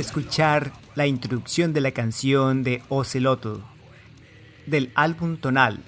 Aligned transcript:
Escuchar 0.00 0.72
la 0.94 1.06
introducción 1.06 1.74
de 1.74 1.82
la 1.82 1.90
canción 1.90 2.62
de 2.62 2.82
Ocelotl, 2.88 3.60
del 4.64 4.92
álbum 4.94 5.36
Tonal, 5.36 5.80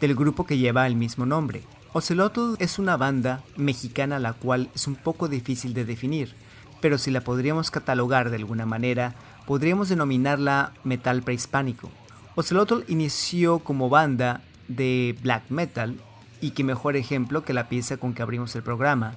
del 0.00 0.16
grupo 0.16 0.44
que 0.44 0.58
lleva 0.58 0.88
el 0.88 0.96
mismo 0.96 1.24
nombre. 1.24 1.62
Ocelotl 1.92 2.56
es 2.58 2.80
una 2.80 2.96
banda 2.96 3.44
mexicana 3.56 4.18
la 4.18 4.32
cual 4.32 4.70
es 4.74 4.88
un 4.88 4.96
poco 4.96 5.28
difícil 5.28 5.72
de 5.72 5.84
definir, 5.84 6.34
pero 6.80 6.98
si 6.98 7.12
la 7.12 7.20
podríamos 7.20 7.70
catalogar 7.70 8.30
de 8.30 8.38
alguna 8.38 8.66
manera, 8.66 9.14
podríamos 9.46 9.88
denominarla 9.88 10.72
metal 10.82 11.22
prehispánico. 11.22 11.92
Ocelotl 12.34 12.82
inició 12.88 13.60
como 13.60 13.88
banda 13.88 14.42
de 14.66 15.16
black 15.22 15.44
metal 15.48 15.94
y 16.40 16.50
qué 16.50 16.64
mejor 16.64 16.96
ejemplo 16.96 17.44
que 17.44 17.54
la 17.54 17.68
pieza 17.68 17.98
con 17.98 18.14
que 18.14 18.22
abrimos 18.22 18.56
el 18.56 18.64
programa. 18.64 19.14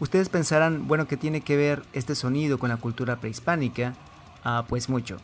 Ustedes 0.00 0.28
pensarán, 0.28 0.88
bueno, 0.88 1.06
¿qué 1.06 1.16
tiene 1.16 1.40
que 1.40 1.56
ver 1.56 1.82
este 1.92 2.14
sonido 2.14 2.58
con 2.58 2.68
la 2.68 2.78
cultura 2.78 3.16
prehispánica? 3.20 3.94
Ah, 4.42 4.64
pues 4.68 4.88
mucho. 4.88 5.18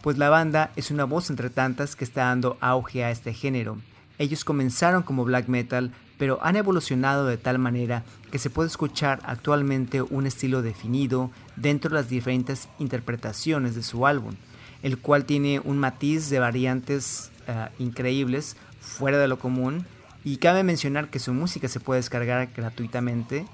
Pues 0.00 0.18
la 0.18 0.30
banda 0.30 0.70
es 0.76 0.90
una 0.90 1.04
voz 1.04 1.30
entre 1.30 1.50
tantas 1.50 1.94
que 1.94 2.04
está 2.04 2.24
dando 2.24 2.56
auge 2.60 3.04
a 3.04 3.10
este 3.10 3.34
género. 3.34 3.78
Ellos 4.18 4.44
comenzaron 4.44 5.02
como 5.02 5.24
black 5.24 5.48
metal, 5.48 5.92
pero 6.18 6.38
han 6.42 6.56
evolucionado 6.56 7.26
de 7.26 7.36
tal 7.36 7.58
manera 7.58 8.04
que 8.30 8.38
se 8.38 8.48
puede 8.48 8.68
escuchar 8.68 9.20
actualmente 9.24 10.00
un 10.02 10.26
estilo 10.26 10.62
definido 10.62 11.30
dentro 11.56 11.90
de 11.90 11.96
las 11.96 12.08
diferentes 12.08 12.68
interpretaciones 12.78 13.74
de 13.74 13.82
su 13.82 14.06
álbum, 14.06 14.34
el 14.82 14.98
cual 14.98 15.24
tiene 15.26 15.60
un 15.60 15.78
matiz 15.78 16.30
de 16.30 16.38
variantes 16.38 17.30
ah, 17.46 17.70
increíbles, 17.78 18.56
fuera 18.80 19.18
de 19.18 19.28
lo 19.28 19.38
común, 19.38 19.86
y 20.24 20.38
cabe 20.38 20.62
mencionar 20.62 21.10
que 21.10 21.18
su 21.18 21.34
música 21.34 21.68
se 21.68 21.80
puede 21.80 22.00
descargar 22.00 22.48
gratuitamente 22.56 23.46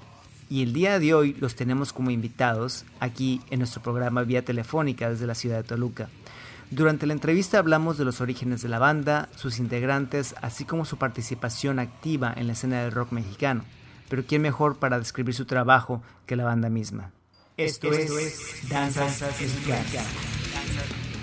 y 0.51 0.63
el 0.63 0.73
día 0.73 0.99
de 0.99 1.13
hoy 1.13 1.33
los 1.39 1.55
tenemos 1.55 1.93
como 1.93 2.11
invitados 2.11 2.83
aquí 2.99 3.39
en 3.51 3.59
nuestro 3.59 3.81
programa 3.81 4.23
vía 4.23 4.43
telefónica 4.43 5.09
desde 5.09 5.25
la 5.25 5.33
ciudad 5.33 5.55
de 5.55 5.63
Toluca. 5.63 6.09
Durante 6.69 7.05
la 7.05 7.13
entrevista 7.13 7.57
hablamos 7.57 7.97
de 7.97 8.03
los 8.03 8.19
orígenes 8.19 8.61
de 8.61 8.67
la 8.67 8.77
banda, 8.77 9.29
sus 9.37 9.59
integrantes, 9.59 10.35
así 10.41 10.65
como 10.65 10.83
su 10.83 10.97
participación 10.97 11.79
activa 11.79 12.33
en 12.35 12.47
la 12.47 12.53
escena 12.53 12.83
del 12.83 12.91
rock 12.91 13.13
mexicano. 13.13 13.63
Pero 14.09 14.25
¿quién 14.27 14.41
mejor 14.41 14.75
para 14.75 14.99
describir 14.99 15.33
su 15.33 15.45
trabajo 15.45 16.03
que 16.25 16.35
la 16.35 16.43
banda 16.43 16.67
misma? 16.67 17.11
Esto, 17.55 17.89
es, 17.93 18.11
Danzas 18.69 19.21
Mexicanas. 19.21 20.05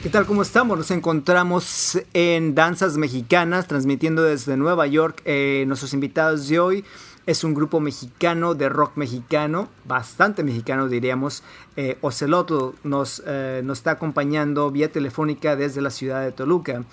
¿Qué 0.03 0.09
tal? 0.09 0.25
¿Cómo 0.25 0.41
estamos? 0.41 0.79
Nos 0.79 0.91
encontramos 0.91 1.99
en 2.15 2.55
Danzas 2.55 2.97
Mexicanas, 2.97 3.67
transmitiendo 3.67 4.23
desde 4.23 4.57
Nueva 4.57 4.87
York. 4.87 5.21
Eh, 5.27 5.65
nuestros 5.67 5.93
invitados 5.93 6.49
de 6.49 6.61
hoy 6.61 6.85
es 7.29 7.45
un 7.45 7.53
grupo 7.53 7.79
mexicano 7.79 8.55
de 8.55 8.71
rock 8.71 8.97
mexicano, 8.97 9.69
bastante 9.85 10.43
mexicano 10.43 10.89
diríamos. 10.89 11.45
Eh, 11.77 11.99
Ocelotl 12.01 12.71
nos, 12.85 13.23
eh, 13.27 13.61
nos 13.63 13.81
está 13.81 13.91
acompañando 13.91 14.71
vía 14.71 14.91
telefónica 14.91 15.55
desde 15.55 15.83
la 15.83 15.91
ciudad 15.91 16.23
de 16.23 16.33
Toluca. 16.33 16.85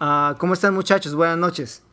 Uh, 0.00 0.38
¿Cómo 0.38 0.52
están 0.52 0.74
muchachos? 0.74 1.16
Buenas 1.16 1.38
noches. 1.38 1.84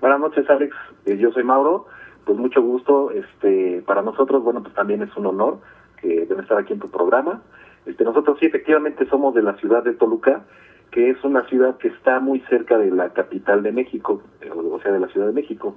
Buenas 0.00 0.20
noches 0.20 0.48
Alex, 0.48 0.76
eh, 1.06 1.18
yo 1.18 1.32
soy 1.32 1.42
Mauro, 1.42 1.86
pues 2.24 2.38
mucho 2.38 2.62
gusto. 2.62 3.10
Este, 3.10 3.82
para 3.84 4.00
nosotros, 4.02 4.44
bueno, 4.44 4.62
pues 4.62 4.72
también 4.76 5.02
es 5.02 5.10
un 5.16 5.26
honor 5.26 5.58
que 6.00 6.24
deben 6.24 6.44
estar 6.44 6.56
aquí 6.56 6.72
en 6.72 6.78
tu 6.78 6.88
programa. 6.88 7.42
Este, 7.84 8.04
nosotros 8.04 8.38
sí 8.38 8.46
efectivamente 8.46 9.08
somos 9.08 9.34
de 9.34 9.42
la 9.42 9.56
ciudad 9.56 9.82
de 9.82 9.94
Toluca, 9.94 10.44
que 10.92 11.10
es 11.10 11.24
una 11.24 11.44
ciudad 11.48 11.78
que 11.78 11.88
está 11.88 12.20
muy 12.20 12.38
cerca 12.48 12.78
de 12.78 12.92
la 12.92 13.12
capital 13.12 13.64
de 13.64 13.72
México, 13.72 14.22
o 14.54 14.80
sea, 14.80 14.92
de 14.92 15.00
la 15.00 15.08
Ciudad 15.08 15.26
de 15.26 15.32
México. 15.32 15.74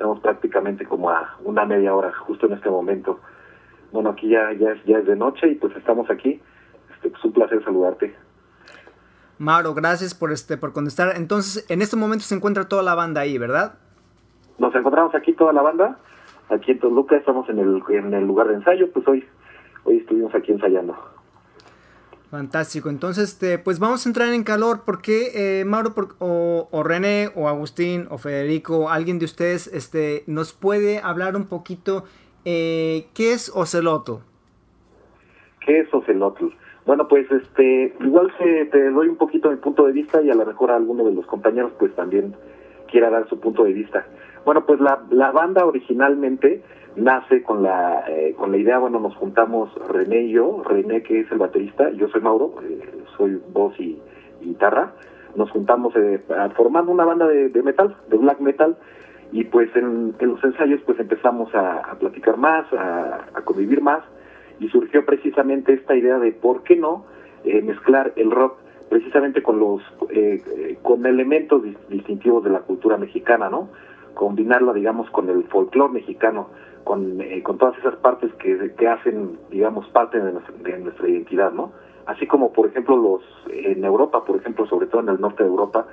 Estamos 0.00 0.20
prácticamente 0.20 0.86
como 0.86 1.10
a 1.10 1.36
una 1.44 1.66
media 1.66 1.94
hora, 1.94 2.10
justo 2.20 2.46
en 2.46 2.54
este 2.54 2.70
momento. 2.70 3.20
Bueno, 3.92 4.08
aquí 4.08 4.30
ya, 4.30 4.50
ya, 4.58 4.70
es, 4.70 4.82
ya 4.86 4.96
es 4.96 5.04
de 5.06 5.14
noche 5.14 5.46
y 5.46 5.56
pues 5.56 5.76
estamos 5.76 6.08
aquí. 6.08 6.40
Este, 6.94 7.08
es 7.08 7.12
pues, 7.12 7.24
un 7.26 7.32
placer 7.32 7.62
saludarte. 7.62 8.16
Mauro, 9.36 9.74
gracias 9.74 10.14
por 10.14 10.32
este 10.32 10.56
por 10.56 10.72
contestar. 10.72 11.12
Entonces, 11.16 11.66
en 11.68 11.82
este 11.82 11.96
momento 11.96 12.24
se 12.24 12.34
encuentra 12.34 12.66
toda 12.66 12.82
la 12.82 12.94
banda 12.94 13.20
ahí, 13.20 13.36
¿verdad? 13.36 13.74
Nos 14.56 14.74
encontramos 14.74 15.14
aquí 15.14 15.34
toda 15.34 15.52
la 15.52 15.60
banda, 15.60 15.98
aquí 16.48 16.70
en 16.70 16.78
Toluca, 16.78 17.16
estamos 17.16 17.46
en 17.50 17.58
el, 17.58 17.82
en 17.90 18.14
el 18.14 18.24
lugar 18.24 18.48
de 18.48 18.54
ensayo, 18.54 18.90
pues 18.92 19.06
hoy, 19.06 19.28
hoy 19.84 19.98
estuvimos 19.98 20.34
aquí 20.34 20.50
ensayando. 20.50 20.96
Fantástico. 22.30 22.90
Entonces, 22.90 23.30
este, 23.30 23.58
pues 23.58 23.80
vamos 23.80 24.06
a 24.06 24.08
entrar 24.08 24.32
en 24.32 24.44
calor. 24.44 24.84
¿Por 24.84 25.02
qué, 25.02 25.32
eh, 25.34 25.64
Mauro, 25.64 25.92
o, 26.20 26.82
René, 26.84 27.28
o 27.34 27.48
Agustín, 27.48 28.06
o 28.08 28.18
Federico, 28.18 28.88
alguien 28.88 29.18
de 29.18 29.24
ustedes, 29.24 29.66
este, 29.66 30.22
nos 30.28 30.52
puede 30.52 31.00
hablar 31.00 31.34
un 31.34 31.46
poquito 31.46 32.04
eh, 32.44 33.06
qué 33.14 33.32
es 33.32 33.50
Oceloto? 33.52 34.20
¿Qué 35.66 35.80
es 35.80 35.92
Oceloto? 35.92 36.52
Bueno, 36.86 37.08
pues, 37.08 37.28
este, 37.32 37.96
igual 37.98 38.32
se, 38.38 38.66
te 38.66 38.90
doy 38.90 39.08
un 39.08 39.16
poquito 39.16 39.50
mi 39.50 39.56
punto 39.56 39.86
de 39.86 39.92
vista 39.92 40.22
y 40.22 40.30
a 40.30 40.34
lo 40.34 40.46
mejor 40.46 40.70
alguno 40.70 41.04
de 41.04 41.12
los 41.12 41.26
compañeros, 41.26 41.72
pues, 41.80 41.92
también 41.96 42.36
quiera 42.88 43.10
dar 43.10 43.28
su 43.28 43.40
punto 43.40 43.64
de 43.64 43.72
vista. 43.72 44.06
Bueno, 44.44 44.64
pues 44.66 44.80
la, 44.80 45.02
la 45.10 45.32
banda 45.32 45.64
originalmente 45.66 46.62
nace 46.96 47.42
con 47.42 47.62
la 47.62 48.04
eh, 48.08 48.34
con 48.36 48.50
la 48.50 48.58
idea, 48.58 48.78
bueno, 48.78 48.98
nos 49.00 49.14
juntamos 49.16 49.70
René 49.88 50.22
y 50.22 50.32
yo, 50.32 50.62
René 50.64 51.02
que 51.02 51.20
es 51.20 51.30
el 51.30 51.38
baterista, 51.38 51.90
yo 51.90 52.08
soy 52.08 52.20
Mauro, 52.20 52.54
eh, 52.62 52.80
soy 53.16 53.40
voz 53.52 53.78
y, 53.78 54.00
guitarra, 54.40 54.92
nos 55.36 55.50
juntamos 55.50 55.94
eh, 55.96 56.20
formando 56.56 56.90
una 56.90 57.04
banda 57.04 57.26
de, 57.26 57.62
metal, 57.62 57.94
de 58.08 58.16
black 58.16 58.40
metal, 58.40 58.76
y 59.32 59.44
pues 59.44 59.74
en, 59.76 60.14
los 60.18 60.42
ensayos 60.42 60.80
pues 60.86 60.98
empezamos 60.98 61.54
a, 61.54 61.94
platicar 62.00 62.36
más, 62.36 62.66
a, 62.72 63.42
convivir 63.44 63.82
más, 63.82 64.02
y 64.58 64.68
surgió 64.68 65.04
precisamente 65.04 65.74
esta 65.74 65.94
idea 65.94 66.18
de 66.18 66.32
por 66.32 66.62
qué 66.62 66.76
no 66.76 67.04
mezclar 67.44 68.12
el 68.16 68.30
rock 68.30 68.58
precisamente 68.88 69.42
con 69.42 69.58
los 69.60 69.82
con 70.82 71.06
elementos 71.06 71.62
distintivos 71.88 72.44
de 72.44 72.50
la 72.50 72.60
cultura 72.60 72.96
mexicana, 72.96 73.48
¿no? 73.48 73.68
Combinarlo, 74.14 74.74
digamos, 74.74 75.08
con 75.10 75.30
el 75.30 75.44
folclore 75.44 75.92
mexicano 75.92 76.48
con, 76.84 77.20
eh, 77.20 77.42
con 77.42 77.58
todas 77.58 77.78
esas 77.78 77.96
partes 77.96 78.32
que, 78.34 78.72
que 78.76 78.88
hacen, 78.88 79.38
digamos, 79.50 79.86
parte 79.88 80.20
de 80.20 80.32
nuestra, 80.32 81.08
identidad, 81.08 81.52
¿no? 81.52 81.72
Así 82.06 82.26
como, 82.26 82.52
por 82.52 82.66
ejemplo, 82.66 82.96
los 82.96 83.22
en 83.52 83.84
Europa, 83.84 84.24
por 84.24 84.36
ejemplo, 84.36 84.66
sobre 84.66 84.86
todo 84.86 85.02
en 85.02 85.10
el 85.10 85.20
norte 85.20 85.42
de 85.42 85.48
Europa, 85.48 85.86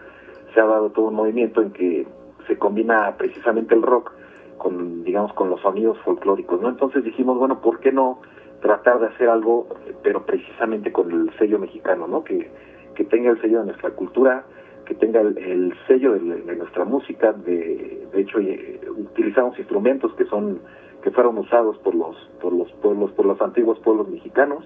se 0.54 0.60
ha 0.60 0.66
dado 0.66 0.90
todo 0.92 1.08
un 1.08 1.16
movimiento 1.16 1.62
en 1.62 1.72
que 1.72 2.08
se 2.48 2.58
combina 2.58 3.16
precisamente 3.18 3.76
el 3.76 3.82
rock 3.82 4.12
con, 4.58 5.04
digamos, 5.04 5.34
con 5.34 5.50
los 5.50 5.62
sonidos 5.62 5.98
folclóricos, 6.00 6.62
¿no? 6.62 6.70
Entonces 6.70 7.04
dijimos, 7.04 7.38
bueno, 7.38 7.62
¿por 7.62 7.80
qué 7.80 7.92
no 7.92 8.20
tratar 8.62 9.00
de 9.00 9.08
hacer 9.08 9.30
algo, 9.30 9.68
pero 10.02 10.26
precisamente 10.26 10.92
con 10.92 11.12
el 11.12 11.32
sello 11.38 11.60
mexicano, 11.60 12.08
¿no? 12.08 12.24
Que, 12.24 12.50
que 12.96 13.04
tenga 13.04 13.30
el 13.30 13.40
sello 13.42 13.60
de 13.60 13.66
nuestra 13.68 13.92
cultura, 13.92 14.46
que 14.88 14.96
tenga 14.96 15.20
el, 15.20 15.74
sello 15.88 16.14
de, 16.14 16.56
nuestra 16.56 16.86
música. 16.86 17.34
De, 17.34 18.08
de 18.12 18.22
hecho, 18.22 18.40
eh, 18.40 18.80
utilizamos 18.90 19.58
instrumentos 19.60 20.14
que 20.14 20.26
son 20.26 20.60
que 21.04 21.12
fueron 21.12 21.38
usados 21.38 21.78
por 21.80 21.94
los 21.94 22.16
por 22.42 22.54
los 22.54 22.72
pueblos 22.74 23.12
por 23.12 23.26
los 23.26 23.40
antiguos 23.42 23.78
pueblos 23.80 24.10
mexicanos. 24.10 24.64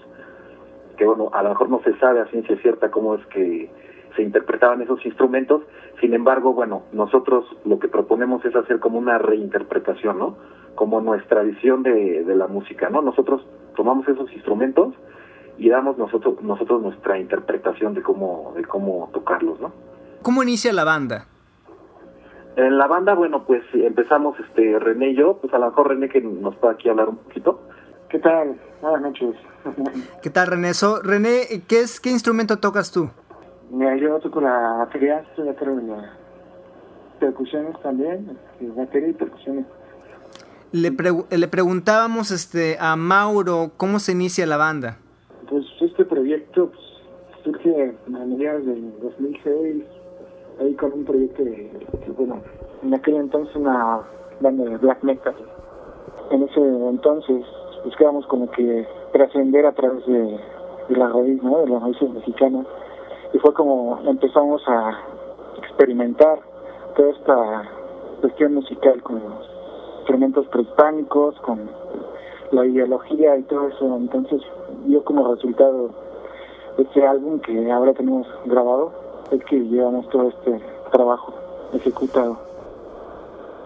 Que 0.98 1.06
bueno, 1.06 1.30
a 1.34 1.42
lo 1.42 1.50
mejor 1.50 1.70
no 1.70 1.82
se 1.84 1.98
sabe 1.98 2.20
a 2.20 2.28
ciencia 2.28 2.56
cierta 2.58 2.92
cómo 2.92 3.16
es 3.16 3.26
que 3.28 3.70
se 4.16 4.22
interpretaban 4.22 4.82
esos 4.82 5.04
instrumentos. 5.06 5.64
Sin 6.00 6.14
embargo, 6.14 6.54
bueno, 6.54 6.84
nosotros 6.92 7.46
lo 7.66 7.80
que 7.80 7.88
proponemos 7.88 8.46
es 8.46 8.56
hacer 8.56 8.80
como 8.80 9.00
una 9.00 9.18
reinterpretación, 9.18 10.20
¿no? 10.20 10.38
Como 10.76 11.02
nuestra 11.02 11.42
visión 11.42 11.82
de, 11.82 12.24
de 12.24 12.36
la 12.36 12.48
música, 12.48 12.90
¿no? 12.90 13.02
Nosotros 13.02 13.46
tomamos 13.76 14.08
esos 14.08 14.32
instrumentos 14.34 14.94
y 15.58 15.70
damos 15.70 15.98
nosotros 15.98 16.42
nosotros 16.44 16.82
nuestra 16.82 17.18
interpretación 17.18 17.96
de 17.96 18.04
cómo 18.04 18.54
de 18.56 18.66
cómo 18.66 19.10
tocarlos, 19.14 19.60
¿no? 19.60 19.72
¿Cómo 20.22 20.44
inicia 20.44 20.72
la 20.72 20.84
banda? 20.84 21.26
En 22.56 22.78
la 22.78 22.88
banda, 22.88 23.16
bueno, 23.16 23.46
pues 23.46 23.64
empezamos 23.74 24.38
este 24.40 24.78
René 24.78 25.12
y 25.12 25.16
yo, 25.16 25.38
pues 25.38 25.54
a 25.54 25.58
lo 25.58 25.68
mejor 25.68 25.90
René 25.90 26.10
que 26.10 26.22
nos 26.22 26.56
puede 26.58 26.76
aquí 26.76 26.90
hablar 26.90 27.10
un 27.10 27.18
poquito. 27.18 27.62
¿Qué 28.10 28.20
tal? 28.20 28.60
Buenas 28.82 29.02
noches. 29.02 29.36
¿Qué 30.22 30.30
tal 30.30 30.48
René? 30.48 30.74
So, 30.74 31.02
René, 31.02 31.64
¿qué 31.68 31.80
es 31.80 32.00
qué 32.00 32.12
instrumento 32.12 32.60
tocas 32.60 32.92
tú? 32.92 33.10
Mira, 33.72 33.96
yo 33.96 34.20
toco 34.20 34.42
la 34.42 34.74
batería, 34.80 35.20
estoy 35.30 35.48
a 35.48 35.56
cargo 35.56 35.78
de 35.78 35.84
las 35.84 36.06
percusiones 37.20 37.80
también, 37.82 38.38
este, 38.60 38.70
batería 38.76 39.10
y 39.10 39.14
percusiones. 39.14 39.66
Le, 40.74 40.92
le 40.92 41.48
preguntábamos 41.48 42.32
este 42.32 42.78
a 42.80 42.96
Mauro 42.96 43.72
cómo 43.78 44.00
se 44.00 44.12
inicia 44.12 44.46
la 44.46 44.58
banda. 44.58 44.98
Pues 45.50 45.66
este 45.80 46.06
proyecto 46.06 46.70
pues, 46.70 46.82
surge 47.44 47.96
a 48.08 48.26
mediados 48.26 48.66
del 48.66 48.92
2006, 49.02 49.84
ahí 50.62 50.74
con 50.76 50.94
un 50.94 51.06
proyecto 51.06 51.44
de, 51.44 51.70
bueno, 52.18 52.42
en 52.84 52.94
aquel 52.94 53.16
entonces 53.16 53.56
una 53.56 54.02
banda 54.40 54.64
de 54.64 54.78
black 54.78 55.04
metal. 55.04 55.36
En 56.32 56.44
ese 56.44 56.60
entonces 56.60 57.46
buscábamos 57.84 58.26
como 58.28 58.50
que 58.52 58.88
trascender 59.12 59.66
a 59.66 59.74
través 59.74 60.06
de, 60.06 60.40
la 60.90 61.08
raíz, 61.08 61.42
¿no? 61.42 61.60
de 61.60 61.68
las 61.68 61.82
raíces 61.82 62.10
mexicanas. 62.10 62.66
Y 63.34 63.40
fue 63.40 63.54
como 63.54 64.00
empezamos 64.06 64.62
a 64.68 65.00
experimentar 65.58 66.40
toda 66.96 67.10
esta 67.12 67.64
cuestión 68.22 68.56
musical 68.56 69.02
con 69.04 69.16
los 69.16 69.50
instrumentos 70.00 70.46
prehispánicos, 70.48 71.40
con 71.42 71.70
la 72.52 72.66
ideología 72.66 73.38
y 73.38 73.44
todo 73.44 73.70
eso. 73.70 73.98
Entonces 73.98 74.42
dio 74.86 75.04
como 75.04 75.34
resultado 75.34 75.90
este 76.78 77.06
álbum 77.06 77.40
que 77.40 77.72
ahora 77.72 77.94
tenemos 77.94 78.28
grabado, 78.46 79.01
es 79.32 79.44
que 79.46 79.60
llevamos 79.60 80.10
todo 80.10 80.30
este 80.30 80.60
trabajo 80.92 81.34
ejecutado. 81.74 82.40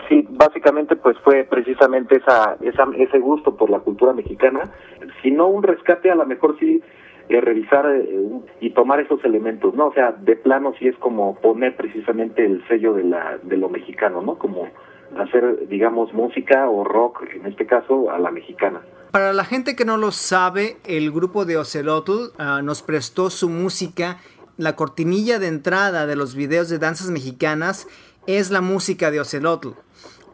Sí, 0.08 0.28
básicamente 0.30 0.96
pues 0.96 1.18
fue 1.20 1.44
precisamente 1.44 2.18
esa, 2.18 2.58
esa, 2.62 2.86
ese 2.98 3.20
gusto 3.20 3.56
por 3.56 3.70
la 3.70 3.80
cultura 3.80 4.14
mexicana, 4.14 4.72
si 5.22 5.32
no 5.32 5.48
un 5.48 5.64
rescate, 5.64 6.12
a 6.12 6.16
lo 6.16 6.26
mejor 6.26 6.58
sí 6.60 6.82
eh, 7.28 7.42
revisar 7.42 7.88
eh, 7.90 8.30
y 8.62 8.70
tomar 8.70 9.00
esos 9.00 9.24
elementos, 9.26 9.74
¿no? 9.74 9.88
O 9.88 9.94
sea, 9.94 10.12
de 10.12 10.36
plano 10.36 10.74
sí 10.78 10.88
es 10.88 10.96
como 10.98 11.36
poner 11.42 11.76
precisamente 11.76 12.46
el 12.46 12.64
sello 12.68 12.94
de, 12.94 13.04
la, 13.04 13.40
de 13.42 13.58
lo 13.58 13.68
mexicano, 13.68 14.22
¿no? 14.22 14.38
Como 14.38 14.68
hacer, 15.18 15.68
digamos, 15.68 16.14
música 16.14 16.70
o 16.70 16.84
rock, 16.84 17.24
en 17.34 17.48
este 17.48 17.66
caso, 17.66 18.12
a 18.12 18.20
la 18.20 18.30
mexicana. 18.30 18.82
Para 19.12 19.34
la 19.34 19.46
gente 19.46 19.76
que 19.76 19.86
no 19.86 19.98
lo 19.98 20.12
sabe, 20.12 20.78
el 20.86 21.10
grupo 21.12 21.46
de 21.46 21.58
Ocelotl 21.58 22.34
ah, 22.38 22.62
nos 22.62 22.82
prestó 22.84 23.30
su 23.30 23.50
música. 23.50 24.18
La 24.58 24.76
cortinilla 24.76 25.38
de 25.38 25.48
entrada 25.48 26.06
de 26.06 26.16
los 26.16 26.34
videos 26.34 26.70
de 26.70 26.80
danzas 26.80 27.08
mexicanas 27.08 27.88
es 28.26 28.52
la 28.52 28.62
música 28.62 29.12
de 29.12 29.20
Ocelotl 29.20 29.70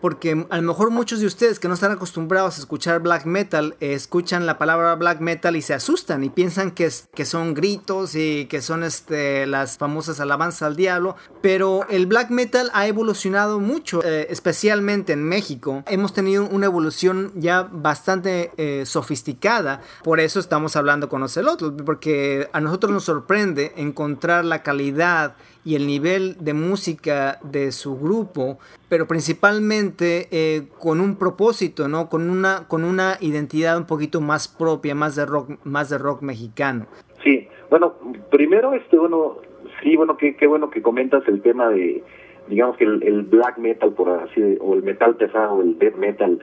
porque 0.02 0.46
a 0.50 0.58
lo 0.58 0.64
mejor 0.64 0.90
muchos 0.90 1.20
de 1.20 1.28
ustedes 1.28 1.60
que 1.60 1.68
no 1.68 1.76
están 1.76 1.92
acostumbrados 1.92 2.58
a 2.58 2.60
escuchar 2.60 3.00
black 3.00 3.26
metal, 3.26 3.76
eh, 3.80 3.94
escuchan 3.94 4.46
la 4.46 4.58
palabra 4.58 4.96
black 4.96 5.20
metal 5.20 5.56
y 5.56 5.62
se 5.62 5.74
asustan 5.74 6.24
y 6.24 6.30
piensan 6.30 6.72
que, 6.72 6.86
es, 6.86 7.08
que 7.14 7.26
son 7.26 7.54
gritos 7.54 8.16
y 8.16 8.48
que 8.48 8.62
son 8.62 8.84
este, 8.84 9.46
las 9.46 9.78
famosas 9.78 10.20
alabanzas 10.20 10.64
al 10.64 10.76
diablo, 10.76 11.16
pero 11.42 11.86
el 11.90 12.08
black 12.08 12.32
metal 12.32 12.72
ha 12.74 12.88
evolucionado 12.88 13.60
mucho, 13.60 14.04
eh, 14.04 14.28
especialmente 14.30 15.14
en 15.14 15.24
México. 15.24 15.84
Hemos 15.88 16.14
tenido 16.14 16.48
una 16.48 16.66
evolución 16.66 17.32
ya 17.36 17.64
bastante 17.72 18.52
eh, 18.58 18.84
sofisticada, 18.86 19.82
por 20.04 20.20
eso 20.20 20.40
estamos 20.40 20.76
hablando 20.76 21.10
con 21.10 21.24
Ocelot, 21.24 21.84
porque 21.84 22.50
a 22.54 22.60
nosotros 22.60 22.92
nos 22.92 23.04
sorprende 23.04 23.74
encontrar 23.78 24.46
la 24.46 24.64
calidad 24.64 25.36
y 25.64 25.76
el 25.76 25.86
nivel 25.88 26.36
de 26.40 26.54
música 26.54 27.40
de 27.44 27.72
su 27.72 27.98
grupo, 27.98 28.58
pero 28.90 29.08
principalmente 29.08 30.28
eh, 30.32 30.64
con 30.80 31.00
un 31.02 31.16
propósito, 31.16 31.88
¿no? 31.88 32.10
Con 32.10 32.30
una, 32.30 32.68
con 32.68 32.84
una 32.84 33.18
identidad 33.22 33.78
un 33.78 33.86
poquito 33.86 34.22
más 34.22 34.48
propia, 34.48 34.96
más 34.96 35.16
de 35.16 35.26
rock, 35.26 35.52
más 35.64 35.90
de 35.90 35.98
rock 35.98 36.22
mexicano. 36.22 36.88
Sí, 37.24 37.48
bueno, 37.70 37.94
primero, 38.32 38.74
este, 38.74 38.98
bueno, 38.98 39.38
sí, 39.82 39.96
bueno, 39.96 40.18
qué, 40.18 40.36
qué 40.36 40.48
bueno 40.48 40.70
que 40.70 40.82
comentas 40.82 41.28
el 41.28 41.42
tema 41.42 41.70
de, 41.70 42.04
digamos 42.48 42.78
que 42.78 42.84
el, 42.84 43.24
black 43.24 43.58
metal, 43.58 43.94
por 43.94 44.10
así, 44.10 44.58
o 44.60 44.74
el 44.74 44.84
metal 44.84 45.16
pesado, 45.16 45.62
el 45.62 45.78
death 45.78 45.96
metal, 45.96 46.40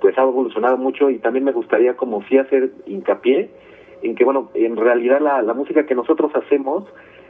pues 0.00 0.16
ha 0.18 0.22
evolucionado 0.22 0.76
mucho 0.76 1.08
y 1.08 1.18
también 1.18 1.44
me 1.44 1.52
gustaría 1.52 1.96
como 1.96 2.22
sí 2.24 2.36
hacer 2.36 2.72
hincapié 2.86 3.50
en 4.02 4.14
que, 4.14 4.24
bueno, 4.24 4.50
en 4.54 4.76
realidad 4.76 5.20
la, 5.20 5.40
la 5.42 5.54
música 5.54 5.86
que 5.86 5.94
nosotros 5.94 6.30
hacemos, 6.34 6.84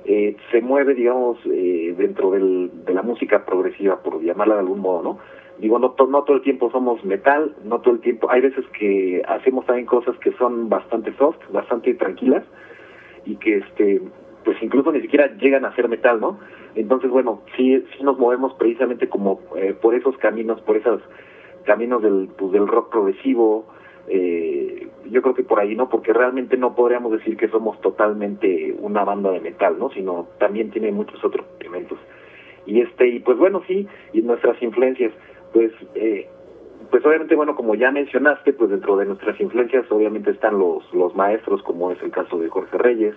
eh, 0.08 0.36
se 0.52 0.60
mueve, 0.60 0.94
digamos, 0.94 1.36
eh, 1.46 1.94
dentro 1.98 2.30
del, 2.30 2.70
de 2.84 2.94
la 2.94 3.02
música 3.02 3.44
progresiva, 3.44 4.02
por 4.02 4.22
llamarla 4.22 4.54
de 4.54 4.60
algún 4.60 4.80
modo, 4.80 5.02
¿no? 5.02 5.18
Digo, 5.58 5.78
no, 5.78 5.96
no 6.08 6.22
todo 6.22 6.36
el 6.36 6.42
tiempo 6.42 6.70
somos 6.70 7.04
metal, 7.04 7.56
no 7.64 7.80
todo 7.80 7.94
el 7.94 8.00
tiempo, 8.00 8.30
hay 8.30 8.42
veces 8.42 8.64
que 8.78 9.22
hacemos 9.26 9.66
también 9.66 9.86
cosas 9.86 10.16
que 10.18 10.30
son 10.32 10.68
bastante 10.68 11.12
soft, 11.16 11.38
bastante 11.50 11.94
tranquilas, 11.94 12.44
y 13.24 13.36
que, 13.36 13.58
este, 13.58 14.00
pues 14.44 14.56
incluso 14.62 14.92
ni 14.92 15.00
siquiera 15.00 15.34
llegan 15.38 15.64
a 15.64 15.74
ser 15.74 15.88
metal, 15.88 16.20
¿no? 16.20 16.38
Entonces, 16.76 17.10
bueno, 17.10 17.42
sí, 17.56 17.82
sí 17.96 18.04
nos 18.04 18.18
movemos 18.18 18.54
precisamente 18.54 19.08
como 19.08 19.40
eh, 19.56 19.74
por 19.80 19.94
esos 19.94 20.16
caminos, 20.18 20.60
por 20.60 20.76
esos 20.76 21.02
caminos 21.64 22.00
del, 22.02 22.28
pues, 22.38 22.52
del 22.52 22.68
rock 22.68 22.92
progresivo, 22.92 23.66
eh, 24.08 24.65
yo 25.16 25.22
creo 25.22 25.34
que 25.34 25.44
por 25.44 25.58
ahí 25.58 25.74
no, 25.74 25.88
porque 25.88 26.12
realmente 26.12 26.58
no 26.58 26.74
podríamos 26.74 27.10
decir 27.10 27.38
que 27.38 27.48
somos 27.48 27.80
totalmente 27.80 28.76
una 28.78 29.02
banda 29.02 29.30
de 29.30 29.40
metal, 29.40 29.78
¿no? 29.78 29.88
Sino 29.88 30.28
también 30.38 30.70
tiene 30.70 30.92
muchos 30.92 31.24
otros 31.24 31.46
elementos. 31.58 31.98
Y 32.66 32.82
este, 32.82 33.08
y 33.08 33.20
pues 33.20 33.38
bueno, 33.38 33.62
sí, 33.66 33.88
y 34.12 34.20
nuestras 34.20 34.60
influencias, 34.62 35.14
pues, 35.54 35.72
eh, 35.94 36.28
pues 36.90 37.02
obviamente, 37.06 37.34
bueno, 37.34 37.56
como 37.56 37.74
ya 37.74 37.90
mencionaste, 37.90 38.52
pues 38.52 38.68
dentro 38.68 38.98
de 38.98 39.06
nuestras 39.06 39.40
influencias 39.40 39.90
obviamente 39.90 40.32
están 40.32 40.58
los, 40.58 40.84
los 40.92 41.16
maestros, 41.16 41.62
como 41.62 41.90
es 41.92 42.02
el 42.02 42.10
caso 42.10 42.38
de 42.38 42.50
Jorge 42.50 42.76
Reyes, 42.76 43.14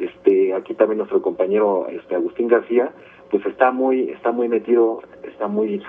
este, 0.00 0.52
aquí 0.52 0.74
también 0.74 0.98
nuestro 0.98 1.22
compañero 1.22 1.86
este 1.90 2.16
Agustín 2.16 2.48
García, 2.48 2.90
pues 3.30 3.46
está 3.46 3.70
muy, 3.70 4.10
está 4.10 4.32
muy 4.32 4.48
metido, 4.48 5.00
está 5.22 5.46
muy, 5.46 5.80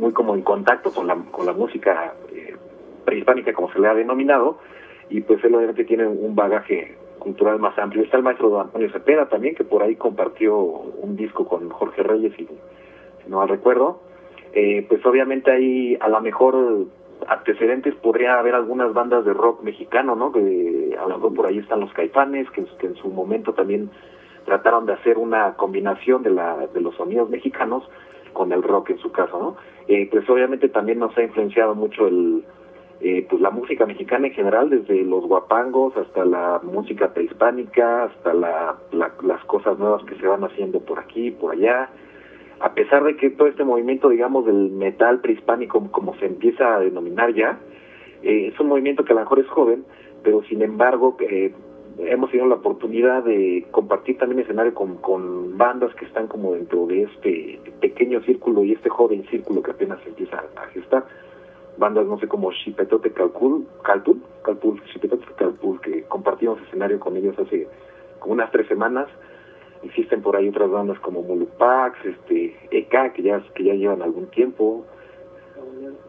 muy 0.00 0.10
como 0.10 0.34
en 0.34 0.42
contacto 0.42 0.90
con 0.90 1.06
la, 1.06 1.14
con 1.30 1.46
la 1.46 1.52
música 1.52 2.14
prehispánica, 3.06 3.54
como 3.54 3.72
se 3.72 3.78
le 3.78 3.88
ha 3.88 3.94
denominado, 3.94 4.58
y 5.08 5.22
pues 5.22 5.42
él 5.44 5.54
obviamente 5.54 5.84
tiene 5.84 6.06
un 6.06 6.34
bagaje 6.34 6.96
cultural 7.18 7.58
más 7.58 7.78
amplio. 7.78 8.02
Está 8.02 8.18
el 8.18 8.22
maestro 8.22 8.60
Antonio 8.60 8.90
Cepeda 8.92 9.28
también, 9.28 9.54
que 9.54 9.64
por 9.64 9.82
ahí 9.82 9.96
compartió 9.96 10.56
un 10.58 11.16
disco 11.16 11.48
con 11.48 11.70
Jorge 11.70 12.02
Reyes, 12.02 12.32
y, 12.38 12.44
si 12.44 13.30
no 13.30 13.38
mal 13.38 13.48
recuerdo. 13.48 14.00
Eh, 14.52 14.84
pues 14.88 15.04
obviamente 15.06 15.50
hay 15.50 15.96
a 16.00 16.08
lo 16.08 16.20
mejor 16.20 16.86
antecedentes, 17.28 17.94
podría 17.96 18.38
haber 18.38 18.54
algunas 18.54 18.92
bandas 18.92 19.24
de 19.24 19.32
rock 19.32 19.62
mexicano, 19.62 20.14
¿no? 20.14 20.32
Que 20.32 20.96
a 20.98 21.08
lo 21.08 21.16
mejor 21.16 21.34
por 21.34 21.46
ahí 21.46 21.58
están 21.58 21.80
los 21.80 21.92
caifanes, 21.92 22.50
que, 22.50 22.64
que 22.78 22.86
en 22.88 22.96
su 22.96 23.08
momento 23.08 23.54
también 23.54 23.90
trataron 24.44 24.86
de 24.86 24.94
hacer 24.94 25.18
una 25.18 25.54
combinación 25.54 26.22
de, 26.22 26.30
la, 26.30 26.68
de 26.72 26.80
los 26.80 26.94
sonidos 26.94 27.28
mexicanos 27.28 27.82
con 28.32 28.52
el 28.52 28.62
rock 28.62 28.90
en 28.90 28.98
su 28.98 29.10
caso, 29.10 29.38
¿no? 29.38 29.56
Eh, 29.88 30.08
pues 30.10 30.28
obviamente 30.28 30.68
también 30.68 30.98
nos 30.98 31.16
ha 31.16 31.22
influenciado 31.22 31.74
mucho 31.74 32.06
el, 32.06 32.44
eh, 33.00 33.26
pues 33.28 33.42
la 33.42 33.50
música 33.50 33.84
mexicana 33.84 34.28
en 34.28 34.32
general, 34.32 34.70
desde 34.70 35.02
los 35.04 35.26
guapangos 35.26 35.94
hasta 35.96 36.24
la 36.24 36.60
música 36.62 37.12
prehispánica, 37.12 38.04
hasta 38.04 38.32
la, 38.32 38.76
las 38.92 39.44
cosas 39.44 39.78
nuevas 39.78 40.02
que 40.04 40.14
se 40.16 40.26
van 40.26 40.44
haciendo 40.44 40.80
por 40.80 40.98
aquí, 40.98 41.30
por 41.30 41.52
allá. 41.52 41.90
A 42.60 42.72
pesar 42.72 43.04
de 43.04 43.16
que 43.16 43.28
todo 43.28 43.48
este 43.48 43.64
movimiento, 43.64 44.08
digamos, 44.08 44.46
del 44.46 44.70
metal 44.70 45.20
prehispánico, 45.20 45.90
como 45.90 46.16
se 46.16 46.24
empieza 46.24 46.76
a 46.76 46.80
denominar 46.80 47.34
ya, 47.34 47.58
eh, 48.22 48.50
es 48.52 48.58
un 48.58 48.68
movimiento 48.68 49.04
que 49.04 49.12
a 49.12 49.16
lo 49.16 49.20
mejor 49.20 49.40
es 49.40 49.48
joven, 49.48 49.84
pero 50.22 50.42
sin 50.44 50.62
embargo 50.62 51.18
eh, 51.20 51.52
hemos 51.98 52.30
tenido 52.30 52.48
la 52.48 52.56
oportunidad 52.56 53.24
de 53.24 53.66
compartir 53.72 54.16
también 54.16 54.40
escenario 54.40 54.72
con, 54.72 54.96
con 54.96 55.58
bandas 55.58 55.94
que 55.96 56.06
están 56.06 56.28
como 56.28 56.54
dentro 56.54 56.86
de 56.86 57.02
este 57.02 57.60
pequeño 57.80 58.22
círculo 58.22 58.64
y 58.64 58.72
este 58.72 58.88
joven 58.88 59.26
círculo 59.30 59.62
que 59.62 59.72
apenas 59.72 60.00
se 60.02 60.08
empieza 60.08 60.42
a 60.56 60.66
gestar 60.68 61.04
bandas, 61.78 62.06
no 62.06 62.18
sé, 62.18 62.28
como 62.28 62.52
Chipetote 62.52 63.12
Calcul, 63.12 63.66
Calpul, 63.82 64.22
Calpul, 64.44 64.82
Chipetote 64.92 65.26
Calpul, 65.36 65.80
que 65.80 66.02
compartimos 66.04 66.60
escenario 66.62 67.00
con 67.00 67.16
ellos 67.16 67.38
hace 67.38 67.66
como 68.18 68.34
unas 68.34 68.50
tres 68.50 68.66
semanas. 68.68 69.08
Existen 69.82 70.22
por 70.22 70.36
ahí 70.36 70.48
otras 70.48 70.70
bandas 70.70 70.98
como 71.00 71.22
Mulupax, 71.22 72.04
este, 72.04 72.56
EK, 72.70 73.12
que 73.14 73.22
ya, 73.22 73.42
que 73.54 73.64
ya 73.64 73.74
llevan 73.74 74.02
algún 74.02 74.26
tiempo, 74.26 74.84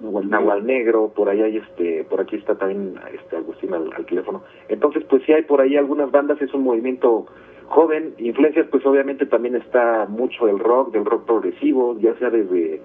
Nahual, 0.01 0.65
Negro, 0.65 1.11
por 1.15 1.29
ahí 1.29 1.41
hay 1.41 1.57
este, 1.57 2.03
por 2.05 2.21
aquí 2.21 2.37
está 2.37 2.55
también 2.55 2.95
este 3.13 3.37
Agustín 3.37 3.73
al, 3.73 3.91
al, 3.93 4.05
teléfono. 4.05 4.43
Entonces, 4.69 5.03
pues 5.09 5.23
sí 5.25 5.33
hay 5.33 5.43
por 5.43 5.61
ahí 5.61 5.75
algunas 5.75 6.11
bandas, 6.11 6.41
es 6.41 6.53
un 6.53 6.63
movimiento 6.63 7.25
joven, 7.67 8.13
influencias 8.17 8.67
pues 8.71 8.85
obviamente 8.85 9.25
también 9.25 9.55
está 9.55 10.05
mucho 10.07 10.45
del 10.45 10.59
rock, 10.59 10.91
del 10.91 11.05
rock 11.05 11.25
progresivo, 11.25 11.97
ya 11.99 12.15
sea 12.15 12.29
desde 12.29 12.81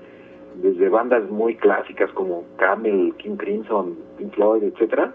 desde 0.57 0.89
bandas 0.89 1.29
muy 1.31 1.57
clásicas 1.57 2.11
como 2.13 2.45
Camel, 2.57 3.15
King 3.19 3.37
Crimson, 3.37 3.97
Pink 4.19 4.35
Floyd, 4.35 4.63
etcétera, 4.65 5.15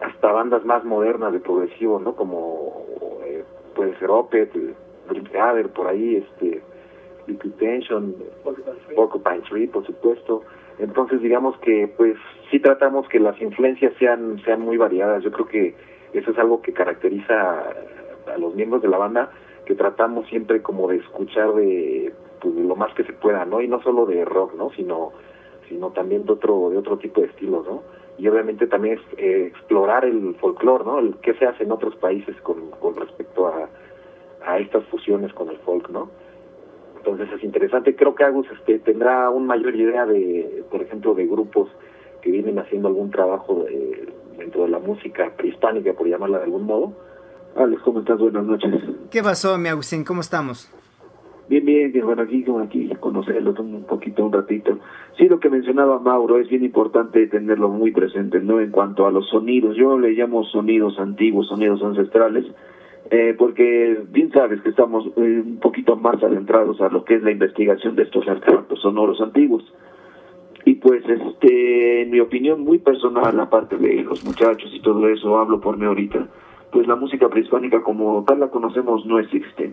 hasta 0.00 0.32
bandas 0.32 0.64
más 0.64 0.84
modernas 0.84 1.32
de 1.32 1.40
progresivo, 1.40 1.98
¿no? 1.98 2.14
Como 2.14 2.84
eh, 3.24 3.44
puede 3.74 3.98
ser 3.98 4.10
Opeth, 4.10 4.52
Dream 5.08 5.68
por 5.68 5.88
ahí, 5.88 6.16
este, 6.16 6.62
Liquid 7.26 7.52
Tension, 7.58 8.14
Porcupine 8.94 9.42
Tree, 9.48 9.66
por 9.66 9.84
supuesto. 9.86 10.42
Entonces, 10.78 11.20
digamos 11.20 11.56
que, 11.58 11.92
pues, 11.96 12.16
sí 12.50 12.58
tratamos 12.58 13.08
que 13.08 13.20
las 13.20 13.40
influencias 13.40 13.92
sean 13.98 14.40
sean 14.44 14.62
muy 14.62 14.76
variadas. 14.76 15.22
Yo 15.22 15.30
creo 15.30 15.46
que 15.46 15.74
eso 16.12 16.30
es 16.30 16.38
algo 16.38 16.62
que 16.62 16.72
caracteriza 16.72 17.64
a 18.32 18.38
los 18.38 18.54
miembros 18.54 18.82
de 18.82 18.88
la 18.88 18.98
banda, 18.98 19.30
que 19.66 19.74
tratamos 19.74 20.26
siempre 20.28 20.62
como 20.62 20.88
de 20.88 20.96
escuchar 20.96 21.52
de 21.54 22.12
pues, 22.40 22.54
lo 22.54 22.76
más 22.76 22.92
que 22.94 23.04
se 23.04 23.12
pueda, 23.12 23.44
¿no? 23.44 23.60
Y 23.60 23.68
no 23.68 23.82
solo 23.82 24.06
de 24.06 24.24
rock, 24.24 24.54
¿no? 24.54 24.70
Sino, 24.70 25.12
sino 25.68 25.90
también 25.90 26.24
de 26.24 26.32
otro, 26.32 26.70
de 26.70 26.78
otro 26.78 26.98
tipo 26.98 27.20
de 27.20 27.28
estilos, 27.28 27.66
¿no? 27.66 27.82
Y 28.18 28.28
obviamente 28.28 28.66
también 28.66 28.98
es, 28.98 29.18
eh, 29.18 29.46
explorar 29.46 30.04
el 30.04 30.34
folclore, 30.36 30.84
¿no? 30.84 30.98
El 30.98 31.16
qué 31.18 31.34
se 31.34 31.46
hace 31.46 31.64
en 31.64 31.72
otros 31.72 31.96
países 31.96 32.36
con, 32.42 32.70
con 32.72 32.96
respecto 32.96 33.46
a, 33.46 33.68
a 34.44 34.58
estas 34.58 34.84
fusiones 34.86 35.32
con 35.32 35.48
el 35.48 35.58
folk, 35.58 35.88
¿no? 35.90 36.10
Entonces 36.98 37.28
es 37.32 37.42
interesante. 37.42 37.96
Creo 37.96 38.14
que 38.14 38.24
Agus 38.24 38.46
este, 38.52 38.78
tendrá 38.80 39.30
una 39.30 39.46
mayor 39.46 39.74
idea 39.74 40.04
de, 40.04 40.64
por 40.70 40.82
ejemplo, 40.82 41.14
de 41.14 41.26
grupos 41.26 41.70
que 42.20 42.30
vienen 42.30 42.58
haciendo 42.58 42.88
algún 42.88 43.10
trabajo 43.10 43.64
dentro 44.36 44.64
de 44.64 44.68
la 44.68 44.78
música 44.78 45.32
prehispánica, 45.36 45.94
por 45.94 46.06
llamarla 46.06 46.38
de 46.38 46.44
algún 46.44 46.64
modo. 46.64 46.92
Alex, 47.56 47.82
¿cómo 47.82 48.00
estás? 48.00 48.18
Buenas 48.18 48.44
noches. 48.44 48.70
¿Qué 49.10 49.22
pasó, 49.22 49.56
mi 49.56 49.68
Agustín? 49.70 50.04
¿Cómo 50.04 50.20
estamos? 50.20 50.70
Bien, 51.50 51.64
bien, 51.64 51.92
bueno, 52.04 52.22
aquí, 52.22 52.44
aquí 52.62 52.88
conocerlo 53.00 53.52
un 53.58 53.82
poquito, 53.82 54.24
un 54.24 54.32
ratito. 54.32 54.78
Sí, 55.18 55.26
lo 55.26 55.40
que 55.40 55.50
mencionaba 55.50 55.98
Mauro, 55.98 56.38
es 56.38 56.48
bien 56.48 56.64
importante 56.64 57.26
tenerlo 57.26 57.68
muy 57.68 57.90
presente, 57.90 58.38
¿no? 58.38 58.60
En 58.60 58.70
cuanto 58.70 59.04
a 59.04 59.10
los 59.10 59.28
sonidos, 59.28 59.74
yo 59.76 59.98
le 59.98 60.12
llamo 60.12 60.44
sonidos 60.44 60.96
antiguos, 61.00 61.48
sonidos 61.48 61.82
ancestrales. 61.82 62.44
eh, 63.10 63.34
porque 63.36 64.00
bien 64.12 64.30
sabes 64.30 64.60
que 64.60 64.68
estamos 64.68 65.04
eh, 65.16 65.42
un 65.44 65.58
poquito 65.58 65.96
más 65.96 66.22
adentrados 66.22 66.80
a 66.80 66.88
lo 66.88 67.04
que 67.04 67.16
es 67.16 67.22
la 67.24 67.32
investigación 67.32 67.96
de 67.96 68.04
estos 68.04 68.28
artefactos 68.28 68.80
sonoros 68.80 69.20
antiguos. 69.20 69.64
Y 70.64 70.74
pues, 70.74 71.02
este, 71.08 72.02
en 72.02 72.10
mi 72.12 72.20
opinión 72.20 72.60
muy 72.60 72.78
personal, 72.78 73.40
aparte 73.40 73.76
de 73.76 74.04
los 74.04 74.24
muchachos 74.24 74.70
y 74.72 74.80
todo 74.82 75.08
eso, 75.08 75.36
hablo 75.36 75.60
por 75.60 75.76
mí 75.76 75.84
ahorita, 75.84 76.28
pues 76.70 76.86
la 76.86 76.94
música 76.94 77.28
prehispánica 77.28 77.82
como 77.82 78.24
tal 78.24 78.38
la 78.38 78.50
conocemos 78.50 79.04
no 79.04 79.18
existe. 79.18 79.72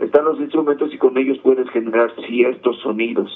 Están 0.00 0.24
los 0.24 0.38
instrumentos 0.38 0.92
y 0.94 0.98
con 0.98 1.16
ellos 1.18 1.38
puedes 1.42 1.68
generar 1.70 2.12
ciertos 2.26 2.78
sonidos, 2.80 3.30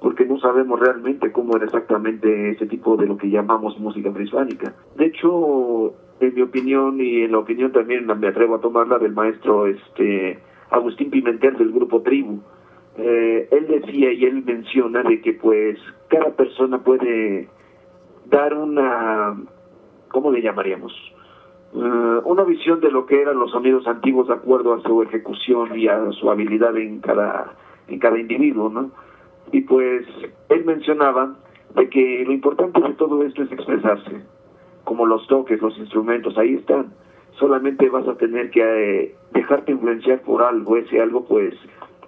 porque 0.00 0.26
no 0.26 0.38
sabemos 0.38 0.78
realmente 0.78 1.32
cómo 1.32 1.56
era 1.56 1.64
exactamente 1.64 2.50
ese 2.50 2.66
tipo 2.66 2.96
de 2.96 3.06
lo 3.06 3.16
que 3.16 3.30
llamamos 3.30 3.78
música 3.78 4.12
prehispánica. 4.12 4.74
De 4.96 5.06
hecho, 5.06 5.94
en 6.20 6.34
mi 6.34 6.42
opinión 6.42 7.00
y 7.00 7.22
en 7.22 7.32
la 7.32 7.38
opinión 7.38 7.72
también 7.72 8.06
me 8.06 8.28
atrevo 8.28 8.56
a 8.56 8.60
tomarla 8.60 8.98
del 8.98 9.12
maestro 9.12 9.66
este 9.66 10.38
Agustín 10.70 11.10
Pimentel 11.10 11.56
del 11.56 11.72
grupo 11.72 12.02
Tribu, 12.02 12.40
eh, 12.96 13.48
él 13.50 13.66
decía 13.66 14.12
y 14.12 14.24
él 14.24 14.44
menciona 14.44 15.02
de 15.02 15.20
que 15.20 15.32
pues 15.32 15.78
cada 16.08 16.30
persona 16.30 16.78
puede 16.82 17.48
dar 18.26 18.54
una, 18.54 19.36
¿cómo 20.08 20.30
le 20.30 20.42
llamaríamos? 20.42 20.92
Uh, 21.74 22.22
una 22.24 22.44
visión 22.44 22.78
de 22.78 22.88
lo 22.88 23.04
que 23.04 23.20
eran 23.20 23.36
los 23.36 23.50
sonidos 23.50 23.84
antiguos 23.88 24.28
de 24.28 24.34
acuerdo 24.34 24.74
a 24.74 24.80
su 24.82 25.02
ejecución 25.02 25.76
y 25.76 25.88
a 25.88 26.12
su 26.12 26.30
habilidad 26.30 26.76
en 26.76 27.00
cada, 27.00 27.52
en 27.88 27.98
cada 27.98 28.16
individuo, 28.16 28.68
¿no? 28.68 28.92
Y 29.50 29.62
pues 29.62 30.06
él 30.50 30.64
mencionaba 30.64 31.34
de 31.74 31.88
que 31.88 32.22
lo 32.24 32.32
importante 32.32 32.80
de 32.80 32.94
todo 32.94 33.24
esto 33.24 33.42
es 33.42 33.50
expresarse, 33.50 34.22
como 34.84 35.04
los 35.04 35.26
toques, 35.26 35.60
los 35.60 35.76
instrumentos, 35.76 36.38
ahí 36.38 36.54
están. 36.54 36.92
Solamente 37.40 37.88
vas 37.88 38.06
a 38.06 38.14
tener 38.18 38.52
que 38.52 38.62
eh, 38.62 39.14
dejarte 39.32 39.72
influenciar 39.72 40.20
por 40.22 40.44
algo, 40.44 40.76
ese 40.76 41.00
algo 41.00 41.24
pues 41.24 41.54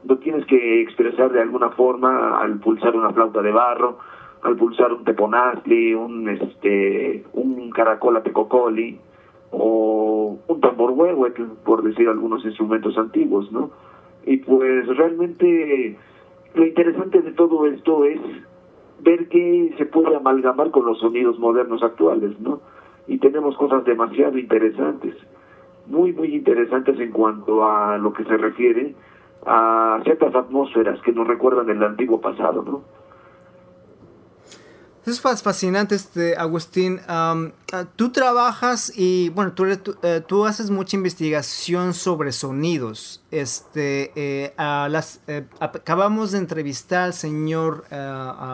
lo 0.06 0.18
tienes 0.18 0.46
que 0.46 0.80
expresar 0.82 1.32
de 1.32 1.42
alguna 1.42 1.70
forma 1.70 2.40
al 2.40 2.61
pulsar 2.61 2.94
una 2.94 3.11
flauta 3.11 3.42
de 3.42 3.50
barro, 3.50 3.99
al 4.42 4.54
pulsar 4.54 4.92
un 4.92 5.02
teponazli, 5.02 5.92
un 5.92 6.28
este 6.28 7.25
un 7.32 7.70
caracola 7.70 8.23
tecocoli 8.23 9.00
o 9.58 10.38
un 10.46 10.60
tambor 10.60 10.90
huevo, 10.90 11.26
por 11.64 11.82
decir 11.82 12.08
algunos 12.08 12.44
instrumentos 12.44 12.96
antiguos, 12.98 13.50
¿no? 13.50 13.70
Y 14.25 14.38
pues 14.38 14.86
realmente 14.96 15.96
lo 16.54 16.66
interesante 16.66 17.22
de 17.22 17.32
todo 17.32 17.66
esto 17.66 18.04
es 18.04 18.20
ver 19.00 19.28
que 19.28 19.75
se 19.78 19.86
puede 19.86 20.14
amalgamar 20.16 20.70
con 20.70 20.84
los 20.84 20.98
sonidos 20.98 21.38
modernos 21.38 21.82
actuales, 21.82 22.38
¿no? 22.40 22.60
Y 23.06 23.18
tenemos 23.18 23.56
cosas 23.56 23.84
demasiado 23.84 24.36
interesantes, 24.38 25.14
muy, 25.86 26.12
muy 26.12 26.34
interesantes 26.34 26.98
en 26.98 27.12
cuanto 27.12 27.64
a 27.64 27.96
lo 27.98 28.12
que 28.12 28.25
se 28.25 28.36
refiere 28.36 28.94
a 29.46 30.00
ciertas 30.02 30.34
atmósferas 30.34 31.00
que 31.02 31.12
nos 31.12 31.26
recuerdan 31.26 31.70
el 31.70 31.82
antiguo 31.82 32.20
pasado, 32.20 32.62
¿no? 32.62 32.82
Es 35.06 35.20
fascinante, 35.20 35.94
este, 35.94 36.36
Agustín. 36.36 37.00
Ah, 37.06 37.36
tú 37.94 38.10
trabajas 38.10 38.92
y, 38.92 39.28
bueno, 39.28 39.52
tú, 39.52 39.64
eh, 40.02 40.20
tú, 40.26 40.46
haces 40.46 40.68
mucha 40.68 40.96
investigación 40.96 41.94
sobre 41.94 42.32
sonidos. 42.32 43.22
Este, 43.30 44.10
eh, 44.16 44.52
eh, 44.56 45.44
acabamos 45.60 46.32
de 46.32 46.38
entrevistar 46.38 47.04
al 47.04 47.14
señor 47.14 47.84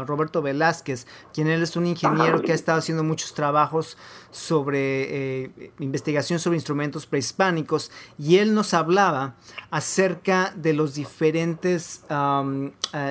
Roberto 0.06 0.42
Velázquez, 0.42 1.06
quien 1.32 1.46
él 1.48 1.62
es 1.62 1.74
un 1.76 1.86
ingeniero 1.86 2.42
que 2.42 2.52
ha 2.52 2.54
estado 2.54 2.80
haciendo 2.80 3.02
muchos 3.02 3.32
trabajos 3.32 3.96
sobre 4.30 5.50
investigación 5.78 6.38
sobre 6.38 6.56
instrumentos 6.56 7.06
prehispánicos 7.06 7.90
y 8.18 8.38
él 8.38 8.54
nos 8.54 8.74
hablaba 8.74 9.36
acerca 9.70 10.52
de 10.56 10.74
los 10.74 10.94
diferentes 10.94 12.02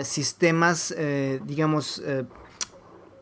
sistemas, 0.03 0.95
digamos, 1.45 2.01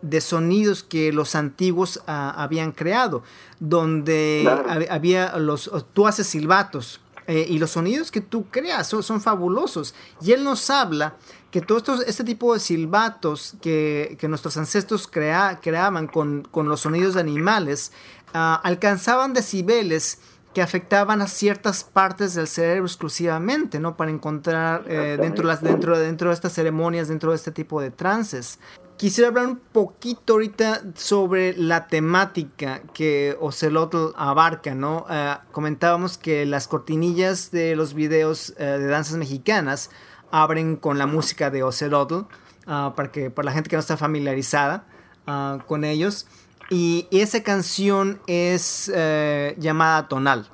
de 0.01 0.21
sonidos 0.21 0.83
que 0.83 1.11
los 1.11 1.35
antiguos 1.35 2.01
ah, 2.07 2.33
habían 2.37 2.71
creado, 2.71 3.23
donde 3.59 4.49
había 4.89 5.37
los, 5.37 5.71
tú 5.93 6.07
haces 6.07 6.27
silbatos 6.27 7.01
eh, 7.27 7.45
y 7.47 7.59
los 7.59 7.71
sonidos 7.71 8.09
que 8.09 8.21
tú 8.21 8.45
creas 8.49 8.87
son, 8.87 9.21
fabulosos. 9.21 9.93
Y 10.19 10.31
él 10.31 10.43
nos 10.43 10.69
habla 10.69 11.15
que 11.51 11.61
todo 11.61 11.77
esto, 11.77 12.01
este 12.01 12.23
tipo 12.23 12.53
de 12.53 12.59
silbatos 12.59 13.55
que, 13.61 14.17
nuestros 14.27 14.57
ancestros 14.57 15.07
crea, 15.07 15.59
creaban 15.61 16.07
con, 16.07 16.47
los 16.53 16.81
sonidos 16.81 17.13
de 17.13 17.19
animales, 17.19 17.91
ah, 18.33 18.59
alcanzaban 18.63 19.33
decibeles 19.33 20.19
que 20.59 20.63
afectaban 20.63 21.21
a 21.21 21.27
ciertas 21.27 21.85
partes 21.85 22.33
del 22.33 22.45
cerebro 22.45 22.83
exclusivamente, 22.83 23.79
¿no? 23.79 23.95
Para 23.95 24.11
encontrar 24.11 24.83
eh, 24.89 25.17
dentro, 25.17 25.45
las, 25.45 25.63
dentro, 25.63 25.97
dentro 25.97 26.27
de 26.31 26.33
estas 26.33 26.51
ceremonias, 26.51 27.07
dentro 27.07 27.29
de 27.29 27.37
este 27.37 27.53
tipo 27.53 27.79
de 27.79 27.91
trances. 27.91 28.59
Quisiera 28.97 29.29
hablar 29.29 29.47
un 29.47 29.55
poquito 29.55 30.33
ahorita 30.33 30.81
sobre 30.95 31.55
la 31.55 31.87
temática 31.87 32.81
que 32.93 33.37
Ocelotl 33.39 34.07
abarca, 34.17 34.75
¿no? 34.75 35.05
Eh, 35.09 35.37
comentábamos 35.53 36.17
que 36.17 36.45
las 36.45 36.67
cortinillas 36.67 37.51
de 37.51 37.77
los 37.77 37.93
videos 37.93 38.53
eh, 38.57 38.65
de 38.65 38.87
danzas 38.87 39.15
mexicanas 39.15 39.91
abren 40.29 40.75
con 40.75 40.97
la 40.97 41.05
música 41.05 41.49
de 41.49 41.63
Ocelotl, 41.63 42.25
ah, 42.67 42.91
para, 42.97 43.13
que, 43.13 43.31
para 43.31 43.45
la 43.45 43.51
gente 43.53 43.69
que 43.69 43.77
no 43.77 43.79
está 43.79 43.95
familiarizada 43.95 44.83
ah, 45.25 45.59
con 45.65 45.85
ellos. 45.85 46.27
Y, 46.69 47.07
esa 47.11 47.43
canción 47.43 48.19
es 48.27 48.91
eh, 48.93 49.55
llamada 49.57 50.07
Tonal. 50.07 50.47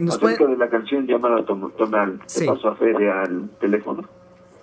¿nos 0.00 0.16
Acerca 0.16 0.46
de 0.46 0.56
la 0.56 0.68
canción 0.70 1.06
llamada 1.06 1.44
Tonal, 1.44 2.20
¿qué 2.34 2.46
pasó 2.46 2.68
a 2.68 2.76
Fede 2.76 3.10
al 3.10 3.50
teléfono? 3.60 4.08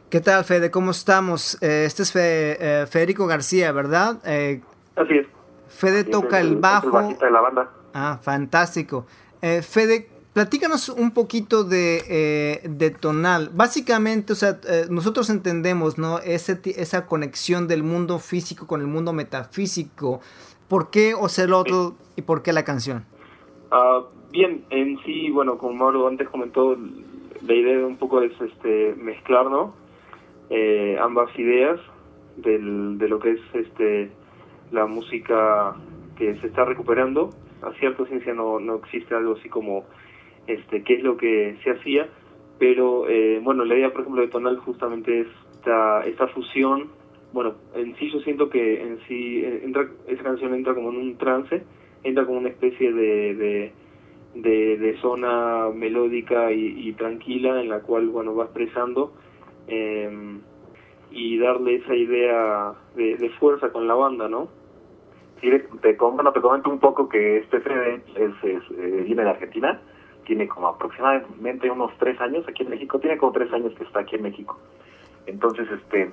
¿Qué 0.09 0.21
tal, 0.21 0.43
Fede? 0.45 0.71
¿Cómo 0.71 0.91
estamos? 0.91 1.61
Eh, 1.61 1.83
este 1.85 2.03
es 2.03 2.15
eh, 2.15 2.85
Federico 2.87 3.25
García, 3.27 3.71
¿verdad? 3.71 4.17
Eh, 4.25 4.61
Así 4.95 5.17
es. 5.17 5.27
Fede 5.67 6.03
toca 6.03 6.39
el, 6.39 6.57
bajo. 6.57 7.01
de 7.01 7.31
la 7.31 7.41
banda. 7.41 7.69
Ah, 7.93 8.19
fantástico. 8.21 9.05
Fede, 9.41 10.09
platícanos 10.35 10.89
un 10.89 11.09
poquito 11.11 11.63
de, 11.63 12.61
de, 12.63 12.89
tonal. 12.91 13.49
Básicamente, 13.51 14.33
o 14.33 14.35
sea, 14.35 14.59
nosotros 14.91 15.31
entendemos, 15.31 15.97
¿no? 15.97 16.19
Ese, 16.19 16.59
esa 16.77 17.07
conexión 17.07 17.67
del 17.67 17.81
mundo 17.81 18.19
físico 18.19 18.67
con 18.67 18.81
el 18.81 18.87
mundo 18.87 19.13
metafísico. 19.13 20.19
¿Por 20.67 20.91
qué 20.91 21.15
Ocelotl 21.15 21.95
y 22.15 22.21
por 22.21 22.43
qué 22.43 22.53
la 22.53 22.63
canción? 22.63 23.05
Ah, 23.71 24.03
bien, 24.31 24.63
en 24.69 24.99
sí, 25.05 25.31
bueno, 25.31 25.57
como 25.57 25.73
Mauro 25.73 26.07
antes 26.07 26.29
comentó, 26.29 26.77
la 27.41 27.53
idea 27.53 27.87
un 27.87 27.97
poco 27.97 28.21
es 28.21 28.33
este, 28.39 28.93
mezclar, 28.95 29.49
¿no? 29.49 29.73
eh, 30.49 30.97
ambas 31.01 31.37
ideas 31.37 31.79
del, 32.37 32.97
de 32.97 33.07
lo 33.07 33.19
que 33.19 33.31
es 33.31 33.41
este 33.53 34.11
la 34.71 34.85
música 34.85 35.75
que 36.17 36.35
se 36.39 36.47
está 36.47 36.65
recuperando. 36.65 37.29
A 37.61 37.71
cierta 37.79 38.05
ciencia 38.05 38.33
no, 38.33 38.59
no 38.59 38.75
existe 38.75 39.15
algo 39.15 39.35
así 39.37 39.49
como 39.49 39.85
este 40.47 40.83
qué 40.83 40.95
es 40.95 41.03
lo 41.03 41.17
que 41.17 41.57
se 41.63 41.71
hacía, 41.71 42.07
pero 42.59 43.07
eh, 43.09 43.39
bueno, 43.43 43.65
la 43.65 43.75
idea, 43.75 43.91
por 43.91 44.01
ejemplo, 44.01 44.21
de 44.21 44.29
Tonal 44.29 44.57
justamente 44.57 45.21
es 45.21 45.27
esta, 45.65 46.01
esta 46.05 46.27
fusión. 46.27 46.89
Bueno, 47.33 47.55
en 47.73 47.95
sí 47.97 48.09
yo 48.11 48.19
siento 48.19 48.49
que 48.49 48.81
en 48.81 48.99
sí 49.07 49.43
entra, 49.43 49.87
esa 50.07 50.23
canción 50.23 50.53
entra 50.53 50.73
como 50.73 50.89
en 50.91 50.97
un 50.97 51.17
trance, 51.17 51.63
entra 52.03 52.25
como 52.25 52.37
una 52.37 52.49
especie 52.49 52.93
de, 52.93 53.71
de, 54.35 54.77
de, 54.77 54.97
zona 55.01 55.69
melódica 55.73 56.51
y, 56.51 56.93
tranquila 56.93 57.61
en 57.61 57.69
la 57.69 57.81
cual 57.81 58.09
bueno 58.09 58.35
va 58.35 58.45
expresando 58.45 59.13
eh, 59.67 60.39
y 61.11 61.37
darle 61.39 61.75
esa 61.75 61.95
idea 61.95 62.73
de, 62.95 63.29
fuerza 63.39 63.71
con 63.71 63.87
la 63.87 63.95
banda, 63.95 64.29
¿no? 64.29 64.49
Sí, 65.41 65.49
te, 65.49 65.59
te 65.81 65.97
comento 65.97 66.69
un 66.69 66.79
poco 66.79 67.09
que 67.09 67.37
este 67.37 67.59
Fede 67.59 68.01
es, 68.15 68.33
eh, 68.43 69.03
viene 69.05 69.23
de 69.23 69.29
Argentina, 69.29 69.81
tiene 70.25 70.47
como 70.47 70.67
aproximadamente 70.67 71.69
unos 71.71 71.91
tres 71.97 72.19
años 72.19 72.45
aquí 72.47 72.63
en 72.63 72.69
México, 72.69 72.99
tiene 72.99 73.17
como 73.17 73.31
tres 73.31 73.51
años 73.53 73.73
que 73.77 73.83
está 73.83 74.01
aquí 74.01 74.15
en 74.15 74.23
México. 74.23 74.59
Entonces, 75.25 75.67
este, 75.71 76.11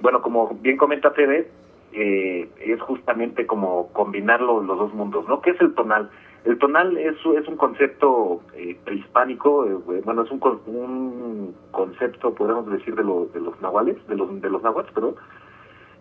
bueno, 0.00 0.22
como 0.22 0.48
bien 0.60 0.76
comenta 0.76 1.10
Fede, 1.10 1.50
eh, 1.92 2.48
es 2.60 2.80
justamente 2.80 3.46
como 3.46 3.88
combinar 3.92 4.40
los, 4.40 4.64
los 4.64 4.78
dos 4.78 4.94
mundos, 4.94 5.28
¿no? 5.28 5.40
¿Qué 5.40 5.50
es 5.50 5.60
el 5.60 5.74
tonal? 5.74 6.10
El 6.44 6.58
tonal 6.58 6.96
es, 6.98 7.14
es 7.14 7.48
un 7.48 7.56
concepto 7.56 8.40
eh, 8.54 8.76
prehispánico, 8.84 9.64
eh, 9.64 10.00
bueno, 10.04 10.22
es 10.22 10.30
un, 10.30 10.40
un 10.66 11.54
concepto, 11.70 12.34
podríamos 12.34 12.70
decir, 12.70 12.94
de, 12.94 13.02
de 13.02 13.40
los 13.40 13.60
nahuales, 13.62 13.96
de 14.08 14.16
los, 14.16 14.40
de 14.40 14.50
los 14.50 14.62
nahuales, 14.62 14.92
perdón. 14.92 15.14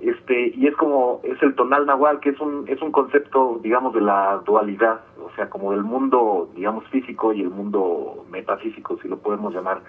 Este, 0.04 0.52
y 0.56 0.68
es 0.68 0.76
como, 0.76 1.22
es 1.24 1.42
el 1.42 1.56
tonal 1.56 1.86
nahual, 1.86 2.20
que 2.20 2.32
es 2.32 2.40
un, 2.42 2.66
es 2.68 2.82
un 2.82 2.92
concepto, 2.92 3.60
digamos, 3.64 3.94
de 3.94 4.02
la 4.02 4.42
dualidad, 4.46 5.00
o 5.18 5.30
sea, 5.36 5.50
como 5.50 5.72
del 5.72 5.84
mundo, 5.84 6.50
digamos, 6.56 6.86
físico 6.90 7.32
y 7.32 7.40
el 7.40 7.50
mundo 7.50 8.26
metafísico, 8.30 8.98
si 9.02 9.08
lo 9.08 9.18
podemos 9.20 9.54
llamar 9.54 9.82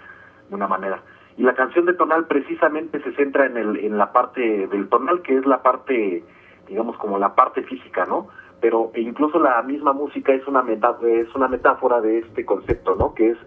de 0.49 0.55
una 0.55 0.69
manera. 0.69 1.03
Y 1.37 1.43
la 1.43 1.55
canción 1.55 1.85
de 1.87 1.95
tonal 1.95 2.29
precisamente 2.29 3.03
se 3.03 3.13
centra 3.15 3.47
en, 3.47 3.57
el, 3.57 3.77
en 3.79 3.99
la 3.99 4.13
parte 4.13 4.69
del 4.69 4.89
tonal, 4.89 5.21
que 5.23 5.37
es 5.37 5.45
la 5.47 5.63
parte, 5.63 6.23
digamos, 6.69 6.97
como 6.99 7.19
la 7.19 7.35
parte 7.35 7.65
física, 7.65 8.07
¿no? 8.07 8.29
pero 8.61 8.93
incluso 8.95 9.39
la 9.39 9.61
misma 9.63 9.93
música 9.93 10.33
es 10.33 10.47
una 10.47 10.63
metáfora, 10.63 11.13
es 11.13 11.35
una 11.35 11.49
metáfora 11.49 12.01
de 12.01 12.21
este 12.21 12.47
concepto, 12.47 12.95
¿no? 12.95 13.13
Que 13.13 13.33
es 13.33 13.39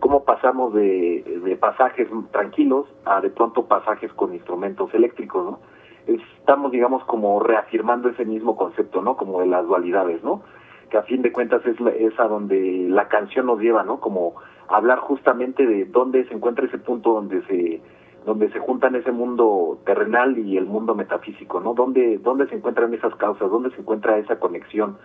cómo 0.00 0.24
pasamos 0.24 0.74
de, 0.74 1.40
de 1.44 1.54
pasajes 1.54 2.08
tranquilos 2.32 2.86
a 3.04 3.20
de 3.20 3.30
pronto 3.30 3.66
pasajes 3.66 4.12
con 4.14 4.34
instrumentos 4.34 4.92
eléctricos, 4.92 5.44
¿no? 5.44 5.73
Estamos, 6.06 6.72
digamos, 6.72 7.04
como 7.04 7.40
reafirmando 7.40 8.08
ese 8.08 8.24
mismo 8.24 8.56
concepto, 8.56 9.02
¿no? 9.02 9.16
Como 9.16 9.40
de 9.40 9.46
las 9.46 9.66
dualidades, 9.66 10.22
¿no? 10.22 10.42
Que 10.90 10.98
a 10.98 11.02
fin 11.02 11.22
de 11.22 11.32
cuentas 11.32 11.64
es, 11.66 11.80
la, 11.80 11.90
es 11.90 12.18
a 12.20 12.24
donde 12.24 12.86
la 12.88 13.08
canción 13.08 13.46
nos 13.46 13.60
lleva, 13.60 13.82
¿no? 13.84 14.00
Como 14.00 14.34
hablar 14.68 14.98
justamente 14.98 15.66
de 15.66 15.86
dónde 15.86 16.24
se 16.26 16.34
encuentra 16.34 16.66
ese 16.66 16.78
punto 16.78 17.14
donde 17.14 17.42
se 17.46 17.80
donde 18.24 18.50
se 18.52 18.58
juntan 18.58 18.94
ese 18.94 19.12
mundo 19.12 19.80
terrenal 19.84 20.38
y 20.38 20.56
el 20.56 20.64
mundo 20.64 20.94
metafísico, 20.94 21.60
¿no? 21.60 21.74
¿Dónde, 21.74 22.18
dónde 22.18 22.46
se 22.48 22.54
encuentran 22.54 22.94
esas 22.94 23.14
causas? 23.16 23.50
¿Dónde 23.50 23.70
se 23.72 23.80
encuentra 23.80 24.16
esa 24.16 24.38
conexión? 24.38 24.96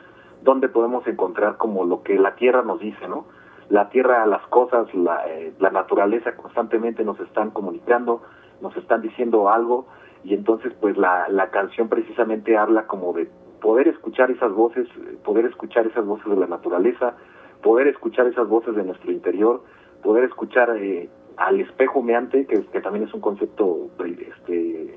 ¿Dónde 0.41 0.69
podemos 0.69 1.05
encontrar 1.05 1.57
como 1.57 1.83
lo 1.83 2.01
que 2.01 2.17
la 2.17 2.35
Tierra 2.35 2.61
nos 2.61 2.79
dice, 2.79 3.09
¿no? 3.09 3.25
La 3.67 3.89
Tierra, 3.89 4.25
las 4.25 4.45
cosas, 4.47 4.93
la, 4.93 5.27
eh, 5.27 5.53
la 5.59 5.69
naturaleza 5.69 6.35
constantemente 6.37 7.03
nos 7.03 7.19
están 7.19 7.51
comunicando, 7.51 8.21
nos 8.61 8.75
están 8.77 9.01
diciendo 9.01 9.49
algo 9.49 9.85
y 10.23 10.33
entonces 10.33 10.73
pues 10.79 10.97
la, 10.97 11.27
la 11.29 11.49
canción 11.49 11.89
precisamente 11.89 12.57
habla 12.57 12.87
como 12.87 13.13
de 13.13 13.27
poder 13.61 13.87
escuchar 13.87 14.31
esas 14.31 14.51
voces, 14.51 14.87
poder 15.23 15.45
escuchar 15.45 15.85
esas 15.87 16.05
voces 16.05 16.29
de 16.29 16.35
la 16.35 16.47
naturaleza, 16.47 17.15
poder 17.61 17.87
escuchar 17.87 18.27
esas 18.27 18.47
voces 18.47 18.75
de 18.75 18.83
nuestro 18.83 19.11
interior, 19.11 19.63
poder 20.03 20.23
escuchar 20.25 20.75
eh, 20.77 21.09
al 21.37 21.59
espejo 21.59 21.99
humeante, 21.99 22.45
que, 22.45 22.61
que, 22.65 22.81
también 22.81 23.07
es 23.07 23.13
un 23.13 23.21
concepto 23.21 23.89
este, 24.05 24.95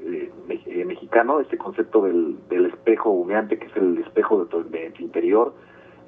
eh, 0.00 0.32
eh, 0.66 0.84
mexicano, 0.84 1.40
este 1.40 1.56
concepto 1.56 2.02
del, 2.02 2.36
del, 2.48 2.66
espejo 2.66 3.10
humeante, 3.10 3.58
que 3.58 3.66
es 3.66 3.76
el 3.76 3.98
espejo 3.98 4.44
de 4.44 4.50
tu, 4.50 4.70
de 4.70 4.90
tu, 4.90 5.02
interior, 5.02 5.54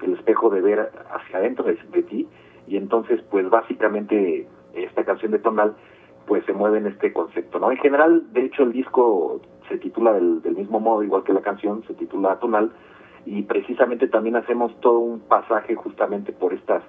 el 0.03 0.15
espejo 0.15 0.51
de 0.51 0.61
ver 0.61 0.91
hacia 1.11 1.39
adentro 1.39 1.65
de, 1.65 1.79
de, 1.93 2.03
ti, 2.03 2.29
y 2.67 2.77
entonces, 2.77 3.23
pues 3.31 3.49
básicamente 3.49 4.47
esta 4.75 5.05
canción 5.05 5.33
de 5.33 5.39
Tonal, 5.39 5.75
pues 6.27 6.45
se 6.45 6.53
mueve 6.53 6.79
en 6.79 6.87
este 6.87 7.13
concepto, 7.13 7.59
¿no? 7.59 7.71
En 7.71 7.79
general, 7.79 8.33
de 8.33 8.45
hecho, 8.45 8.63
el 8.65 8.73
disco 8.73 9.41
se 9.69 9.79
titula 9.79 10.13
del, 10.13 10.43
del 10.43 10.57
mismo 10.57 10.81
modo, 10.81 11.03
igual 11.03 11.25
que 11.25 11.33
la 11.33 11.41
canción, 11.41 11.83
se 11.87 11.95
titula 11.95 12.39
Tonal, 12.41 12.73
y 13.25 13.43
precisamente 13.43 14.09
también 14.09 14.37
hacemos 14.37 14.73
todo 14.81 14.99
un 15.01 15.21
pasaje 15.21 15.75
justamente 15.75 16.33
por 16.33 16.53
estas 16.53 16.83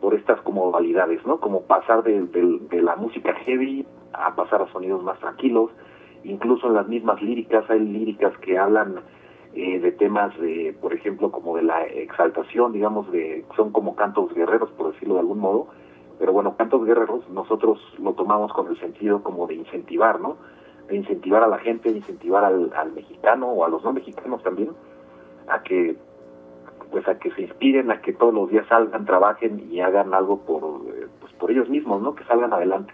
por 0.00 0.14
estas 0.14 0.38
como 0.42 0.70
validades, 0.70 1.24
¿no? 1.26 1.40
Como 1.40 1.62
pasar 1.62 2.02
de, 2.02 2.20
de, 2.26 2.58
de, 2.70 2.82
la 2.82 2.96
música 2.96 3.34
heavy 3.34 3.86
a 4.12 4.34
pasar 4.36 4.60
a 4.60 4.70
sonidos 4.70 5.02
más 5.02 5.18
tranquilos, 5.20 5.70
incluso 6.22 6.66
en 6.66 6.74
las 6.74 6.86
mismas 6.86 7.22
líricas 7.22 7.64
hay 7.70 7.80
líricas 7.80 8.36
que 8.38 8.58
hablan 8.58 8.96
eh, 9.54 9.78
de 9.78 9.92
temas 9.92 10.38
de, 10.38 10.76
por 10.82 10.92
ejemplo, 10.92 11.30
como 11.30 11.56
de 11.56 11.62
la 11.62 11.84
exaltación, 11.84 12.72
digamos, 12.72 13.10
de 13.10 13.44
son 13.56 13.72
como 13.72 13.96
cantos 13.96 14.34
guerreros, 14.34 14.70
por 14.72 14.92
decirlo 14.92 15.14
de 15.14 15.20
algún 15.20 15.38
modo, 15.38 15.68
pero 16.18 16.32
bueno, 16.32 16.56
cantos 16.56 16.84
guerreros 16.84 17.28
nosotros 17.30 17.80
lo 17.98 18.14
tomamos 18.14 18.52
con 18.52 18.68
el 18.68 18.78
sentido 18.80 19.22
como 19.22 19.46
de 19.46 19.54
incentivar, 19.54 20.20
¿no? 20.20 20.36
De 20.88 20.96
incentivar 20.96 21.42
a 21.42 21.48
la 21.48 21.58
gente, 21.58 21.90
de 21.90 21.98
incentivar 21.98 22.44
al, 22.44 22.72
al 22.74 22.92
mexicano 22.92 23.48
o 23.48 23.64
a 23.64 23.68
los 23.68 23.82
no 23.84 23.92
mexicanos 23.92 24.42
también 24.42 24.70
a 25.48 25.62
que 25.62 25.96
pues 26.90 27.06
a 27.08 27.18
que 27.18 27.32
se 27.32 27.42
inspiren, 27.42 27.90
a 27.90 28.00
que 28.00 28.12
todos 28.12 28.32
los 28.32 28.48
días 28.48 28.66
salgan, 28.68 29.04
trabajen 29.04 29.68
y 29.70 29.80
hagan 29.80 30.14
algo 30.14 30.38
por 30.38 30.82
pues 31.20 31.32
por 31.34 31.50
ellos 31.50 31.68
mismos, 31.68 32.00
¿no? 32.00 32.14
Que 32.14 32.24
salgan 32.24 32.52
adelante. 32.52 32.92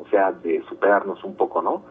O 0.00 0.08
sea, 0.08 0.32
de 0.32 0.62
superarnos 0.68 1.22
un 1.24 1.36
poco, 1.36 1.62
¿no? 1.62 1.82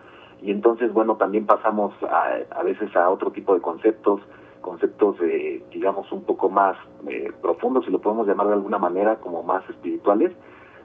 Y 0.41 0.51
entonces, 0.51 0.91
bueno, 0.93 1.15
también 1.15 1.45
pasamos 1.45 1.93
a, 2.03 2.57
a 2.57 2.63
veces 2.63 2.95
a 2.95 3.09
otro 3.09 3.31
tipo 3.31 3.53
de 3.53 3.61
conceptos, 3.61 4.21
conceptos, 4.61 5.17
eh, 5.21 5.63
digamos, 5.71 6.11
un 6.11 6.23
poco 6.23 6.49
más 6.49 6.77
eh, 7.07 7.31
profundos, 7.41 7.85
si 7.85 7.91
lo 7.91 7.99
podemos 7.99 8.27
llamar 8.27 8.47
de 8.47 8.53
alguna 8.53 8.77
manera, 8.77 9.17
como 9.17 9.43
más 9.43 9.67
espirituales, 9.69 10.31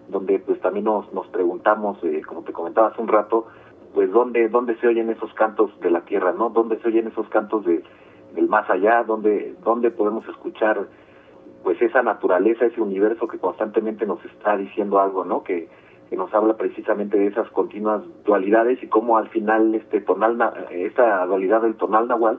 donde 0.09 0.39
pues 0.41 0.61
también 0.61 0.85
nos, 0.85 1.13
nos 1.13 1.27
preguntamos, 1.29 2.03
eh, 2.05 2.23
como 2.27 2.43
te 2.43 2.53
comentaba 2.53 2.89
hace 2.89 3.01
un 3.01 3.09
rato, 3.09 3.47
pues 3.95 4.11
dónde, 4.11 4.49
dónde 4.49 4.77
se 4.79 4.89
oyen 4.89 5.11
esos 5.11 5.33
cantos 5.35 5.71
de 5.81 5.91
la 5.91 6.01
tierra, 6.03 6.33
¿no? 6.33 6.51
¿Dónde 6.51 6.79
se 6.81 6.89
oyen 6.89 7.07
esos 7.07 7.29
cantos 7.29 7.65
de, 7.65 7.83
del 8.35 8.49
más 8.49 8.69
allá, 8.69 9.05
donde, 9.05 9.55
donde 9.63 9.91
podemos 9.91 10.27
escuchar 10.29 10.89
pues 11.63 11.81
esa 11.81 12.03
naturaleza, 12.03 12.67
ese 12.67 12.81
universo 12.81 13.27
que 13.27 13.39
constantemente 13.39 14.05
nos 14.05 14.23
está 14.27 14.57
diciendo 14.57 15.01
algo, 15.01 15.25
¿no? 15.25 15.43
Que, 15.43 15.69
que 16.11 16.17
nos 16.17 16.33
habla 16.35 16.57
precisamente 16.57 17.19
de 17.19 17.29
esas 17.29 17.49
continuas 17.51 18.03
dualidades 18.25 18.83
y 18.83 18.89
cómo 18.89 19.17
al 19.17 19.29
final 19.29 19.75
este 19.75 20.01
tonal, 20.01 20.39
esta 20.71 21.25
dualidad 21.25 21.63
del 21.63 21.77
tonal 21.77 22.09
nahual, 22.09 22.39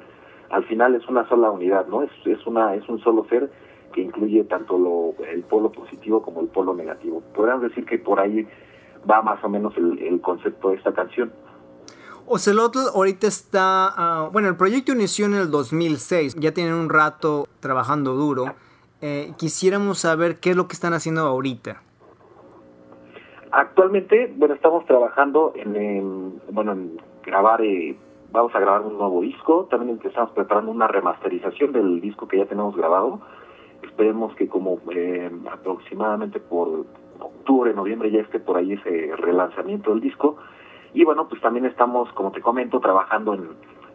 al 0.50 0.64
final 0.66 0.94
es 0.94 1.08
una 1.08 1.28
sola 1.28 1.50
unidad, 1.50 1.88
¿no? 1.88 2.04
Es, 2.04 2.12
es 2.26 2.46
una, 2.46 2.76
es 2.76 2.88
un 2.88 3.00
solo 3.00 3.26
ser 3.26 3.50
que 3.96 4.02
incluye 4.02 4.44
tanto 4.44 4.78
lo, 4.78 5.16
el 5.26 5.44
polo 5.44 5.72
positivo 5.72 6.22
como 6.22 6.42
el 6.42 6.48
polo 6.48 6.76
negativo. 6.76 7.24
Podríamos 7.34 7.64
decir 7.64 7.86
que 7.86 7.98
por 7.98 8.20
ahí 8.20 8.46
va 9.10 9.22
más 9.22 9.42
o 9.42 9.48
menos 9.48 9.76
el, 9.78 9.98
el 10.00 10.20
concepto 10.20 10.70
de 10.70 10.76
esta 10.76 10.94
canción. 10.94 11.32
Ocelotl 12.28 12.80
ahorita 12.94 13.28
está, 13.28 14.28
uh, 14.28 14.32
bueno, 14.32 14.50
el 14.50 14.58
proyecto 14.58 14.92
inició 14.92 15.28
en 15.28 15.36
el 15.36 15.50
2006, 15.50 16.36
ya 16.36 16.54
tienen 16.54 16.74
un 16.74 16.90
rato 16.90 17.48
trabajando 17.62 18.16
duro. 18.16 18.54
Eh, 19.02 19.32
quisiéramos 19.38 20.00
saber 20.00 20.40
qué 20.42 20.50
es 20.50 20.58
lo 20.58 20.68
que 20.68 20.74
están 20.74 20.94
haciendo 20.94 21.22
ahorita. 21.22 21.82
Actualmente, 23.52 24.34
bueno, 24.36 24.56
estamos 24.56 24.86
trabajando 24.86 25.54
en, 25.56 25.76
en 25.76 26.42
bueno, 26.50 26.74
en 26.74 26.98
grabar, 27.24 27.62
eh, 27.62 27.96
vamos 28.32 28.54
a 28.56 28.60
grabar 28.60 28.82
un 28.82 28.98
nuevo 28.98 29.22
disco, 29.22 29.68
también 29.72 29.98
estamos 30.04 30.32
preparando 30.32 30.72
una 30.72 30.88
remasterización 30.88 31.72
del 31.72 32.02
disco 32.02 32.28
que 32.28 32.40
ya 32.40 32.46
tenemos 32.46 32.76
grabado. 32.76 33.22
Esperemos 33.86 34.36
que 34.36 34.48
como 34.48 34.80
eh, 34.92 35.32
aproximadamente 35.52 36.40
por 36.40 36.86
octubre, 37.20 37.74
noviembre 37.74 38.12
ya 38.12 38.20
esté 38.20 38.40
por 38.40 38.58
ahí 38.58 38.74
ese 38.74 39.16
relanzamiento 39.16 39.92
del 39.92 40.02
disco 40.02 40.38
y 40.96 41.04
bueno, 41.04 41.28
pues 41.28 41.42
también 41.42 41.66
estamos, 41.66 42.10
como 42.14 42.32
te 42.32 42.42
comento, 42.42 42.80
trabajando 42.80 43.34
en 43.34 43.50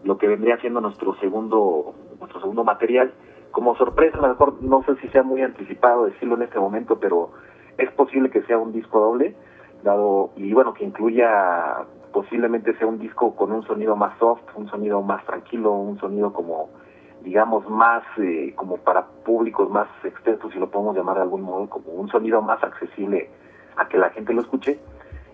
lo 0.04 0.18
que 0.18 0.28
vendría 0.28 0.58
siendo 0.58 0.82
nuestro 0.82 1.14
segundo, 1.14 1.94
nuestro 2.18 2.40
segundo 2.40 2.62
material. 2.62 3.14
Como 3.52 3.74
sorpresa, 3.76 4.18
a 4.18 4.20
lo 4.20 4.28
mejor 4.28 4.62
no 4.62 4.82
sé 4.84 4.96
si 4.96 5.08
sea 5.08 5.22
muy 5.22 5.40
anticipado 5.40 6.04
decirlo 6.04 6.34
en 6.36 6.42
este 6.42 6.60
momento, 6.60 7.00
pero 7.00 7.30
es 7.78 7.90
posible 7.92 8.28
que 8.30 8.42
sea 8.42 8.58
un 8.58 8.72
disco 8.72 9.00
doble, 9.00 9.34
dado, 9.82 10.30
y 10.36 10.52
bueno, 10.52 10.74
que 10.74 10.84
incluya, 10.84 11.86
posiblemente 12.12 12.76
sea 12.76 12.86
un 12.86 12.98
disco 12.98 13.34
con 13.34 13.50
un 13.50 13.62
sonido 13.62 13.96
más 13.96 14.18
soft, 14.18 14.42
un 14.54 14.68
sonido 14.68 15.00
más 15.00 15.24
tranquilo, 15.24 15.72
un 15.72 15.98
sonido 15.98 16.34
como, 16.34 16.68
digamos, 17.22 17.68
más, 17.68 18.02
eh, 18.18 18.52
como 18.56 18.78
para 18.78 19.06
públicos 19.24 19.68
más 19.70 19.88
extensos, 20.04 20.52
si 20.52 20.58
lo 20.58 20.70
podemos 20.70 20.96
llamar 20.96 21.16
de 21.16 21.22
algún 21.22 21.42
modo, 21.42 21.68
como 21.68 21.92
un 21.92 22.08
sonido 22.08 22.42
más 22.42 22.62
accesible 22.62 23.30
a 23.76 23.88
que 23.88 23.98
la 23.98 24.10
gente 24.10 24.32
lo 24.32 24.42
escuche 24.42 24.78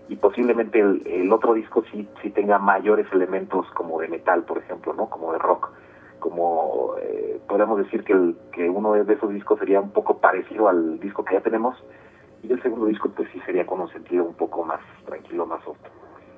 y 0.09 0.15
posiblemente 0.15 0.79
el, 0.79 1.05
el, 1.05 1.31
otro 1.31 1.53
disco 1.53 1.83
sí, 1.91 2.07
sí 2.21 2.29
tenga 2.29 2.59
mayores 2.59 3.07
elementos 3.11 3.65
como 3.71 3.99
de 3.99 4.07
metal, 4.07 4.43
por 4.43 4.57
ejemplo, 4.57 4.93
¿no? 4.93 5.09
Como 5.09 5.33
de 5.33 5.39
rock. 5.39 5.71
Como 6.19 6.95
eh, 7.01 7.39
podríamos 7.47 7.77
decir 7.79 8.03
que, 8.03 8.13
el, 8.13 8.37
que 8.51 8.69
uno 8.69 8.93
de 8.93 9.13
esos 9.13 9.31
discos 9.31 9.59
sería 9.59 9.81
un 9.81 9.91
poco 9.91 10.17
parecido 10.19 10.67
al 10.67 10.99
disco 10.99 11.23
que 11.23 11.35
ya 11.35 11.41
tenemos 11.41 11.75
y 12.43 12.51
el 12.51 12.61
segundo 12.61 12.85
disco 12.85 13.09
pues 13.15 13.29
sí 13.31 13.39
sería 13.45 13.65
con 13.65 13.81
un 13.81 13.89
sentido 13.89 14.23
un 14.23 14.33
poco 14.33 14.63
más 14.63 14.79
tranquilo, 15.05 15.45
más 15.45 15.63
soft. 15.63 15.79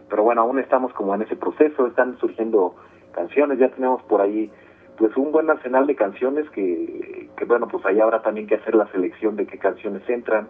Pero 0.10 0.24
bueno, 0.24 0.42
aún 0.42 0.60
estamos 0.60 0.92
como 0.94 1.14
en 1.14 1.22
ese 1.22 1.36
proceso, 1.36 1.88
están 1.88 2.18
surgiendo 2.18 2.76
canciones, 3.12 3.60
ya 3.60 3.70
tenemos 3.70 4.02
por 4.04 4.22
ahí 4.22 4.52
pues 5.00 5.16
un 5.18 5.32
buen 5.32 5.50
arsenal 5.50 5.88
de 5.88 5.96
canciones 5.96 6.50
que, 6.50 7.30
que 7.36 7.46
bueno, 7.46 7.68
pues 7.68 7.86
ahí 7.86 8.00
habrá 8.00 8.22
también 8.22 8.48
que 8.48 8.56
hacer 8.56 8.76
la 8.76 8.86
selección 8.92 9.38
de 9.38 9.48
qué 9.48 9.58
canciones 9.58 10.08
entran, 10.10 10.50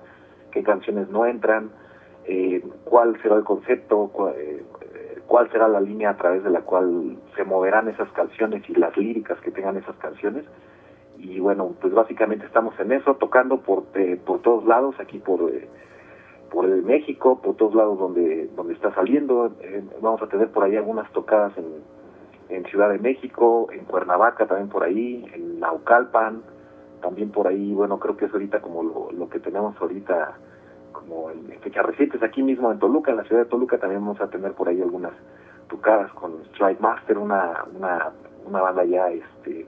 qué 0.52 0.64
canciones 0.64 1.08
no 1.10 1.26
entran, 1.28 1.70
eh, 2.26 2.62
cuál 2.84 3.22
será 3.22 3.36
el 3.36 3.44
concepto, 3.44 4.10
cuál, 4.12 4.34
eh, 4.36 4.64
cuál 5.28 5.50
será 5.52 5.68
la 5.68 5.80
línea 5.80 6.10
a 6.10 6.18
través 6.18 6.44
de 6.44 6.50
la 6.50 6.62
cual 6.62 7.18
se 7.36 7.44
moverán 7.44 7.88
esas 7.88 8.12
canciones 8.14 8.68
y 8.68 8.74
las 8.74 8.98
líricas 8.98 9.40
que 9.42 9.52
tengan 9.52 9.78
esas 9.78 9.96
canciones. 9.98 10.44
Y 11.20 11.40
bueno, 11.40 11.76
pues 11.80 11.94
básicamente 11.94 12.48
estamos 12.48 12.74
en 12.80 12.92
eso, 12.92 13.14
tocando 13.16 13.62
por, 13.62 13.84
eh, 13.94 14.20
por 14.26 14.42
todos 14.42 14.66
lados, 14.66 14.96
aquí 15.00 15.20
por, 15.20 15.52
eh, 15.52 15.68
por 16.50 16.66
el 16.66 16.82
México, 16.82 17.40
por 17.42 17.56
todos 17.56 17.76
lados 17.76 18.00
donde, 18.00 18.48
donde 18.56 18.74
está 18.74 18.92
saliendo. 18.96 19.52
Eh, 19.62 19.84
vamos 20.02 20.22
a 20.24 20.28
tener 20.28 20.50
por 20.50 20.64
ahí 20.64 20.76
algunas 20.76 21.12
tocadas 21.12 21.56
en, 21.58 21.99
en 22.50 22.66
Ciudad 22.66 22.90
de 22.90 23.00
México, 23.00 23.70
en 23.72 23.86
Cuernavaca 23.86 24.48
también 24.48 24.70
por 24.70 24.84
ahí, 24.84 25.26
en 25.34 25.60
Naucalpan, 25.60 26.42
también 27.02 27.32
por 27.32 27.48
ahí, 27.48 27.74
bueno, 27.74 28.00
creo 28.00 28.18
que 28.18 28.26
es 28.26 28.34
ahorita 28.34 28.62
como 28.62 29.12
lo, 29.12 29.30
que 29.30 29.40
tenemos 29.40 29.80
ahorita 29.80 30.38
como 30.92 31.32
en 31.32 31.48
fechas 31.62 31.86
recientes, 31.86 32.22
aquí 32.24 32.44
mismo 32.44 32.72
en 32.72 32.80
Toluca, 32.80 33.12
en 33.12 33.18
la 33.18 33.24
ciudad 33.24 33.44
de 33.44 33.50
Toluca, 33.50 33.78
también 33.78 34.02
vamos 34.02 34.20
a 34.20 34.30
tener 34.30 34.54
por 34.54 34.68
ahí 34.68 34.82
algunas 34.82 35.14
tocadas 35.70 36.12
con 36.14 36.42
Strike 36.54 36.80
Master, 36.80 37.18
una, 37.18 37.66
una, 37.76 38.12
una 38.46 38.62
banda 38.62 38.84
ya, 38.84 39.10
este, 39.10 39.68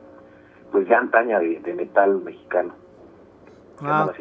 pues 0.72 0.88
ya 0.88 0.98
antaña 0.98 1.39
de 1.39 1.74
metal 1.76 2.22
mexicano. 2.22 2.81
Wow, 3.82 4.12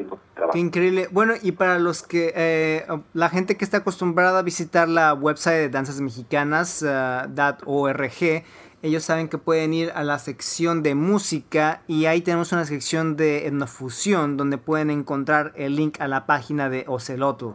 qué 0.53 0.59
increíble. 0.59 1.09
Bueno, 1.11 1.35
y 1.41 1.53
para 1.53 1.79
los 1.79 2.03
que, 2.03 2.33
eh, 2.35 2.87
la 3.13 3.29
gente 3.29 3.57
que 3.57 3.65
está 3.65 3.79
acostumbrada 3.79 4.39
a 4.39 4.43
visitar 4.43 4.89
la 4.89 5.15
website 5.15 5.57
de 5.57 5.69
danzas 5.69 6.01
mexicanas, 6.01 6.83
uh, 6.83 7.29
.org, 7.67 8.45
ellos 8.83 9.05
saben 9.05 9.29
que 9.29 9.37
pueden 9.37 9.75
ir 9.75 9.93
a 9.95 10.03
la 10.05 10.19
sección 10.19 10.83
de 10.83 10.95
música 10.95 11.83
y 11.87 12.07
ahí 12.07 12.23
tenemos 12.23 12.53
una 12.53 12.65
sección 12.65 13.15
de 13.15 13.47
etnofusión 13.47 14.39
donde 14.39 14.57
pueden 14.57 14.91
encontrar 14.91 15.53
el 15.55 15.77
link 15.77 16.01
a 16.01 16.09
la 16.09 16.25
página 16.25 16.71
de 16.71 16.85
Ocelotl. 16.89 17.51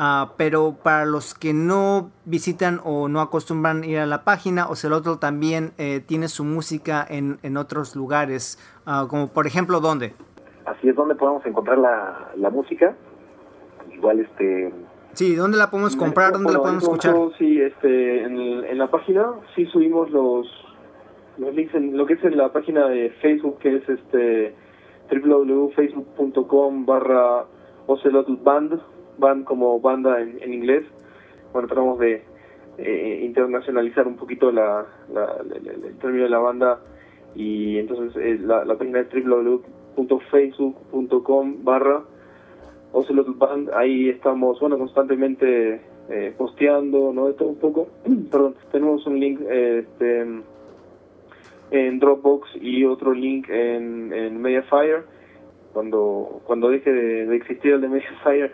Ah, 0.00 0.34
pero 0.36 0.76
para 0.80 1.04
los 1.04 1.34
que 1.34 1.52
no 1.52 2.12
visitan 2.24 2.80
o 2.84 3.08
no 3.08 3.20
acostumbran 3.20 3.82
ir 3.82 3.98
a 3.98 4.06
la 4.06 4.22
página, 4.22 4.68
Ocelotl 4.68 5.18
también 5.18 5.72
eh, 5.76 6.04
tiene 6.06 6.28
su 6.28 6.44
música 6.44 7.04
en, 7.08 7.40
en 7.42 7.56
otros 7.56 7.96
lugares, 7.96 8.60
ah, 8.86 9.06
como 9.10 9.26
por 9.26 9.48
ejemplo, 9.48 9.80
¿dónde? 9.80 10.14
Así 10.70 10.88
es 10.88 10.94
donde 10.94 11.14
podemos 11.14 11.44
encontrar 11.46 11.78
la, 11.78 12.32
la 12.36 12.50
música. 12.50 12.94
Igual 13.92 14.20
este 14.20 14.72
Sí, 15.18 15.34
¿dónde 15.34 15.58
la 15.58 15.70
podemos 15.70 15.96
comprar? 15.96 16.32
¿Dónde 16.32 16.52
la 16.52 16.60
podemos 16.60 16.82
escuchar? 16.84 17.14
Sí, 17.38 17.60
este, 17.60 18.22
en, 18.22 18.36
en, 18.64 18.78
la 18.78 18.88
página 18.88 19.26
sí 19.54 19.66
subimos 19.66 20.10
los, 20.10 20.46
los 21.38 21.54
links 21.54 21.74
en 21.74 21.96
lo 21.96 22.06
que 22.06 22.14
es 22.14 22.24
en 22.24 22.36
la 22.36 22.52
página 22.52 22.88
de 22.88 23.10
Facebook, 23.20 23.58
que 23.58 23.76
es 23.76 23.88
este 23.88 24.54
www.facebook.com 25.10 26.86
barra 26.86 27.46
Band, 28.44 28.80
band 29.18 29.44
como 29.44 29.80
banda 29.80 30.20
en, 30.20 30.40
en 30.42 30.54
inglés. 30.54 30.84
Bueno, 31.52 31.66
tratamos 31.66 31.98
de 31.98 32.22
eh, 32.76 33.20
internacionalizar 33.24 34.06
un 34.06 34.16
poquito 34.16 34.52
la, 34.52 34.86
la, 35.12 35.36
el 35.52 35.98
término 35.98 36.24
de 36.24 36.30
la 36.30 36.38
banda 36.38 36.78
y 37.34 37.78
entonces 37.78 38.14
eh, 38.22 38.38
la, 38.40 38.64
la 38.64 38.76
página 38.76 39.00
es 39.00 39.08
www.facebook.com 39.98 41.64
barra 41.64 42.04
Band, 42.92 43.70
ahí 43.74 44.08
estamos, 44.08 44.58
bueno, 44.60 44.78
constantemente 44.78 45.80
eh, 46.08 46.34
posteando, 46.36 47.12
¿no? 47.12 47.26
De 47.26 47.34
todo 47.34 47.50
un 47.50 47.58
poco. 47.58 47.88
Perdón, 48.30 48.54
tenemos 48.72 49.06
un 49.06 49.20
link 49.20 49.40
este, 49.42 50.26
en 51.70 51.98
Dropbox 51.98 52.48
y 52.60 52.84
otro 52.84 53.12
link 53.12 53.48
en, 53.50 54.12
en 54.12 54.40
Mediafire. 54.40 55.02
Cuando 55.72 56.40
cuando 56.44 56.70
deje 56.70 56.90
de, 56.90 57.36
existir 57.36 57.74
el 57.74 57.82
de 57.82 57.88
Mediafire, 57.88 58.52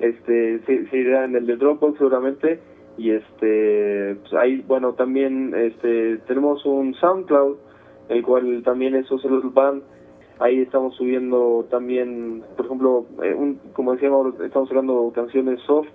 este, 0.00 0.60
se, 0.60 0.96
irá 0.96 1.26
en 1.26 1.36
el 1.36 1.46
de 1.46 1.56
Dropbox 1.56 1.98
seguramente. 1.98 2.60
Y 2.96 3.10
este, 3.10 4.16
pues 4.22 4.32
ahí, 4.34 4.64
bueno, 4.66 4.94
también 4.94 5.54
este, 5.54 6.18
tenemos 6.26 6.64
un 6.64 6.94
SoundCloud, 6.94 7.56
el 8.08 8.22
cual 8.22 8.62
también 8.64 8.94
es 8.94 9.10
Ocelot 9.12 9.52
Band 9.52 9.82
Ahí 10.40 10.60
estamos 10.60 10.96
subiendo 10.96 11.66
también, 11.70 12.42
por 12.56 12.66
ejemplo, 12.66 13.06
eh, 13.22 13.34
un, 13.34 13.60
como 13.72 13.92
decíamos, 13.92 14.38
estamos 14.40 14.68
hablando 14.70 15.12
canciones 15.14 15.60
soft. 15.60 15.88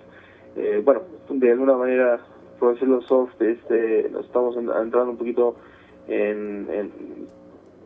Eh, 0.56 0.80
bueno, 0.84 1.02
de 1.28 1.52
alguna 1.52 1.76
manera, 1.76 2.20
por 2.58 2.72
decirlo 2.72 3.02
soft, 3.02 3.40
este, 3.40 4.08
nos 4.10 4.26
estamos 4.26 4.56
entrando 4.56 5.10
un 5.10 5.18
poquito 5.18 5.56
en, 6.08 6.66
en 6.70 6.90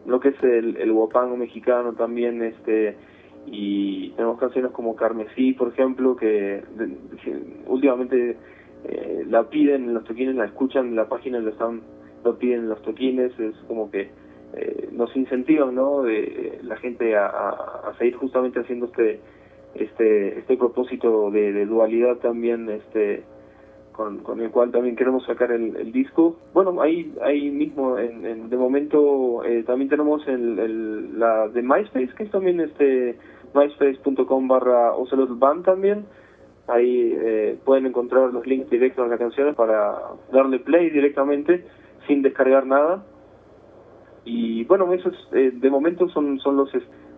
lo 0.06 0.20
que 0.20 0.28
es 0.28 0.42
el, 0.42 0.76
el 0.76 0.92
guapango 0.92 1.36
mexicano 1.36 1.92
también, 1.94 2.42
este 2.42 2.96
y 3.46 4.10
tenemos 4.10 4.38
canciones 4.38 4.72
como 4.72 4.96
Carmesí, 4.96 5.52
por 5.52 5.68
ejemplo, 5.68 6.16
que, 6.16 6.62
últimamente 7.66 8.36
eh, 8.84 9.24
la 9.28 9.48
piden 9.48 9.92
los 9.92 10.04
toquines, 10.04 10.34
la 10.34 10.46
escuchan 10.46 10.88
en 10.88 10.96
la 10.96 11.08
página, 11.08 11.38
lo 11.40 11.50
están 11.50 11.82
lo 12.24 12.38
piden 12.38 12.70
los 12.70 12.80
toquines, 12.80 13.38
es 13.38 13.54
como 13.68 13.90
que 13.90 14.10
eh, 14.56 14.88
nos 14.92 15.14
incentivan 15.16 15.74
¿no? 15.74 16.02
de 16.02 16.60
la 16.62 16.76
gente 16.76 17.16
a, 17.16 17.26
a, 17.26 17.94
seguir 17.98 18.16
justamente 18.16 18.60
haciendo 18.60 18.86
este 18.86 19.20
este 19.74 20.38
este 20.38 20.56
propósito 20.56 21.30
de, 21.30 21.66
dualidad 21.66 22.16
también 22.18 22.68
este 22.70 23.24
con, 23.92 24.18
con, 24.18 24.40
el 24.40 24.50
cual 24.50 24.70
también 24.70 24.96
queremos 24.96 25.24
sacar 25.24 25.52
el, 25.52 25.92
disco. 25.92 26.36
Bueno 26.52 26.80
ahí 26.82 27.12
ahí 27.22 27.50
mismo 27.50 27.98
en, 27.98 28.48
de 28.48 28.56
momento 28.56 29.44
eh, 29.44 29.64
también 29.64 29.88
tenemos 29.88 30.26
el, 30.28 30.58
el, 30.58 31.18
la 31.18 31.48
de 31.48 31.62
MySpace 31.62 32.14
que 32.16 32.24
es 32.24 32.30
también 32.30 32.60
este 32.60 33.16
myspace.com 33.54 34.48
barra 34.48 34.92
Band 35.30 35.64
también. 35.64 36.06
Ahí 36.66 37.12
eh, 37.16 37.58
pueden 37.64 37.86
encontrar 37.86 38.32
los 38.32 38.46
links 38.46 38.70
directos 38.70 39.04
a 39.04 39.08
las 39.08 39.18
canciones 39.18 39.54
para 39.54 39.96
darle 40.32 40.60
play 40.60 40.90
directamente 40.90 41.64
sin 42.06 42.22
descargar 42.22 42.66
nada 42.66 43.04
y 44.24 44.64
bueno, 44.64 44.92
esos 44.92 45.14
eh, 45.32 45.52
de 45.54 45.70
momento 45.70 46.08
son, 46.08 46.38
son 46.40 46.56
los, 46.56 46.70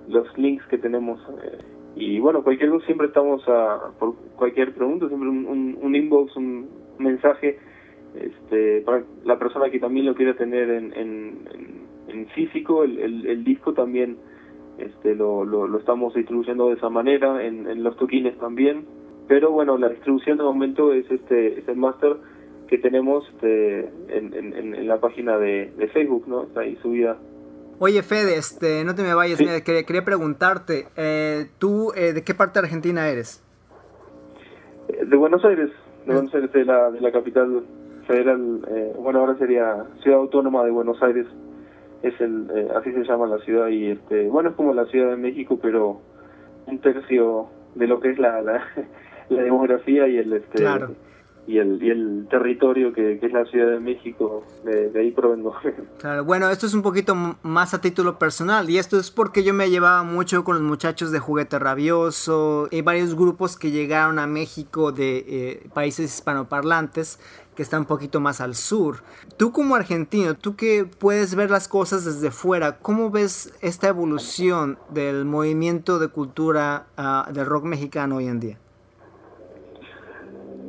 los 0.08 0.38
links 0.38 0.66
que 0.66 0.78
tenemos. 0.78 1.20
Eh, 1.42 1.58
y 1.96 2.18
bueno, 2.20 2.42
cualquier 2.42 2.70
cosa 2.70 2.86
siempre 2.86 3.06
estamos 3.06 3.42
a, 3.48 3.90
por 3.98 4.16
cualquier 4.36 4.74
pregunta, 4.74 5.08
siempre 5.08 5.28
un, 5.28 5.78
un, 5.80 5.94
inbox, 5.94 6.36
un 6.36 6.68
mensaje 6.98 7.58
este, 8.14 8.82
para 8.82 9.04
la 9.24 9.38
persona 9.38 9.70
que 9.70 9.78
también 9.78 10.06
lo 10.06 10.14
quiera 10.14 10.34
tener 10.36 10.68
en, 10.68 10.92
en, 10.94 12.26
físico, 12.34 12.84
el, 12.84 12.98
el, 12.98 13.26
el, 13.26 13.44
disco 13.44 13.72
también 13.72 14.16
este, 14.78 15.14
lo, 15.14 15.44
lo, 15.44 15.66
lo, 15.66 15.78
estamos 15.78 16.14
distribuyendo 16.14 16.68
de 16.68 16.74
esa 16.74 16.90
manera, 16.90 17.44
en, 17.44 17.66
en 17.66 17.82
los 17.82 17.96
toquines 17.96 18.36
también. 18.38 18.84
Pero 19.28 19.50
bueno, 19.50 19.78
la 19.78 19.88
distribución 19.88 20.38
de 20.38 20.44
momento 20.44 20.92
es 20.92 21.10
este 21.10 21.58
es 21.58 21.68
el 21.68 21.76
máster 21.76 22.16
que 22.68 22.78
tenemos 22.78 23.28
este, 23.34 23.80
en, 24.08 24.34
en, 24.34 24.74
en, 24.74 24.88
la 24.88 24.98
página 25.00 25.38
de, 25.38 25.72
de, 25.76 25.88
Facebook, 25.88 26.24
¿no? 26.26 26.44
Está 26.44 26.60
ahí 26.60 26.76
subida. 26.82 27.16
Oye, 27.78 28.02
Fede, 28.02 28.36
este, 28.36 28.84
no 28.84 28.94
te 28.94 29.02
me 29.02 29.14
vayas, 29.14 29.38
quería, 29.38 29.84
quería, 29.84 30.04
preguntarte, 30.04 30.86
eh, 30.96 31.46
¿tú 31.58 31.92
eh, 31.94 32.12
de 32.12 32.24
qué 32.24 32.34
parte 32.34 32.58
de 32.58 32.66
Argentina 32.66 33.08
eres? 33.08 33.44
Eh, 34.88 35.04
de 35.04 35.16
Buenos 35.16 35.44
Aires, 35.44 35.70
de 36.06 36.14
Buenos 36.14 36.34
Aires, 36.34 36.52
de 36.52 36.64
la, 36.64 36.90
de 36.90 37.00
la 37.00 37.12
capital 37.12 37.64
federal, 38.06 38.66
eh, 38.68 38.94
bueno, 38.98 39.20
ahora 39.20 39.36
sería 39.38 39.84
Ciudad 40.02 40.20
Autónoma 40.20 40.64
de 40.64 40.70
Buenos 40.70 41.00
Aires, 41.02 41.26
es 42.02 42.18
el, 42.20 42.48
eh, 42.54 42.68
así 42.76 42.92
se 42.92 43.04
llama 43.04 43.26
la 43.26 43.38
ciudad, 43.38 43.68
y 43.68 43.90
este, 43.90 44.26
bueno, 44.28 44.50
es 44.50 44.56
como 44.56 44.72
la 44.72 44.86
Ciudad 44.86 45.10
de 45.10 45.16
México, 45.16 45.58
pero 45.60 46.00
un 46.66 46.78
tercio 46.80 47.48
de 47.74 47.86
lo 47.86 48.00
que 48.00 48.10
es 48.10 48.18
la, 48.18 48.40
la, 48.40 48.64
la 49.28 49.42
demografía 49.42 50.08
y 50.08 50.16
el, 50.16 50.32
este, 50.32 50.58
claro 50.58 51.05
y 51.46 51.58
el, 51.58 51.82
y 51.82 51.90
el 51.90 52.26
territorio 52.28 52.92
que, 52.92 53.18
es 53.20 53.32
la 53.32 53.44
Ciudad 53.46 53.70
de 53.70 53.80
México, 53.80 54.44
de, 54.64 54.92
ahí 54.98 55.10
provengo. 55.10 55.54
Claro, 55.98 56.24
bueno, 56.24 56.50
esto 56.50 56.66
es 56.66 56.74
un 56.74 56.82
poquito 56.82 57.14
más 57.42 57.74
a 57.74 57.80
título 57.80 58.18
personal 58.18 58.68
y 58.68 58.78
esto 58.78 58.98
es 58.98 59.10
porque 59.10 59.42
yo 59.42 59.54
me 59.54 59.70
llevaba 59.70 60.02
mucho 60.02 60.44
con 60.44 60.56
los 60.56 60.62
muchachos 60.62 61.10
de 61.10 61.18
Juguete 61.18 61.58
Rabioso 61.58 62.68
y 62.70 62.82
varios 62.82 63.14
grupos 63.14 63.56
que 63.56 63.70
llegaron 63.70 64.18
a 64.18 64.26
México 64.26 64.92
de 64.92 65.24
eh, 65.26 65.68
países 65.72 66.14
hispanoparlantes 66.14 67.18
que 67.56 67.62
están 67.62 67.80
un 67.80 67.86
poquito 67.86 68.20
más 68.20 68.40
al 68.40 68.54
sur. 68.54 69.02
Tú 69.36 69.50
como 69.50 69.74
argentino, 69.74 70.34
tú 70.34 70.54
que 70.54 70.84
puedes 70.84 71.34
ver 71.34 71.50
las 71.50 71.66
cosas 71.66 72.04
desde 72.04 72.30
fuera, 72.30 72.78
¿cómo 72.78 73.10
ves 73.10 73.52
esta 73.62 73.88
evolución 73.88 74.78
del 74.90 75.24
movimiento 75.24 75.98
de 75.98 76.08
cultura 76.08 76.86
uh, 76.98 77.32
del 77.32 77.46
rock 77.46 77.64
mexicano 77.64 78.16
hoy 78.16 78.26
en 78.26 78.40
día? 78.40 78.58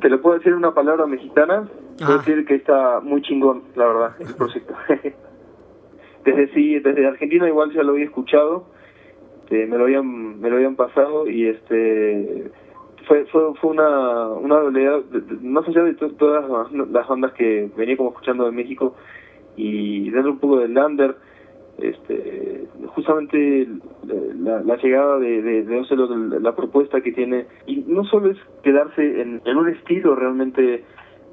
Te 0.00 0.08
lo 0.08 0.20
puedo 0.20 0.36
decir 0.36 0.52
en 0.52 0.58
una 0.58 0.74
palabra 0.74 1.06
mexicana, 1.06 1.68
puedo 1.98 2.18
decir 2.18 2.44
que 2.46 2.56
está 2.56 3.00
muy 3.00 3.22
chingón, 3.22 3.62
la 3.74 3.86
verdad, 3.86 4.16
el 4.20 4.34
proyecto. 4.34 4.74
desde 6.24 6.48
sí, 6.54 6.78
desde 6.78 7.06
Argentina 7.06 7.48
igual 7.48 7.72
ya 7.72 7.82
lo 7.82 7.92
había 7.92 8.04
escuchado, 8.04 8.66
me 9.50 9.78
lo 9.78 9.84
habían 9.84 10.40
me 10.40 10.50
lo 10.50 10.56
habían 10.56 10.76
pasado 10.76 11.28
y 11.28 11.46
este 11.46 12.50
fue 13.06 13.24
fue, 13.26 13.54
fue 13.60 13.70
una 13.70 14.28
una 14.28 14.60
más 15.40 15.66
allá 15.66 15.84
de 15.84 15.94
todas 15.94 16.70
las 16.70 17.08
bandas 17.08 17.32
que 17.32 17.70
venía 17.76 17.96
como 17.96 18.10
escuchando 18.10 18.44
de 18.44 18.52
México 18.52 18.94
y 19.56 20.10
dentro 20.10 20.32
un 20.32 20.38
poco 20.38 20.58
del 20.58 20.74
lander 20.74 21.16
este 21.78 22.66
justamente 22.94 23.68
la, 24.36 24.60
la 24.62 24.76
llegada 24.76 25.18
de, 25.18 25.42
de, 25.42 25.62
de 25.64 26.40
la 26.40 26.54
propuesta 26.54 27.00
que 27.00 27.12
tiene 27.12 27.46
y 27.66 27.84
no 27.86 28.04
solo 28.04 28.30
es 28.30 28.38
quedarse 28.62 29.20
en, 29.20 29.40
en 29.44 29.56
un 29.56 29.68
estilo 29.68 30.16
realmente 30.16 30.84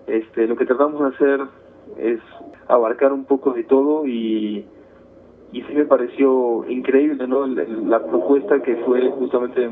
este 0.08 0.48
lo 0.48 0.56
que 0.56 0.66
tratamos 0.66 1.02
de 1.02 1.16
hacer 1.16 1.42
es 1.98 2.20
abarcar 2.68 3.12
un 3.12 3.26
poco 3.26 3.54
de 3.54 3.64
todo 3.64 4.06
y 4.06 4.66
y 5.52 5.62
sí 5.62 5.74
me 5.74 5.86
pareció 5.86 6.66
increíble 6.70 7.28
no 7.28 7.48
la, 7.48 8.06
propuesta 8.06 8.62
que 8.62 8.76
fue 8.78 9.10
justamente 9.12 9.70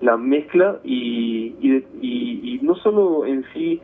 la 0.00 0.16
mezcla 0.16 0.78
y, 0.84 1.54
y, 1.60 1.84
y, 2.00 2.54
y 2.54 2.60
no 2.62 2.74
solo 2.76 3.24
en 3.24 3.44
sí 3.52 3.80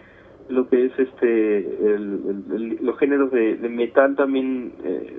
lo 0.48 0.68
que 0.68 0.86
es 0.86 0.98
este 0.98 1.58
el, 1.58 2.78
los 2.82 2.98
géneros 2.98 3.30
de, 3.30 3.56
metal 3.68 4.14
también 4.14 4.72
eh, 4.84 5.18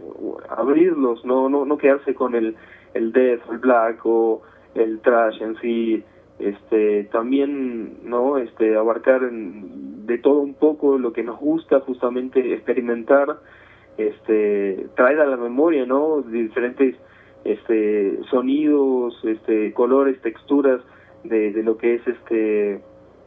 abrirlos 0.49 1.25
no 1.25 1.49
no 1.49 1.65
no 1.65 1.77
quedarse 1.77 2.13
con 2.13 2.35
el 2.35 2.55
el 2.93 3.11
death 3.11 3.41
el 3.49 3.57
black 3.57 4.05
o 4.05 4.43
el 4.75 4.99
trash 4.99 5.41
en 5.41 5.55
sí 5.61 6.03
este 6.37 7.05
también 7.05 7.97
no 8.03 8.37
este 8.37 8.75
abarcar 8.75 9.21
de 9.31 10.17
todo 10.19 10.41
un 10.41 10.53
poco 10.53 10.97
lo 10.97 11.11
que 11.11 11.23
nos 11.23 11.39
gusta 11.39 11.79
justamente 11.79 12.53
experimentar 12.53 13.39
este 13.97 14.87
traer 14.95 15.21
a 15.21 15.25
la 15.25 15.37
memoria 15.37 15.85
no 15.85 16.21
diferentes 16.21 16.95
este 17.45 18.19
sonidos 18.29 19.19
este 19.23 19.73
colores 19.73 20.21
texturas 20.21 20.81
de, 21.23 21.51
de 21.51 21.63
lo 21.63 21.77
que 21.77 21.95
es 21.95 22.07
este 22.07 22.81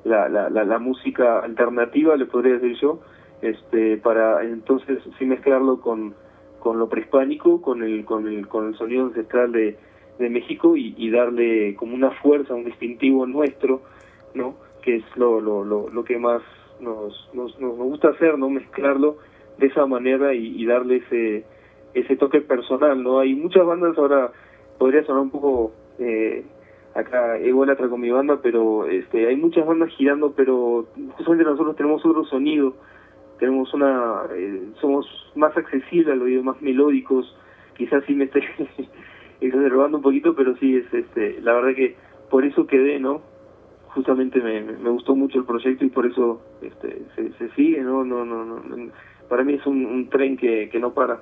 la, 0.04 0.28
la, 0.28 0.48
la, 0.48 0.78
música 0.78 1.40
alternativa, 1.40 2.16
le 2.16 2.26
podría 2.26 2.54
decir 2.54 2.76
yo, 2.80 3.00
este 3.42 3.96
para 3.98 4.42
entonces 4.44 4.98
sí 5.18 5.24
mezclarlo 5.24 5.80
con, 5.80 6.14
con 6.58 6.78
lo 6.78 6.88
prehispánico, 6.88 7.60
con 7.60 7.82
el, 7.82 8.04
con 8.04 8.26
el, 8.26 8.48
con 8.48 8.68
el 8.68 8.74
sonido 8.76 9.06
ancestral 9.06 9.52
de, 9.52 9.76
de 10.18 10.30
México 10.30 10.76
y, 10.76 10.94
y 10.96 11.10
darle 11.10 11.74
como 11.76 11.94
una 11.94 12.10
fuerza, 12.10 12.54
un 12.54 12.64
distintivo 12.64 13.26
nuestro, 13.26 13.82
¿no? 14.34 14.54
Que 14.82 14.96
es 14.96 15.04
lo, 15.16 15.40
lo, 15.40 15.64
lo, 15.64 15.88
lo 15.88 16.04
que 16.04 16.18
más 16.18 16.42
nos, 16.80 17.30
nos, 17.32 17.58
nos 17.60 17.76
gusta 17.76 18.08
hacer, 18.08 18.38
¿no? 18.38 18.48
Mezclarlo 18.50 19.16
de 19.58 19.66
esa 19.66 19.86
manera 19.86 20.34
y, 20.34 20.60
y 20.60 20.66
darle 20.66 20.96
ese, 20.96 21.44
ese 21.94 22.16
toque 22.16 22.40
personal, 22.40 23.02
¿no? 23.02 23.18
Hay 23.18 23.34
muchas 23.34 23.64
bandas 23.66 23.96
ahora, 23.98 24.32
podría 24.78 25.04
sonar 25.04 25.22
un 25.22 25.30
poco 25.30 25.72
eh, 25.98 26.44
acá 26.98 27.38
ególatra 27.38 27.88
con 27.88 28.00
mi 28.00 28.10
banda, 28.10 28.40
pero 28.42 28.86
este 28.86 29.26
hay 29.26 29.36
muchas 29.36 29.66
bandas 29.66 29.90
girando, 29.90 30.32
pero 30.32 30.86
justamente 31.12 31.44
nosotros 31.44 31.76
tenemos 31.76 32.04
otro 32.04 32.24
sonido, 32.24 32.74
tenemos 33.38 33.72
una, 33.72 34.22
eh, 34.34 34.62
somos 34.80 35.06
más 35.36 35.56
accesibles 35.56 36.12
al 36.12 36.22
oído, 36.22 36.42
más 36.42 36.60
melódicos, 36.60 37.36
quizás 37.76 38.04
sí 38.06 38.14
me 38.14 38.24
esté 38.24 38.42
exacerbando 39.40 39.98
un 39.98 40.02
poquito, 40.02 40.34
pero 40.34 40.56
sí 40.56 40.76
es 40.76 40.92
este, 40.92 41.40
la 41.40 41.54
verdad 41.54 41.74
que 41.74 41.96
por 42.30 42.44
eso 42.44 42.66
quedé, 42.66 42.98
¿no? 42.98 43.22
Justamente 43.94 44.40
me, 44.40 44.60
me 44.60 44.90
gustó 44.90 45.14
mucho 45.14 45.38
el 45.38 45.44
proyecto 45.44 45.84
y 45.84 45.90
por 45.90 46.06
eso 46.06 46.42
este, 46.62 47.02
se, 47.16 47.48
sigue, 47.50 47.80
¿no? 47.80 48.04
No, 48.04 48.24
no, 48.24 48.44
no, 48.44 48.90
para 49.28 49.44
mí 49.44 49.54
es 49.54 49.66
un, 49.66 49.86
un 49.86 50.08
tren 50.08 50.36
que, 50.36 50.68
que 50.68 50.78
no 50.78 50.92
para. 50.92 51.20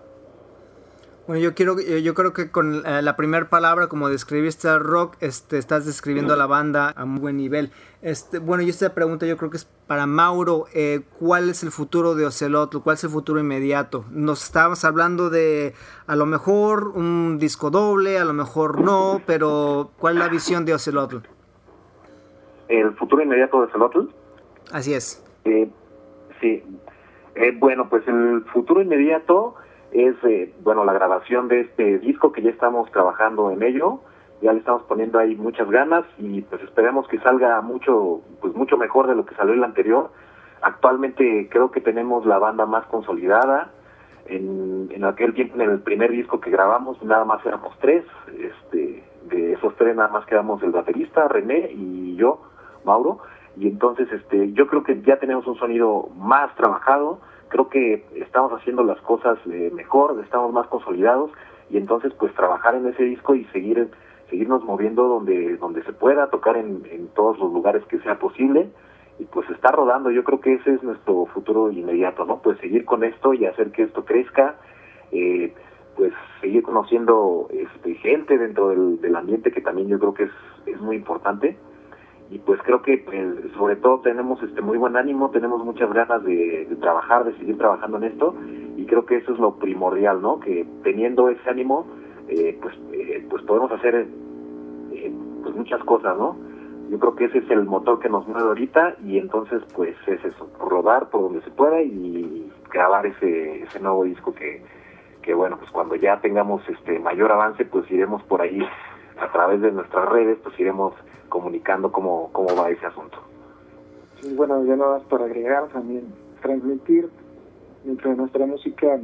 Bueno, 1.27 1.43
yo 1.43 1.57
quiero, 1.57 1.81
yo 1.81 2.15
creo 2.15 2.33
que 2.33 2.53
con 2.53 2.87
eh, 2.87 3.03
la 3.03 3.17
primera 3.17 3.49
palabra, 3.49 3.89
como 3.89 4.09
describiste 4.09 4.69
al 4.69 4.79
rock, 4.79 5.17
este, 5.19 5.59
estás 5.59 5.85
describiendo 5.85 6.35
a 6.35 6.37
la 6.37 6.47
banda 6.47 6.95
a 6.97 7.05
muy 7.05 7.21
buen 7.21 7.37
nivel. 7.37 7.73
Este, 8.01 8.39
bueno, 8.39 8.63
y 8.63 8.69
esta 8.69 8.95
pregunta 8.95 9.27
yo 9.27 9.37
creo 9.37 9.51
que 9.51 9.57
es 9.57 9.65
para 9.65 10.07
Mauro. 10.07 10.67
Eh, 10.73 11.01
¿Cuál 11.19 11.51
es 11.51 11.65
el 11.65 11.73
futuro 11.73 12.15
de 12.15 12.27
Ocelot? 12.27 12.81
¿Cuál 12.81 12.95
es 12.95 13.03
el 13.03 13.11
futuro 13.11 13.41
inmediato? 13.41 14.05
Nos 14.13 14.45
estábamos 14.45 14.85
hablando 14.85 15.29
de 15.29 15.75
a 16.07 16.15
lo 16.15 16.27
mejor 16.27 16.93
un 16.95 17.39
disco 17.39 17.71
doble, 17.71 18.21
a 18.21 18.25
lo 18.25 18.33
mejor 18.33 18.81
no, 18.81 19.21
pero 19.27 19.91
¿cuál 19.99 20.15
es 20.15 20.21
la 20.21 20.29
visión 20.29 20.65
de 20.65 20.75
Ocelot? 20.75 21.27
¿El 22.69 22.95
futuro 22.95 23.23
inmediato 23.25 23.61
de 23.63 23.67
Ocelot? 23.67 24.15
Así 24.71 24.95
es. 24.95 25.25
Eh, 25.45 25.69
sí. 26.41 26.63
Eh, 27.35 27.53
bueno, 27.59 27.89
pues 27.89 28.07
el 28.07 28.45
futuro 28.53 28.81
inmediato 28.81 29.57
es, 30.05 30.17
eh, 30.25 30.55
bueno, 30.63 30.85
la 30.85 30.93
grabación 30.93 31.49
de 31.49 31.61
este 31.61 31.99
disco 31.99 32.33
que 32.33 32.43
ya 32.43 32.51
estamos 32.51 32.91
trabajando 32.91 33.51
en 33.51 33.63
ello, 33.63 34.01
ya 34.43 34.53
le 34.53 34.59
estamos 34.59 34.83
poniendo 34.83 35.19
ahí 35.19 35.35
muchas 35.37 35.71
ganas 35.71 36.05
y 36.19 36.43
pues 36.43 36.63
esperemos 36.63 37.09
que 37.09 37.19
salga 37.21 37.61
mucho, 37.63 38.21
pues 38.41 38.55
mucho 38.55 38.77
mejor 38.77 39.07
de 39.07 39.15
lo 39.15 39.25
que 39.25 39.35
salió 39.35 39.55
el 39.55 39.65
anterior. 39.65 40.11
Actualmente 40.61 41.49
creo 41.51 41.71
que 41.71 41.81
tenemos 41.81 42.27
la 42.27 42.39
banda 42.39 42.67
más 42.67 42.85
consolidada. 42.87 43.71
En, 44.27 44.89
en 44.91 45.05
aquel 45.05 45.35
tiempo, 45.35 45.55
en 45.55 45.71
el 45.71 45.81
primer 45.81 46.11
disco 46.11 46.41
que 46.41 46.51
grabamos, 46.51 47.01
nada 47.03 47.25
más 47.25 47.45
éramos 47.47 47.79
tres. 47.79 48.05
Este, 48.37 49.05
de 49.29 49.53
esos 49.53 49.75
tres 49.77 49.97
nada 49.97 50.09
más 50.09 50.27
quedamos 50.27 50.63
el 50.63 50.73
baterista, 50.73 51.29
René 51.29 51.71
y 51.73 52.17
yo, 52.17 52.43
Mauro. 52.85 53.21
Y 53.57 53.69
entonces, 53.69 54.11
este, 54.13 54.53
yo 54.53 54.67
creo 54.67 54.83
que 54.83 55.01
ya 55.03 55.19
tenemos 55.19 55.47
un 55.47 55.57
sonido 55.57 56.09
más 56.17 56.55
trabajado 56.57 57.21
creo 57.49 57.69
que 57.69 58.05
estamos 58.15 58.53
haciendo 58.53 58.83
las 58.83 59.01
cosas 59.01 59.39
eh, 59.47 59.71
mejor, 59.75 60.21
estamos 60.23 60.53
más 60.53 60.67
consolidados 60.69 61.31
y 61.71 61.77
entonces 61.77 62.13
pues 62.19 62.35
trabajar 62.35 62.75
en 62.75 62.87
ese 62.87 63.05
disco 63.05 63.35
y 63.35 63.45
seguir 63.47 63.91
seguirnos 64.31 64.65
moviendo 64.65 65.05
donde 65.09 65.57
donde 65.57 65.83
se 65.85 65.93
pueda, 65.93 66.31
tocar 66.31 66.57
en, 66.57 66.83
en 66.91 67.09
todos 67.09 67.39
los 67.39 67.53
lugares 67.53 67.85
que 67.87 67.99
sea 68.01 68.19
posible 68.19 68.71
y 69.19 69.25
pues 69.25 69.49
estar 69.51 69.75
rodando. 69.75 70.11
Yo 70.11 70.25
creo 70.25 70.41
que 70.41 70.55
ese 70.55 70.75
es 70.75 70.83
nuestro 70.83 71.27
futuro 71.27 71.71
inmediato, 71.71 72.25
¿no? 72.25 72.41
Pues 72.43 72.59
seguir 72.59 72.85
con 72.85 73.05
esto 73.05 73.33
y 73.35 73.47
hacer 73.47 73.71
que 73.71 73.85
esto 73.85 74.05
crezca, 74.05 74.57
eh, 75.13 75.55
pues 75.97 76.13
seguir 76.41 76.63
conociendo 76.63 77.49
este, 77.51 77.95
gente 77.95 78.37
dentro 78.37 78.69
del, 78.69 79.01
del 79.01 79.17
ambiente 79.17 79.53
que 79.53 79.61
también 79.61 79.89
yo 79.89 79.99
creo 79.99 80.15
que 80.15 80.25
es, 80.25 80.33
es 80.67 80.81
muy 80.81 80.97
importante 80.97 81.57
y 82.31 82.39
pues 82.41 82.61
creo 82.63 82.83
que 82.83 82.99
pues, 82.99 83.53
sobre 83.57 83.77
todo 83.77 84.01
tenemos 84.01 84.43
este 84.43 84.61
muy 84.61 84.79
buen 84.79 84.97
ánimo, 84.97 85.31
tenemos 85.31 85.65
muchas 85.65 85.93
ganas 85.93 86.25
de, 86.25 86.67
de, 86.69 86.77
trabajar, 86.77 87.25
de 87.25 87.37
seguir 87.39 87.57
trabajando 87.57 87.99
en 87.99 88.05
esto 88.05 88.35
y 88.77 88.85
creo 88.87 89.07
que 89.07 89.17
eso 89.17 89.33
es 89.33 89.39
lo 89.39 89.57
primordial, 89.57 90.21
¿no? 90.21 90.41
Que 90.41 90.67
teniendo 90.83 91.29
ese 91.29 91.49
ánimo, 91.49 91.87
eh, 92.29 92.59
pues 92.61 92.75
eh, 92.93 93.25
pues 93.31 93.43
podemos 93.45 93.71
hacer 93.71 94.09
eh, 94.93 95.13
pues 95.43 95.55
muchas 95.55 95.83
cosas, 95.85 96.17
¿no? 96.19 96.37
Yo 96.91 96.99
creo 96.99 97.15
que 97.15 97.25
ese 97.27 97.39
es 97.39 97.51
el 97.51 97.65
motor 97.65 98.01
que 98.01 98.09
nos 98.09 98.27
mueve 98.27 98.49
ahorita 98.49 98.97
y 99.05 99.19
entonces 99.19 99.63
pues 99.75 99.97
es 100.07 100.25
eso, 100.25 100.51
rodar 100.59 101.11
por 101.11 101.23
donde 101.23 101.43
se 101.43 101.51
pueda 101.51 101.81
y 101.81 102.51
grabar 102.73 103.07
ese 103.07 103.63
ese 103.63 103.81
nuevo 103.81 104.05
disco 104.05 104.35
que 104.35 104.63
que 105.23 105.33
bueno 105.35 105.59
pues 105.59 105.71
cuando 105.71 105.95
ya 105.95 106.21
tengamos 106.21 106.63
este 106.69 106.99
mayor 106.99 107.31
avance 107.31 107.65
pues 107.65 107.89
iremos 107.91 108.23
por 108.25 108.43
ahí 108.43 108.61
a 109.19 109.33
través 109.33 109.61
de 109.61 109.73
nuestras 109.73 110.09
redes 110.09 110.39
pues 110.43 110.59
iremos 110.59 110.95
comunicando 111.29 111.91
cómo, 111.91 112.31
cómo 112.33 112.55
va 112.57 112.71
ese 112.71 112.87
asunto. 112.87 113.19
Bueno, 114.35 114.65
ya 114.65 114.77
nada 114.77 114.99
más 114.99 115.03
para 115.05 115.27
agregar 115.27 115.69
también, 115.69 116.13
transmitir 116.41 117.09
dentro 117.85 118.11
de 118.11 118.17
nuestra 118.17 118.47
música 118.47 118.99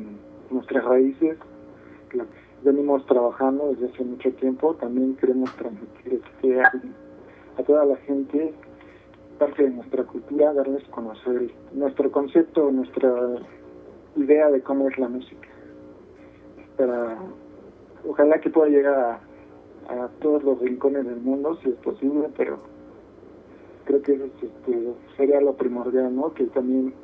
nuestras 0.51 0.85
raíces, 0.85 1.39
venimos 2.63 3.05
trabajando 3.07 3.69
desde 3.71 3.93
hace 3.93 4.05
mucho 4.05 4.33
tiempo, 4.33 4.75
también 4.75 5.17
queremos 5.17 5.55
transmitir 5.57 6.21
este, 6.25 6.61
a, 6.61 7.63
toda 7.67 7.85
la 7.85 7.97
gente 7.97 8.55
parte 9.39 9.63
de 9.65 9.71
nuestra 9.71 10.05
cultura, 10.05 10.53
darles 10.53 10.85
conocer 10.89 11.51
nuestro 11.73 12.11
concepto, 12.11 12.71
nuestra 12.71 13.13
idea 14.17 14.51
de 14.51 14.61
cómo 14.63 14.89
es 14.89 14.99
la 14.99 15.09
música. 15.09 15.49
Para, 16.77 17.19
ojalá 18.09 18.41
que 18.41 18.51
pueda 18.51 18.69
llegar 18.69 18.99
a 18.99 19.21
a 19.93 20.09
todos 20.21 20.43
los 20.43 20.59
rincones 20.61 21.05
del 21.05 21.21
mundo 21.21 21.59
si 21.63 21.69
es 21.69 21.77
posible, 21.77 22.29
pero 22.37 22.59
creo 23.85 24.03
que 24.03 24.15
este, 24.15 24.95
sería 25.17 25.41
lo 25.41 25.55
primordial, 25.55 26.15
¿no? 26.15 26.33
Que 26.33 26.45
también 26.45 26.95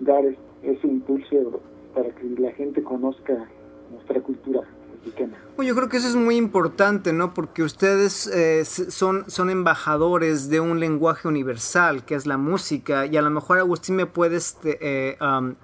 dar 0.00 0.24
ese 0.62 0.86
impulso 0.86 1.60
para 1.94 2.10
que 2.10 2.24
la 2.38 2.52
gente 2.52 2.82
conozca 2.82 3.48
nuestra 3.90 4.20
cultura 4.20 4.60
mexicana. 4.98 5.36
Yo 5.58 5.74
creo 5.74 5.88
que 5.88 5.98
eso 5.98 6.08
es 6.08 6.16
muy 6.16 6.36
importante, 6.36 7.12
¿no? 7.12 7.34
Porque 7.34 7.62
ustedes 7.62 8.26
eh, 8.26 8.64
son, 8.64 9.30
son 9.30 9.50
embajadores 9.50 10.48
de 10.48 10.60
un 10.60 10.80
lenguaje 10.80 11.28
universal, 11.28 12.04
que 12.04 12.14
es 12.14 12.26
la 12.26 12.36
música, 12.36 13.06
y 13.06 13.16
a 13.16 13.22
lo 13.22 13.30
mejor 13.30 13.58
Agustín 13.58 13.96
me 13.96 14.06
puedes 14.06 14.58
eh, 14.64 15.16
um, 15.20 15.54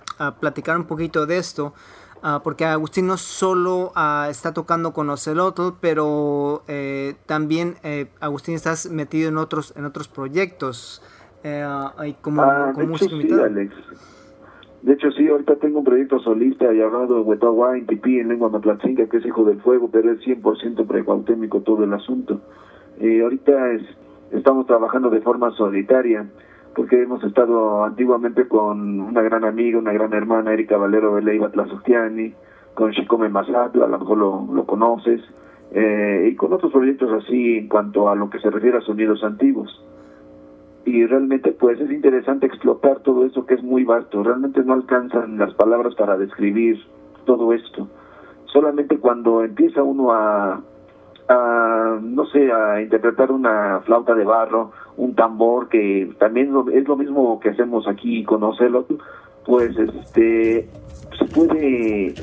platicar 0.41 0.77
un 0.77 0.85
poquito 0.85 1.27
de 1.27 1.39
esto. 1.39 1.75
Uh, 2.23 2.41
porque 2.43 2.65
Agustín 2.65 3.07
no 3.07 3.19
solo 3.19 3.93
uh, 3.95 4.29
está 4.31 4.53
tocando 4.55 4.93
con 4.93 5.11
Ocelotl, 5.11 5.75
pero 5.81 6.63
eh, 6.67 7.15
también 7.27 7.75
eh, 7.85 8.07
Agustín 8.21 8.55
estás 8.55 8.91
metido 8.91 9.29
en 9.29 9.37
otros 9.37 9.75
en 9.77 9.85
otros 9.85 10.09
proyectos 10.09 11.03
eh, 11.45 11.65
como, 12.23 12.43
ah, 12.43 12.73
como 12.75 12.87
músico 12.89 13.11
sí, 13.11 13.17
invitado. 13.17 13.45
Alex. 13.45 13.75
De 14.83 14.93
hecho, 14.95 15.11
sí, 15.13 15.29
ahorita 15.29 15.57
tengo 15.57 15.81
un 15.81 15.85
proyecto 15.85 16.19
solista 16.21 16.73
llamado 16.73 17.23
Huetahuá 17.23 17.77
en 17.77 17.87
Tipí, 17.87 18.19
en 18.19 18.29
lengua 18.29 18.49
matlatzinca, 18.49 19.07
que 19.09 19.19
es 19.19 19.27
Hijo 19.27 19.45
del 19.45 19.61
Fuego, 19.61 19.91
pero 19.91 20.13
es 20.13 20.21
100% 20.21 20.87
precautémico 20.87 21.61
todo 21.61 21.85
el 21.85 21.93
asunto. 21.93 22.41
ahorita 23.01 23.73
es, 23.73 23.83
estamos 24.31 24.67
trabajando 24.67 25.11
de 25.11 25.21
forma 25.21 25.51
solitaria 25.53 26.27
porque 26.77 27.03
hemos 27.03 27.25
estado 27.25 27.85
antiguamente 27.85 28.47
con 28.47 29.01
una 29.01 29.23
gran 29.23 29.45
amiga, 29.45 29.79
una 29.79 29.95
gran 29.95 30.13
hermana, 30.13 30.53
Erika 30.53 30.77
Valero 30.77 31.15
de 31.15 31.23
Leiva 31.23 31.51
Tlazostiani, 31.51 32.35
con 32.75 32.91
Shikome 32.91 33.31
Masatla, 33.31 33.87
a 33.87 33.89
lo 33.89 33.99
mejor 33.99 34.19
lo, 34.19 34.47
lo 34.53 34.67
conoces, 34.67 35.23
eh, 35.73 36.29
y 36.31 36.37
con 36.37 36.53
otros 36.53 36.71
proyectos 36.71 37.11
así 37.25 37.57
en 37.57 37.69
cuanto 37.69 38.11
a 38.11 38.15
lo 38.15 38.29
que 38.29 38.41
se 38.41 38.51
refiere 38.51 38.77
a 38.77 38.83
sonidos 38.83 39.25
antiguos. 39.25 39.83
Y 40.85 41.07
realmente 41.07 41.53
pues 41.53 41.81
es 41.81 41.91
interesante 41.91 42.45
explotar 42.45 43.01
todo 43.01 43.25
eso 43.25 43.47
que 43.47 43.55
es 43.55 43.63
muy 43.63 43.85
vasto, 43.85 44.23
realmente 44.23 44.63
no 44.63 44.75
alcanzan 44.75 45.39
las 45.39 45.55
palabras 45.55 45.95
para 45.95 46.19
describir 46.19 46.79
todo 47.25 47.55
esto. 47.55 47.89
Solamente 48.53 48.99
cuando 48.99 49.43
empieza 49.43 49.83
uno 49.83 50.13
a, 50.13 50.61
a 51.29 51.99
no 52.01 52.27
sé, 52.27 52.51
a 52.53 52.81
interpretar 52.81 53.33
una 53.33 53.81
flauta 53.85 54.15
de 54.15 54.25
barro, 54.25 54.73
un 54.97 55.15
tambor 55.15 55.69
que 55.69 56.15
también 56.19 56.53
es 56.73 56.87
lo 56.87 56.97
mismo 56.97 57.41
que 57.41 57.51
hacemos 57.51 57.87
aquí 57.89 58.25
conocerlo 58.25 58.87
pues 59.47 59.77
este 59.79 60.69
se 61.17 61.25
puede 61.27 62.15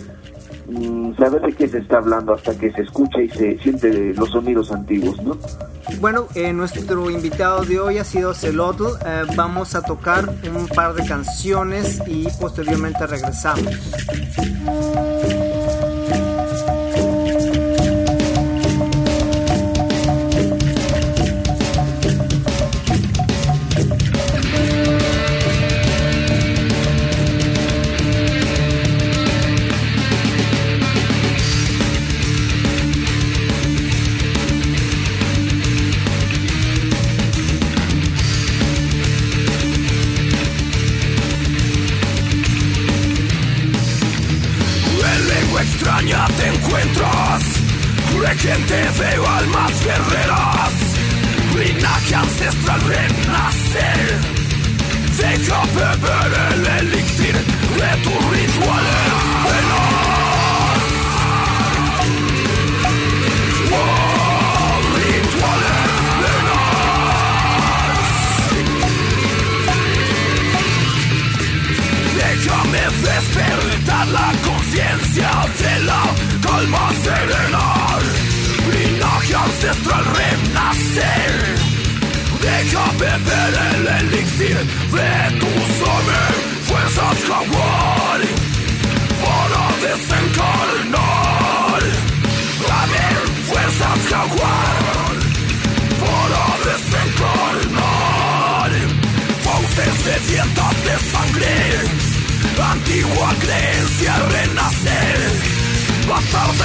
mm, 0.67 1.15
saber 1.15 1.41
de 1.41 1.53
qué 1.53 1.67
se 1.67 1.79
está 1.79 1.97
hablando 1.97 2.33
hasta 2.33 2.55
que 2.57 2.71
se 2.71 2.81
escucha 2.81 3.21
y 3.21 3.29
se 3.29 3.57
siente 3.59 4.13
los 4.13 4.29
sonidos 4.29 4.71
antiguos, 4.71 5.21
¿no? 5.23 5.37
Bueno, 5.99 6.27
eh, 6.35 6.53
nuestro 6.53 7.09
invitado 7.09 7.63
de 7.63 7.79
hoy 7.79 7.97
ha 7.97 8.03
sido 8.03 8.33
Celotl. 8.33 8.83
Eh, 9.05 9.23
vamos 9.35 9.73
a 9.75 9.81
tocar 9.83 10.29
un 10.53 10.67
par 10.67 10.93
de 10.93 11.05
canciones 11.07 12.01
y 12.07 12.27
posteriormente 12.39 13.07
regresamos. 13.07 13.69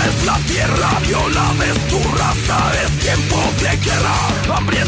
Es 0.09 0.25
la 0.25 0.39
tierra, 0.47 0.91
violada 1.07 1.65
es 1.67 1.89
tu 1.89 1.99
raza, 2.17 2.59
es 2.85 2.99
tiempo 2.99 3.37
de 3.61 3.77
guerra, 3.85 4.57
hambriento 4.57 4.88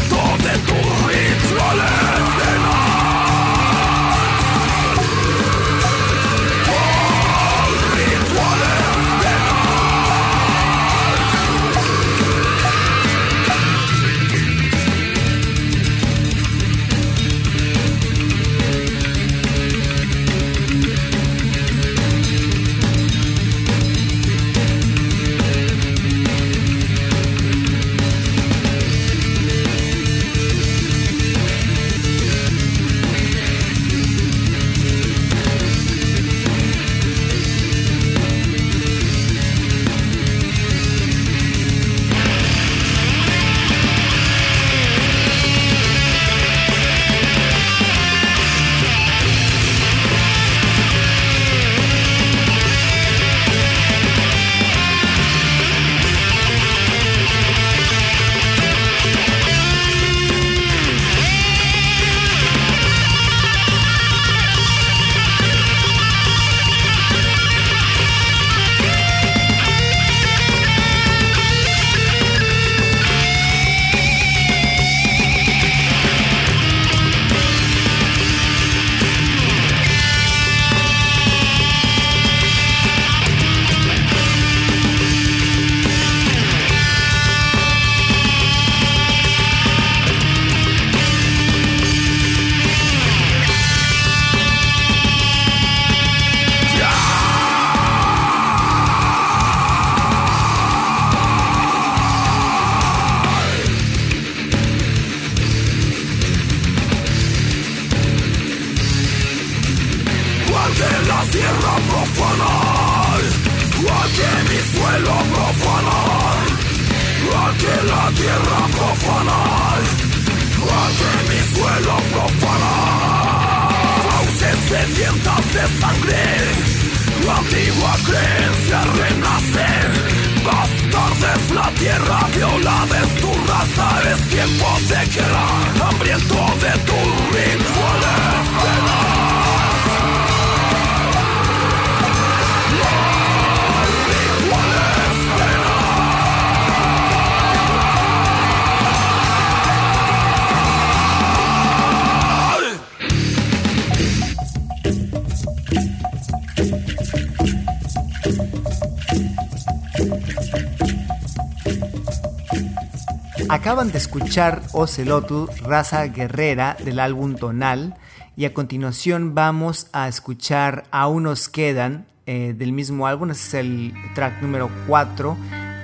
Escuchar 163.93 164.61
Ocelotu, 164.71 165.49
raza 165.63 166.05
guerrera 166.07 166.77
del 166.83 166.99
álbum 166.99 167.35
Tonal. 167.35 167.95
Y 168.37 168.45
a 168.45 168.53
continuación 168.53 169.35
vamos 169.35 169.87
a 169.91 170.07
escuchar 170.07 170.85
Aún 170.91 171.23
nos 171.23 171.49
quedan 171.49 172.05
eh, 172.25 172.53
del 172.57 172.71
mismo 172.71 173.05
álbum, 173.05 173.31
ese 173.31 173.47
es 173.47 173.53
el 173.65 173.93
track 174.15 174.41
número 174.41 174.69
4 174.87 175.37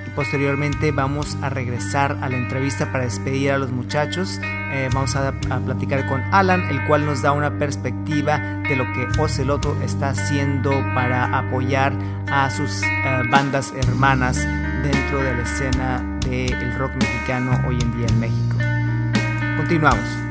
y 0.06 0.10
posteriormente 0.10 0.92
vamos 0.92 1.36
a 1.42 1.50
regresar 1.50 2.16
a 2.22 2.28
la 2.30 2.38
entrevista 2.38 2.90
para 2.90 3.04
despedir 3.04 3.50
a 3.50 3.58
los 3.58 3.70
muchachos. 3.70 4.40
Eh, 4.42 4.88
vamos 4.94 5.14
a, 5.14 5.32
platicar 5.32 6.06
con 6.06 6.22
Alan, 6.32 6.62
el 6.70 6.86
cual 6.86 7.04
nos 7.04 7.20
da 7.20 7.32
una 7.32 7.58
perspectiva 7.58 8.38
de 8.68 8.76
lo 8.76 8.84
que 8.94 9.20
Oceloto 9.20 9.76
está 9.82 10.10
haciendo 10.10 10.70
para 10.94 11.38
apoyar 11.38 11.92
a 12.30 12.50
sus 12.50 12.82
eh, 12.82 13.22
bandas 13.30 13.72
hermanas 13.76 14.38
dentro 14.82 15.18
de 15.18 15.34
la 15.34 15.42
escena 15.42 16.17
del 16.28 16.74
rock 16.74 16.92
mexicano 16.96 17.58
hoy 17.66 17.78
en 17.80 17.96
día 17.96 18.06
en 18.06 18.20
México. 18.20 18.58
Continuamos. 19.56 20.27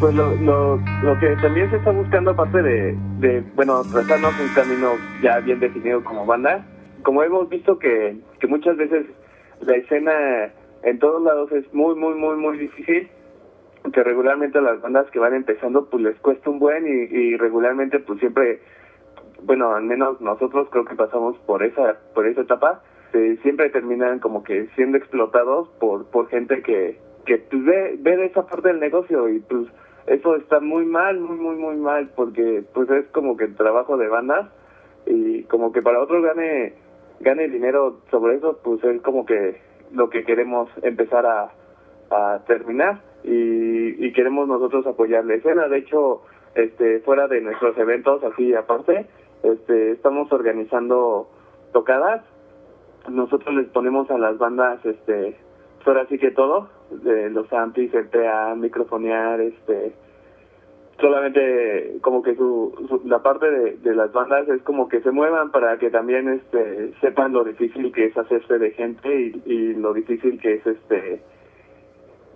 Pues 0.00 0.14
lo, 0.14 0.34
lo, 0.36 0.76
lo 1.02 1.18
que 1.18 1.34
también 1.42 1.70
se 1.70 1.76
está 1.76 1.90
buscando, 1.90 2.30
aparte 2.30 2.62
de, 2.62 2.96
de, 3.18 3.40
bueno, 3.54 3.82
trazarnos 3.82 4.32
un 4.38 4.54
camino 4.54 4.92
ya 5.22 5.40
bien 5.40 5.58
definido 5.58 6.04
como 6.04 6.24
banda, 6.24 6.64
como 7.02 7.22
hemos 7.22 7.48
visto 7.48 7.78
que, 7.78 8.16
que 8.38 8.46
muchas 8.46 8.76
veces 8.76 9.06
la 9.60 9.74
escena 9.74 10.52
en 10.82 10.98
todos 10.98 11.22
lados 11.22 11.50
es 11.52 11.72
muy, 11.74 11.96
muy, 11.96 12.14
muy, 12.14 12.36
muy 12.36 12.58
difícil, 12.58 13.08
que 13.92 14.04
regularmente 14.04 14.60
las 14.60 14.80
bandas 14.80 15.10
que 15.10 15.18
van 15.18 15.34
empezando 15.34 15.86
pues 15.86 16.02
les 16.02 16.18
cuesta 16.20 16.50
un 16.50 16.58
buen 16.58 16.86
y, 16.86 17.16
y 17.16 17.36
regularmente 17.36 17.98
pues 17.98 18.20
siempre, 18.20 18.60
bueno, 19.42 19.74
al 19.74 19.84
menos 19.84 20.20
nosotros 20.20 20.68
creo 20.70 20.84
que 20.84 20.94
pasamos 20.94 21.36
por 21.46 21.62
esa, 21.62 21.96
por 22.14 22.26
esa 22.26 22.42
etapa, 22.42 22.82
eh, 23.14 23.38
siempre 23.42 23.70
terminan 23.70 24.20
como 24.20 24.44
que 24.44 24.68
siendo 24.76 24.98
explotados 24.98 25.68
por, 25.80 26.06
por 26.10 26.28
gente 26.28 26.62
que, 26.62 26.98
que 27.24 27.38
pues, 27.38 27.64
ve, 27.64 27.96
ve 27.98 28.26
esa 28.26 28.46
parte 28.46 28.68
del 28.68 28.80
negocio 28.80 29.28
y 29.28 29.40
pues 29.40 29.66
eso 30.08 30.36
está 30.36 30.60
muy 30.60 30.84
mal, 30.84 31.20
muy, 31.20 31.36
muy, 31.36 31.56
muy 31.56 31.76
mal, 31.76 32.10
porque 32.16 32.64
pues 32.74 32.88
es 32.90 33.06
como 33.08 33.36
que 33.36 33.44
el 33.44 33.56
trabajo 33.56 33.96
de 33.96 34.08
bandas 34.08 34.48
y 35.06 35.44
como 35.44 35.72
que 35.72 35.82
para 35.82 36.00
otros 36.00 36.22
gane, 36.24 36.74
gane 37.20 37.48
dinero 37.48 38.00
sobre 38.10 38.36
eso, 38.36 38.58
pues 38.62 38.82
es 38.84 39.00
como 39.02 39.24
que 39.26 39.60
lo 39.92 40.10
que 40.10 40.24
queremos 40.24 40.70
empezar 40.82 41.26
a, 41.26 41.52
a 42.10 42.44
terminar 42.46 43.00
y, 43.24 44.06
y 44.06 44.12
queremos 44.12 44.48
nosotros 44.48 44.86
apoyar 44.86 45.24
la 45.24 45.34
escena. 45.34 45.68
De 45.68 45.78
hecho, 45.78 46.22
este, 46.54 47.00
fuera 47.00 47.28
de 47.28 47.40
nuestros 47.40 47.76
eventos, 47.78 48.22
así 48.24 48.54
aparte, 48.54 49.06
este, 49.42 49.92
estamos 49.92 50.30
organizando 50.32 51.28
tocadas. 51.72 52.22
Nosotros 53.08 53.54
les 53.54 53.68
ponemos 53.68 54.10
a 54.10 54.18
las 54.18 54.38
bandas, 54.38 54.84
este, 54.84 55.36
ahora 55.86 56.06
sí 56.08 56.18
que 56.18 56.30
todo, 56.30 56.68
de 56.90 57.30
los 57.30 57.52
amplis, 57.52 57.92
el 57.94 58.08
microfonear, 58.56 59.40
este, 59.40 59.92
solamente 61.00 61.98
como 62.00 62.22
que 62.22 62.34
su, 62.34 63.00
la 63.04 63.22
parte 63.22 63.50
de, 63.50 63.76
de, 63.76 63.94
las 63.94 64.12
bandas 64.12 64.48
es 64.48 64.62
como 64.62 64.88
que 64.88 65.00
se 65.00 65.10
muevan 65.10 65.50
para 65.50 65.78
que 65.78 65.90
también 65.90 66.28
este 66.28 66.92
sepan 67.00 67.32
lo 67.32 67.44
difícil 67.44 67.92
que 67.92 68.06
es 68.06 68.16
hacerse 68.16 68.58
de 68.58 68.70
gente 68.72 69.08
y, 69.08 69.42
y 69.44 69.74
lo 69.74 69.92
difícil 69.92 70.40
que 70.40 70.54
es 70.54 70.66
este 70.66 71.22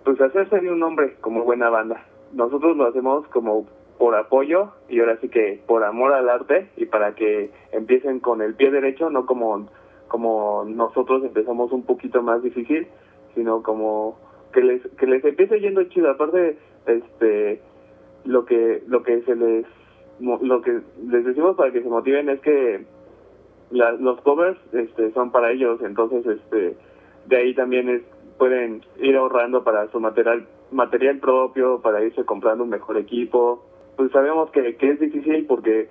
pues 0.05 0.21
hacerse 0.21 0.61
de 0.61 0.71
un 0.71 0.81
nombre 0.81 1.17
como 1.21 1.45
buena 1.45 1.71
banda. 1.71 2.05
Nosotros 2.33 2.77
lo 2.77 2.87
hacemos 2.87 3.27
como 3.29 3.67
por 3.99 4.15
apoyo 4.17 4.71
y 4.89 5.01
ahora 5.01 5.19
sí 5.21 5.29
que 5.29 5.63
por 5.67 5.85
amor 5.85 6.13
al 6.13 6.29
arte 6.29 6.71
y 6.77 6.87
para 6.87 7.15
que 7.15 7.51
empiecen 7.73 8.21
con 8.21 8.43
el 8.43 8.55
pie 8.55 8.71
derecho 8.71 9.11
no 9.11 9.27
como 9.27 9.69
como 10.09 10.65
nosotros 10.67 11.23
empezamos 11.25 11.73
un 11.73 11.85
poquito 11.85 12.23
más 12.23 12.43
difícil 12.43 12.89
sino 13.35 13.63
como 13.63 14.19
que 14.53 14.63
les 14.63 14.83
que 14.99 15.07
les 15.07 15.25
empiece 15.25 15.61
yendo 15.61 15.83
chido. 15.85 16.11
Aparte 16.11 16.59
este 16.87 17.61
lo 18.25 18.45
que 18.45 18.83
lo 18.87 19.03
que 19.03 19.23
se 19.23 19.35
les 19.37 19.67
lo 20.21 20.63
que 20.63 20.81
les 21.09 21.25
decimos 21.25 21.57
para 21.57 21.73
que 21.73 21.83
se 21.83 21.89
motiven 21.89 22.29
es 22.29 22.41
que 22.41 22.85
la, 23.71 23.93
los 23.93 24.21
covers 24.21 24.59
este 24.73 25.13
son 25.13 25.33
para 25.33 25.51
ellos. 25.51 25.81
Entonces 25.83 26.27
este 26.27 26.77
de 27.27 27.37
ahí 27.37 27.55
también 27.55 27.89
es, 27.89 28.03
pueden 28.39 28.83
ir 28.99 29.17
ahorrando 29.17 29.65
para 29.65 29.89
su 29.91 30.01
material 30.01 30.47
material 30.71 31.19
propio 31.19 31.81
para 31.81 32.03
irse 32.03 32.25
comprando 32.25 32.65
un 32.65 32.71
mejor 32.71 32.97
equipo. 32.97 33.65
Pues 33.97 34.11
sabemos 34.13 34.51
que, 34.51 34.77
que 34.77 34.91
es 34.91 35.01
difícil 35.01 35.47
porque 35.47 35.89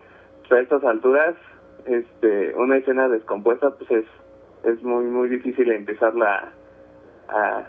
a 0.51 0.59
estas 0.59 0.83
alturas 0.83 1.35
este 1.85 2.53
una 2.55 2.77
escena 2.77 3.07
descompuesta 3.07 3.71
pues 3.71 3.89
es 3.91 4.05
es 4.63 4.83
muy 4.83 5.05
muy 5.05 5.29
difícil 5.29 5.71
empezarla 5.71 6.51
a 7.29 7.67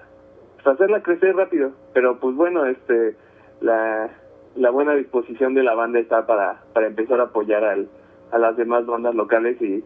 pues, 0.62 0.74
hacerla 0.74 1.02
crecer 1.02 1.34
rápido. 1.36 1.72
Pero 1.92 2.18
pues 2.18 2.34
bueno 2.36 2.66
este 2.66 3.16
la 3.60 4.10
la 4.56 4.70
buena 4.70 4.94
disposición 4.94 5.54
de 5.54 5.62
la 5.62 5.74
banda 5.74 5.98
está 5.98 6.26
para, 6.26 6.62
para 6.74 6.86
empezar 6.86 7.20
a 7.20 7.24
apoyar 7.24 7.64
al, 7.64 7.88
a 8.32 8.38
las 8.38 8.56
demás 8.56 8.84
bandas 8.84 9.14
locales 9.14 9.60
y 9.62 9.82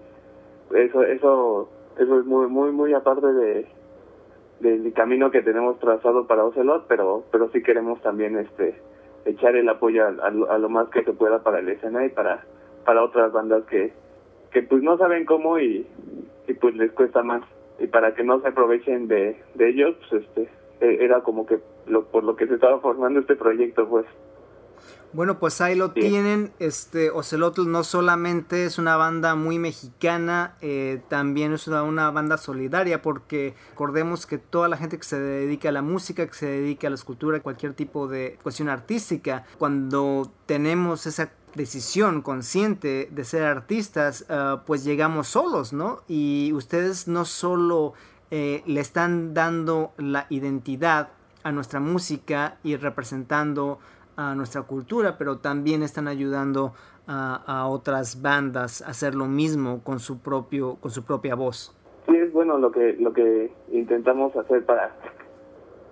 eso 0.74 1.02
eso 1.02 1.68
eso 1.98 2.18
es 2.18 2.26
muy 2.26 2.48
muy 2.48 2.72
muy 2.72 2.92
aparte 2.94 3.32
de 3.32 3.66
del 4.60 4.92
camino 4.94 5.30
que 5.30 5.42
tenemos 5.42 5.78
trazado 5.78 6.26
para 6.26 6.44
Ocelot 6.44 6.86
pero 6.88 7.24
pero 7.30 7.48
sí 7.50 7.62
queremos 7.62 8.00
también 8.02 8.38
este 8.38 8.80
echar 9.24 9.54
el 9.54 9.68
apoyo 9.68 10.04
a, 10.04 10.08
a, 10.08 10.54
a, 10.54 10.58
lo, 10.58 10.68
más 10.68 10.88
que 10.88 11.04
se 11.04 11.12
pueda 11.12 11.42
para 11.42 11.60
la 11.60 11.72
escena 11.72 12.04
y 12.04 12.08
para 12.08 12.44
para 12.84 13.04
otras 13.04 13.32
bandas 13.32 13.64
que 13.66 13.92
que 14.52 14.62
pues 14.62 14.82
no 14.82 14.96
saben 14.96 15.26
cómo 15.26 15.58
y, 15.58 15.86
y 16.46 16.54
pues 16.54 16.74
les 16.76 16.90
cuesta 16.92 17.22
más. 17.22 17.42
Y 17.78 17.88
para 17.88 18.14
que 18.14 18.24
no 18.24 18.40
se 18.40 18.48
aprovechen 18.48 19.06
de, 19.06 19.36
de 19.54 19.68
ellos 19.68 19.94
pues 20.08 20.22
este 20.22 20.48
era 20.80 21.22
como 21.22 21.46
que 21.46 21.60
lo, 21.86 22.06
por 22.06 22.24
lo 22.24 22.36
que 22.36 22.46
se 22.46 22.54
estaba 22.54 22.80
formando 22.80 23.20
este 23.20 23.36
proyecto 23.36 23.88
pues 23.88 24.06
bueno, 25.16 25.38
pues 25.38 25.62
ahí 25.62 25.74
lo 25.74 25.88
sí. 25.94 26.00
tienen. 26.00 26.52
Este 26.58 27.10
Ocelotl 27.10 27.70
no 27.70 27.84
solamente 27.84 28.66
es 28.66 28.78
una 28.78 28.96
banda 28.96 29.34
muy 29.34 29.58
mexicana, 29.58 30.56
eh, 30.60 31.00
también 31.08 31.54
es 31.54 31.66
una, 31.68 31.82
una, 31.84 32.10
banda 32.10 32.36
solidaria, 32.36 33.00
porque 33.00 33.54
recordemos 33.70 34.26
que 34.26 34.36
toda 34.36 34.68
la 34.68 34.76
gente 34.76 34.98
que 34.98 35.04
se 35.04 35.18
dedica 35.18 35.70
a 35.70 35.72
la 35.72 35.80
música, 35.80 36.26
que 36.26 36.34
se 36.34 36.46
dedica 36.46 36.88
a 36.88 36.90
la 36.90 36.96
escultura, 36.96 37.40
cualquier 37.40 37.72
tipo 37.72 38.08
de 38.08 38.38
cuestión 38.42 38.68
artística, 38.68 39.46
cuando 39.58 40.30
tenemos 40.44 41.06
esa 41.06 41.30
decisión 41.54 42.20
consciente 42.20 43.08
de 43.10 43.24
ser 43.24 43.44
artistas, 43.44 44.26
uh, 44.28 44.58
pues 44.66 44.84
llegamos 44.84 45.28
solos, 45.28 45.72
¿no? 45.72 46.02
Y 46.06 46.52
ustedes 46.52 47.08
no 47.08 47.24
solo 47.24 47.94
eh, 48.30 48.62
le 48.66 48.80
están 48.80 49.34
dando 49.34 49.92
la 49.98 50.26
identidad 50.30 51.08
a 51.42 51.52
nuestra 51.52 51.78
música 51.78 52.56
y 52.64 52.76
representando 52.76 53.78
a 54.16 54.34
nuestra 54.34 54.62
cultura, 54.62 55.16
pero 55.16 55.38
también 55.38 55.82
están 55.82 56.08
ayudando 56.08 56.72
a, 57.06 57.42
a, 57.46 57.68
otras 57.68 58.20
bandas 58.22 58.82
a 58.82 58.88
hacer 58.88 59.14
lo 59.14 59.26
mismo 59.26 59.80
con 59.84 60.00
su 60.00 60.18
propio 60.18 60.76
con 60.80 60.90
su 60.90 61.04
propia 61.04 61.36
voz. 61.36 61.72
Sí, 62.06 62.16
es 62.16 62.32
bueno 62.32 62.58
lo 62.58 62.72
que 62.72 62.96
lo 62.98 63.12
que 63.12 63.52
intentamos 63.70 64.34
hacer 64.36 64.64
para 64.64 64.96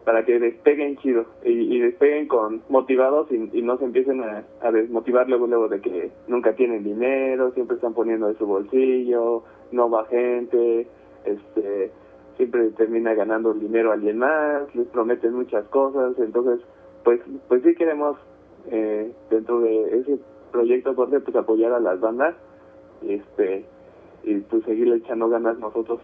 para 0.05 0.25
que 0.25 0.39
despeguen 0.39 0.97
chido 0.99 1.25
y, 1.45 1.79
despeguen 1.79 2.29
con 2.29 2.63
motivados 2.69 3.31
y, 3.31 3.51
y 3.57 3.63
no 3.63 3.79
se 3.79 3.85
empiecen 3.85 4.23
a, 4.23 4.45
a, 4.61 4.71
desmotivar 4.71 5.29
luego 5.29 5.47
luego 5.47 5.69
de 5.69 5.81
que 5.81 6.11
nunca 6.29 6.55
tienen 6.55 6.85
dinero, 6.85 7.53
siempre 7.53 7.77
están 7.77 7.95
poniendo 7.95 8.27
de 8.27 8.37
su 8.37 8.45
bolsillo, 8.47 9.45
no 9.73 9.89
va 9.89 10.05
gente, 10.07 10.89
este 11.25 11.91
siempre 12.37 12.71
termina 12.71 13.15
ganando 13.15 13.53
el 13.53 13.61
dinero 13.61 13.91
a 13.91 13.95
alguien 13.95 14.19
más, 14.19 14.75
les 14.75 14.89
prometen 14.89 15.35
muchas 15.35 15.67
cosas, 15.69 16.19
entonces 16.19 16.61
pues 17.05 17.21
pues 17.49 17.63
sí 17.63 17.75
queremos 17.75 18.17
eh, 18.71 19.13
dentro 19.31 19.61
de 19.61 19.99
ese 19.99 20.19
proyecto 20.51 20.95
corte 20.95 21.21
pues 21.21 21.37
apoyar 21.37 21.73
a 21.73 21.81
las 21.81 22.01
bandas 22.01 22.35
este 23.03 23.67
y 24.23 24.37
pues 24.37 24.65
seguirle 24.65 24.97
echando 24.97 25.29
ganas 25.29 25.59
nosotros 25.59 26.01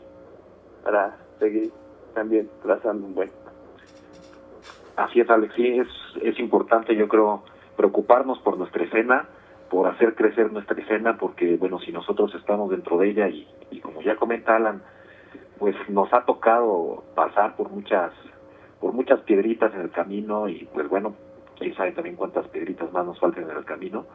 para 0.84 1.16
seguir 1.38 1.70
también 2.14 2.48
trazando 2.62 3.06
un 3.06 3.14
buen. 3.14 3.30
Así 4.96 5.20
es 5.20 5.30
Alex 5.30 5.54
sí 5.54 5.78
es 5.78 5.88
es 6.22 6.38
importante 6.38 6.94
yo 6.94 7.08
creo 7.08 7.42
preocuparnos 7.76 8.38
por 8.40 8.58
nuestra 8.58 8.84
escena 8.84 9.28
por 9.70 9.88
hacer 9.88 10.14
crecer 10.14 10.52
nuestra 10.52 10.80
escena 10.80 11.16
porque 11.16 11.56
bueno 11.56 11.78
si 11.80 11.92
nosotros 11.92 12.34
estamos 12.34 12.70
dentro 12.70 12.98
de 12.98 13.10
ella 13.10 13.28
y, 13.28 13.48
y 13.70 13.80
como 13.80 14.02
ya 14.02 14.16
comenta 14.16 14.56
Alan 14.56 14.82
pues 15.60 15.76
nos 15.90 16.12
ha 16.14 16.24
tocado 16.24 17.04
pasar 17.14 17.54
por 17.54 17.70
muchas 17.70 18.12
por 18.80 18.94
muchas 18.94 19.20
piedritas 19.20 19.72
en 19.74 19.82
el 19.82 19.90
camino 19.90 20.48
y 20.48 20.66
pues 20.72 20.88
bueno, 20.88 21.14
quién 21.58 21.74
sabe 21.74 21.92
también 21.92 22.16
cuántas 22.16 22.48
piedritas 22.48 22.90
más 22.92 23.04
nos 23.04 23.20
faltan 23.20 23.44
en 23.44 23.54
el 23.54 23.64
camino, 23.66 24.06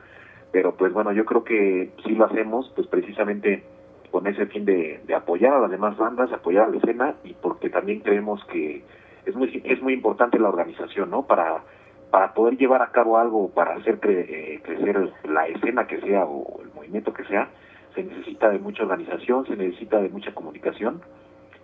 pero 0.52 0.76
pues 0.76 0.92
bueno, 0.92 1.12
yo 1.14 1.24
creo 1.24 1.44
que 1.44 1.92
sí 2.04 2.16
lo 2.16 2.26
hacemos 2.26 2.72
pues 2.76 2.88
precisamente 2.88 3.64
con 4.10 4.26
ese 4.26 4.48
fin 4.48 4.66
de, 4.66 5.02
de 5.06 5.14
apoyar 5.14 5.54
a 5.54 5.60
las 5.60 5.70
demás 5.70 5.96
bandas, 5.98 6.34
apoyar 6.34 6.66
a 6.66 6.70
la 6.70 6.78
escena 6.78 7.14
y 7.24 7.34
porque 7.34 7.70
también 7.70 8.00
creemos 8.00 8.44
que 8.46 8.84
es 9.28 9.36
muy 9.36 9.62
es 9.64 9.82
muy 9.84 9.94
importante 9.94 10.40
la 10.40 10.50
organización, 10.50 11.12
¿no? 11.12 11.28
Para 11.28 11.64
para 12.10 12.34
poder 12.34 12.58
llevar 12.58 12.82
a 12.82 12.92
cabo 12.92 13.20
algo, 13.20 13.50
para 13.50 13.76
hacer 13.76 14.00
cre 14.00 14.54
eh, 14.56 14.62
crecer 14.64 15.12
la 15.26 15.48
escena 15.48 15.86
que 15.86 16.02
sea 16.02 16.26
o 16.26 16.60
el 16.64 16.74
movimiento 16.74 17.14
que 17.14 17.26
sea, 17.26 17.50
se 17.94 18.04
necesita 18.04 18.50
de 18.50 18.58
mucha 18.58 18.82
organización, 18.82 19.46
se 19.46 19.56
necesita 19.56 20.02
de 20.02 20.10
mucha 20.10 20.34
comunicación 20.34 21.02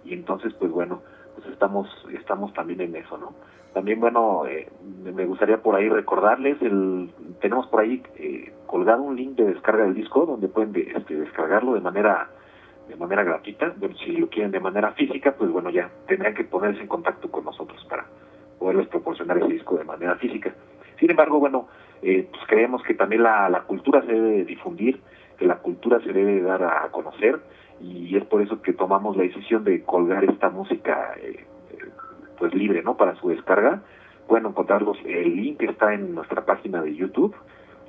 y 0.03 0.13
entonces 0.13 0.53
pues 0.53 0.71
bueno, 0.71 1.01
pues 1.35 1.47
estamos 1.47 1.87
estamos 2.13 2.53
también 2.53 2.81
en 2.81 2.95
eso 2.95 3.17
no 3.17 3.33
también 3.73 3.99
bueno 3.99 4.45
eh, 4.45 4.67
me 5.03 5.25
gustaría 5.25 5.61
por 5.61 5.75
ahí 5.75 5.87
recordarles 5.87 6.61
el 6.61 7.09
tenemos 7.39 7.67
por 7.67 7.81
ahí 7.81 8.03
eh, 8.15 8.53
colgado 8.67 9.01
un 9.01 9.15
link 9.15 9.35
de 9.35 9.45
descarga 9.45 9.83
del 9.83 9.93
disco 9.93 10.25
donde 10.25 10.49
pueden 10.49 10.73
de, 10.73 10.91
este, 10.95 11.15
descargarlo 11.15 11.73
de 11.73 11.81
manera 11.81 12.29
de 12.87 12.95
manera 12.97 13.23
gratuita. 13.23 13.73
Bueno, 13.77 13.95
si 13.97 14.11
lo 14.17 14.27
quieren 14.27 14.51
de 14.51 14.59
manera 14.59 14.91
física 14.91 15.33
pues 15.37 15.49
bueno 15.51 15.69
ya 15.69 15.89
tendrían 16.07 16.33
que 16.33 16.43
ponerse 16.43 16.81
en 16.81 16.87
contacto 16.87 17.31
con 17.31 17.45
nosotros 17.45 17.85
para 17.89 18.05
poderles 18.59 18.87
proporcionar 18.87 19.37
ese 19.37 19.47
disco 19.47 19.77
de 19.77 19.85
manera 19.85 20.15
física. 20.15 20.53
Sin 20.99 21.09
embargo 21.09 21.39
bueno 21.39 21.67
eh, 22.01 22.27
pues 22.29 22.43
creemos 22.47 22.83
que 22.83 22.95
también 22.95 23.23
la, 23.23 23.49
la 23.49 23.61
cultura 23.63 24.01
se 24.01 24.11
debe 24.11 24.43
difundir 24.43 24.99
que 25.37 25.45
la 25.45 25.59
cultura 25.59 25.99
se 26.01 26.11
debe 26.11 26.41
dar 26.41 26.63
a 26.63 26.89
conocer 26.91 27.39
y 27.81 28.15
es 28.15 28.25
por 28.25 28.41
eso 28.41 28.61
que 28.61 28.73
tomamos 28.73 29.17
la 29.17 29.23
decisión 29.23 29.63
de 29.63 29.83
colgar 29.83 30.23
esta 30.23 30.49
música 30.49 31.15
eh, 31.21 31.45
pues 32.37 32.53
libre 32.53 32.83
no 32.83 32.97
para 32.97 33.15
su 33.15 33.29
descarga. 33.29 33.81
Pueden 34.27 34.45
encontrarlos 34.45 34.97
el 35.05 35.35
link 35.35 35.61
está 35.63 35.93
en 35.93 36.15
nuestra 36.15 36.45
página 36.45 36.81
de 36.81 36.95
YouTube 36.95 37.35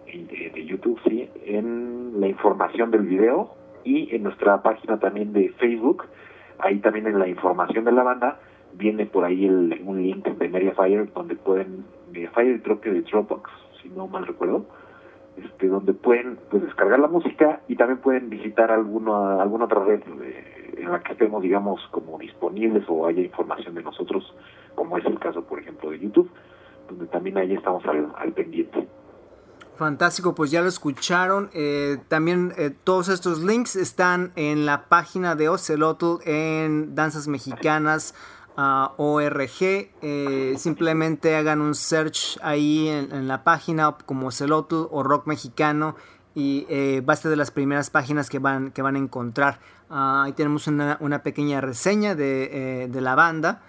de, 0.07 0.51
de 0.55 0.65
YouTube 0.65 1.01
sí 1.09 1.29
en 1.45 2.21
la 2.21 2.29
información 2.29 2.91
del 2.91 3.03
video 3.03 3.55
y 3.85 4.15
en 4.15 4.23
nuestra 4.23 4.63
página 4.63 4.99
también 4.99 5.33
de 5.33 5.51
Facebook. 5.59 6.05
Ahí 6.59 6.79
también 6.79 7.07
en 7.07 7.19
la 7.19 7.29
información 7.29 7.85
de 7.85 7.93
la 7.93 8.03
banda 8.03 8.39
viene 8.75 9.07
por 9.07 9.25
ahí 9.25 9.47
el, 9.47 9.81
un 9.85 10.03
link 10.03 10.27
de 10.27 10.49
Mediafire 10.49 11.07
donde 11.15 11.37
pueden 11.37 11.85
Mediafire 12.13 12.63
creo 12.63 12.81
que 12.81 12.91
de 12.91 13.03
Dropbox 13.03 13.51
si 13.83 13.89
no 13.91 14.07
mal 14.07 14.27
recuerdo 14.27 14.67
este, 15.37 15.69
donde 15.69 15.95
pueden 15.95 16.39
pues, 16.51 16.63
descargar 16.63 16.99
la 16.99 17.09
música 17.09 17.61
y 17.69 17.77
también 17.77 18.01
pueden 18.01 18.31
visitar 18.31 18.71
alguna, 18.71 19.41
alguna 19.41 19.65
otra 19.65 19.85
red 19.85 20.01
eh, 20.23 20.75
en 20.77 20.91
la 20.91 21.01
que 21.01 21.13
estemos, 21.13 21.43
digamos, 21.43 21.81
como 21.91 22.19
disponibles 22.19 22.85
o 22.89 23.07
haya 23.07 23.23
información 23.23 23.75
de 23.75 23.83
nosotros, 23.83 24.35
como 24.75 24.99
es 24.99 25.05
el 25.07 25.19
caso, 25.19 25.43
por 25.45 25.59
ejemplo, 25.61 25.91
de 25.91 26.01
YouTube, 26.01 26.31
donde 26.89 27.07
también 27.07 27.39
ahí 27.39 27.55
estamos 27.55 27.85
al, 27.87 28.13
al 28.17 28.33
pendiente. 28.33 28.89
Fantástico, 29.77 30.35
pues 30.35 30.51
ya 30.51 30.61
lo 30.61 30.69
escucharon. 30.69 31.51
Eh, 31.55 31.99
también 32.09 32.53
eh, 32.57 32.71
todos 32.85 33.09
estos 33.09 33.43
links 33.43 33.75
están 33.75 34.33
en 34.37 34.67
la 34.67 34.85
página 34.89 35.35
de 35.35 35.49
Ocelotl 35.49 36.23
en 36.25 36.95
Danzas 36.95 37.27
Mexicanas 37.27 38.15
Eh, 40.03 40.55
simplemente 40.59 41.37
hagan 41.37 41.61
un 41.61 41.75
search 41.75 42.39
ahí 42.43 42.89
en, 42.89 43.29
la 43.29 43.45
página 43.45 43.97
como 44.05 44.31
Celotl 44.31 44.89
o 44.91 45.03
Rock 45.03 45.27
Mexicano 45.27 45.97
y 46.35 46.67
eh, 46.69 47.03
de 47.05 47.37
las 47.37 47.51
primeras 47.51 47.91
páginas 47.91 48.29
que 48.29 48.39
van, 48.39 48.71
que 48.71 48.83
van 48.83 48.97
a 48.97 48.99
encontrar. 48.99 49.61
Ah, 49.91 50.25
ahí 50.25 50.33
tenemos 50.33 50.67
una, 50.67 51.23
pequeña 51.23 51.61
reseña 51.61 52.15
de, 52.15 52.85
eh, 52.85 53.01
la 53.01 53.15
banda, 53.15 53.63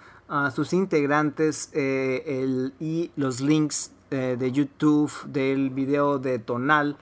sus 0.54 0.72
integrantes 0.72 1.70
y 1.74 3.10
los 3.16 3.40
links 3.40 3.92
de 4.10 4.52
YouTube 4.52 5.12
del 5.26 5.70
video 5.70 6.18
de 6.18 6.38
Tonal. 6.38 6.96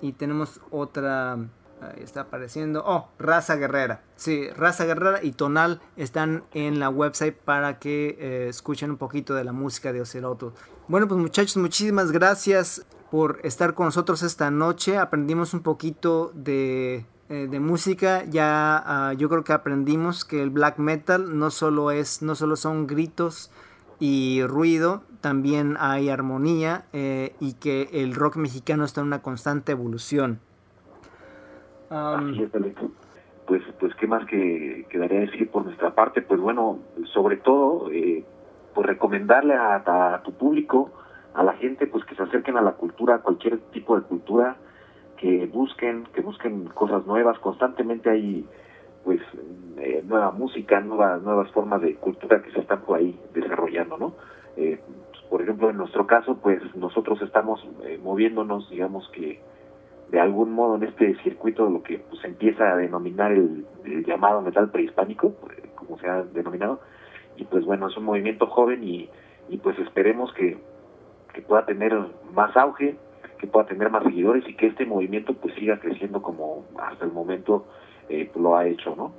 y 0.00 0.12
tenemos 0.12 0.60
otra 0.70 1.38
Ahí 1.80 2.02
está 2.02 2.22
apareciendo. 2.22 2.82
Oh, 2.86 3.08
Raza 3.18 3.56
Guerrera. 3.56 4.02
Sí, 4.16 4.48
Raza 4.50 4.84
Guerrera 4.84 5.20
y 5.22 5.32
Tonal 5.32 5.80
están 5.96 6.44
en 6.52 6.78
la 6.78 6.90
website 6.90 7.34
para 7.34 7.78
que 7.78 8.16
eh, 8.20 8.48
escuchen 8.48 8.90
un 8.90 8.96
poquito 8.98 9.34
de 9.34 9.44
la 9.44 9.52
música 9.52 9.92
de 9.92 10.02
Oceloto. 10.02 10.52
Bueno, 10.88 11.08
pues 11.08 11.18
muchachos, 11.20 11.56
muchísimas 11.56 12.12
gracias 12.12 12.84
por 13.10 13.40
estar 13.42 13.74
con 13.74 13.86
nosotros 13.86 14.22
esta 14.22 14.50
noche. 14.50 14.98
Aprendimos 14.98 15.54
un 15.54 15.60
poquito 15.60 16.32
de, 16.34 17.06
eh, 17.30 17.60
música. 17.60 18.24
Ya 18.24 18.82
ah, 18.86 19.12
yo 19.14 19.28
creo 19.28 19.42
que 19.42 19.52
aprendimos 19.52 20.24
que 20.24 20.42
el 20.42 20.50
black 20.50 20.78
metal 20.78 21.38
no 21.38 21.50
solo 21.50 21.90
es, 21.90 22.20
no 22.20 22.34
solo 22.34 22.56
son 22.56 22.86
gritos 22.86 23.50
y 24.00 24.42
ruido, 24.44 25.02
también 25.20 25.76
hay 25.78 26.08
armonía 26.08 26.86
eh, 26.92 27.36
y 27.38 27.52
que 27.54 27.88
el 27.92 28.14
rock 28.14 28.36
mexicano 28.36 28.84
está 28.84 29.02
en 29.02 29.08
una 29.08 29.22
constante 29.22 29.72
evolución. 29.72 30.40
Así 31.90 32.44
es, 32.44 32.50
Pues, 33.46 33.62
pues, 33.80 33.94
¿qué 33.96 34.06
más 34.06 34.24
que 34.26 34.86
quedaría 34.88 35.20
decir 35.20 35.50
por 35.50 35.64
nuestra 35.64 35.92
parte? 35.92 36.22
Pues 36.22 36.40
bueno, 36.40 36.78
sobre 37.12 37.36
todo, 37.38 37.90
eh, 37.90 38.24
pues 38.72 38.86
recomendarle 38.86 39.54
a, 39.54 40.20
tu 40.24 40.32
público, 40.32 40.92
a 41.34 41.42
la 41.42 41.54
gente, 41.54 41.88
pues 41.88 42.04
que 42.04 42.14
se 42.14 42.22
acerquen 42.22 42.56
a 42.56 42.62
la 42.62 42.74
cultura, 42.74 43.16
a 43.16 43.22
cualquier 43.22 43.58
tipo 43.72 43.96
de 43.96 44.06
cultura, 44.06 44.56
que 45.16 45.46
busquen, 45.46 46.04
que 46.14 46.20
busquen 46.20 46.66
cosas 46.66 47.04
nuevas. 47.06 47.40
Constantemente 47.40 48.08
hay, 48.08 48.46
pues, 49.04 49.20
eh, 49.78 50.04
nueva 50.06 50.30
música, 50.30 50.80
nuevas, 50.80 51.20
nuevas 51.22 51.50
formas 51.50 51.82
de 51.82 51.96
cultura 51.96 52.40
que 52.40 52.52
se 52.52 52.60
están 52.60 52.82
por 52.82 52.98
ahí 52.98 53.18
desarrollando, 53.34 53.98
¿no? 53.98 54.14
Eh, 54.56 54.80
pues, 55.10 55.22
por 55.24 55.42
ejemplo, 55.42 55.70
en 55.70 55.76
nuestro 55.76 56.06
caso, 56.06 56.36
pues 56.36 56.62
nosotros 56.76 57.20
estamos 57.22 57.66
moviéndonos, 58.00 58.70
digamos 58.70 59.08
que 59.08 59.40
de 60.10 60.20
algún 60.20 60.52
modo 60.52 60.76
en 60.76 60.82
este 60.84 61.14
circuito 61.22 61.68
lo 61.68 61.82
que 61.82 61.98
pues, 61.98 62.24
empieza 62.24 62.72
a 62.72 62.76
denominar 62.76 63.32
el, 63.32 63.64
llamado 64.06 64.42
metal 64.42 64.70
prehispánico, 64.70 65.34
eh, 65.56 65.70
como 65.74 65.98
se 65.98 66.08
ha 66.08 66.22
denominado, 66.22 66.80
y 67.36 67.44
pues 67.44 67.64
bueno, 67.64 67.88
es 67.88 67.96
un 67.96 68.04
movimiento 68.04 68.46
joven 68.46 68.82
y, 68.82 69.08
y 69.48 69.58
pues 69.58 69.78
esperemos 69.78 70.32
que, 70.34 70.58
que 71.32 71.42
pueda 71.42 71.64
tener 71.64 71.96
más 72.32 72.56
auge, 72.56 72.96
que 73.38 73.46
pueda 73.46 73.66
tener 73.66 73.90
más 73.90 74.02
seguidores 74.02 74.46
y 74.48 74.54
que 74.54 74.66
este 74.66 74.84
movimiento 74.84 75.34
pues 75.34 75.54
siga 75.54 75.78
creciendo 75.78 76.20
como 76.20 76.66
hasta 76.78 77.04
el 77.04 77.12
momento 77.12 77.66
eh, 78.08 78.30
lo 78.34 78.56
ha 78.56 78.66
hecho, 78.66 78.94
¿no? 78.96 79.12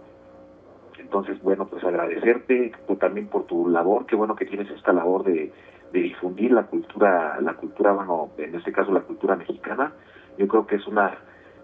Entonces, 0.99 1.41
bueno, 1.41 1.67
pues 1.67 1.83
agradecerte 1.83 2.73
pues, 2.85 2.99
también 2.99 3.27
por 3.27 3.45
tu 3.45 3.67
labor, 3.67 4.05
qué 4.05 4.15
bueno 4.15 4.35
que 4.35 4.45
tienes 4.45 4.69
esta 4.69 4.93
labor 4.93 5.23
de, 5.23 5.51
de 5.91 5.99
difundir 5.99 6.51
la 6.51 6.67
cultura, 6.67 7.39
la 7.41 7.53
cultura, 7.53 7.93
bueno, 7.93 8.29
en 8.37 8.53
este 8.55 8.71
caso 8.71 8.91
la 8.91 9.01
cultura 9.01 9.35
mexicana, 9.35 9.93
yo 10.37 10.47
creo 10.47 10.67
que 10.67 10.75
es 10.75 10.87
una, 10.87 11.17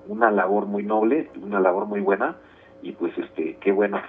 una 0.08 0.32
labor 0.32 0.66
muy 0.66 0.84
noble, 0.84 1.30
una 1.42 1.60
labor 1.60 1.86
muy 1.86 2.02
buena 2.02 2.36
y 2.82 2.92
pues 2.92 3.18
este 3.18 3.58
qué 3.60 3.72
bueno 3.72 4.00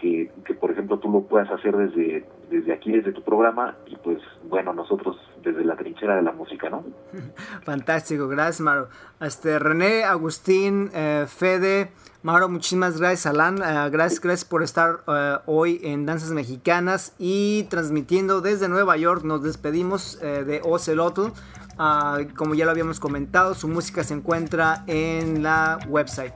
que, 0.00 0.30
que, 0.44 0.54
por 0.54 0.70
ejemplo 0.70 0.98
tú 0.98 1.10
lo 1.10 1.22
puedas 1.22 1.50
hacer 1.50 1.76
desde, 1.76 2.24
desde 2.50 2.72
aquí, 2.72 2.92
desde 2.92 3.12
tu 3.12 3.22
programa 3.22 3.76
y 3.86 3.96
pues 3.96 4.18
bueno, 4.44 4.72
nosotros 4.72 5.16
desde 5.42 5.64
la 5.64 5.76
trinchera 5.76 6.16
de 6.16 6.22
la 6.22 6.32
música, 6.32 6.70
¿no? 6.70 6.84
Fantástico, 7.64 8.28
gracias 8.28 8.60
Maro. 8.60 8.88
Este, 9.20 9.58
René, 9.58 10.04
Agustín, 10.04 10.90
eh, 10.94 11.26
Fede, 11.28 11.90
Mauro, 12.22 12.48
muchísimas 12.48 12.98
gracias, 12.98 13.26
Alan. 13.26 13.58
Eh, 13.58 13.90
gracias, 13.90 14.20
gracias 14.20 14.44
por 14.44 14.62
estar 14.62 15.00
eh, 15.06 15.36
hoy 15.46 15.80
en 15.82 16.06
Danzas 16.06 16.30
Mexicanas 16.30 17.14
y 17.18 17.64
transmitiendo 17.64 18.40
desde 18.40 18.68
Nueva 18.68 18.96
York. 18.96 19.22
Nos 19.24 19.42
despedimos 19.42 20.18
de 20.20 20.60
Ocelotl. 20.64 21.32
Ah, 21.78 22.20
como 22.36 22.54
ya 22.54 22.64
lo 22.64 22.70
habíamos 22.70 23.00
comentado, 23.00 23.54
su 23.54 23.68
música 23.68 24.02
se 24.02 24.14
encuentra 24.14 24.82
en 24.86 25.42
la 25.42 25.78
website. 25.88 26.32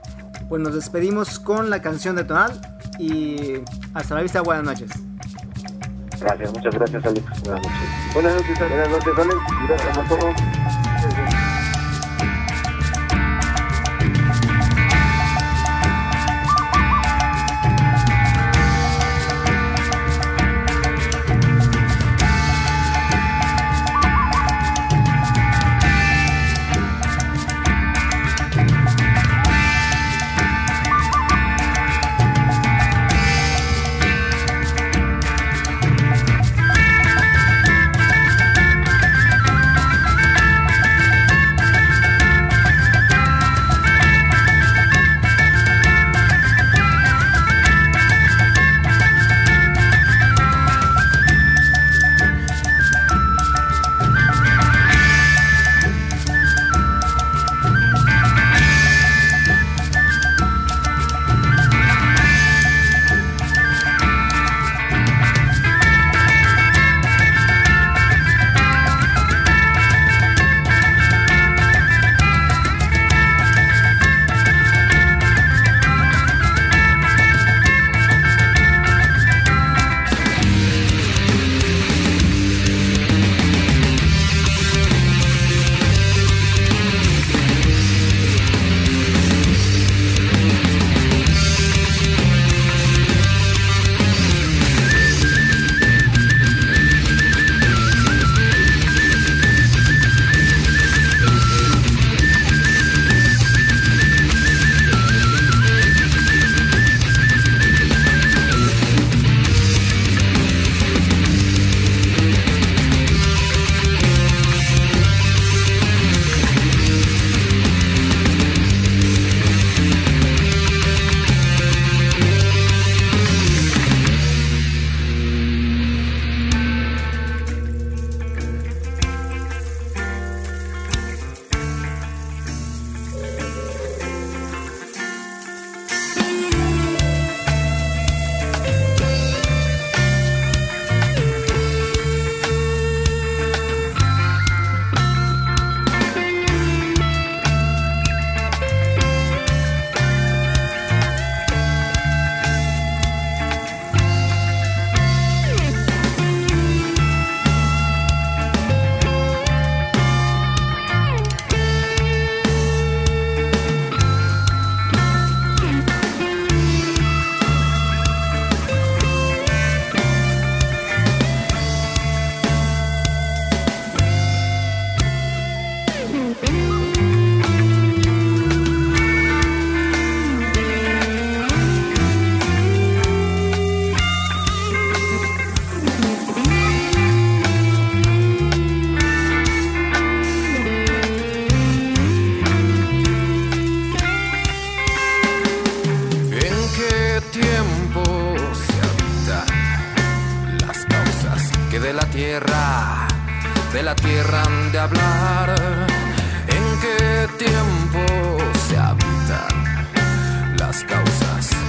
Pues 0.48 0.60
nos 0.60 0.74
despedimos 0.74 1.38
con 1.38 1.70
la 1.70 1.80
canción 1.80 2.14
de 2.14 2.24
Tonal 2.24 2.60
y 2.98 3.54
hasta 3.94 4.14
la 4.14 4.22
vista, 4.22 4.42
buenas 4.42 4.64
noches. 4.64 5.09
Gracias, 6.20 6.52
muchas 6.52 6.74
gracias 6.74 7.06
Alex. 7.06 7.42
Buenas 7.42 7.62
noches. 7.62 8.14
Buenas 8.14 8.34
noches, 8.34 8.58
Buenas 8.58 8.88
noches 8.90 9.18
Alex. 9.18 9.36
Gracias 9.68 9.98
a 9.98 10.04
todos. 10.04 10.89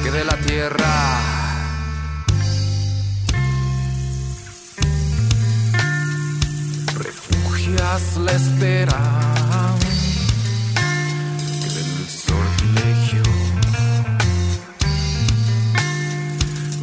Que 0.03 0.11
de 0.11 0.23
la 0.23 0.35
tierra 0.37 1.19
refugias 6.97 8.17
la 8.17 8.31
espera? 8.31 8.99
que 11.61 11.69
del 11.77 12.07
sortilegio 12.09 13.23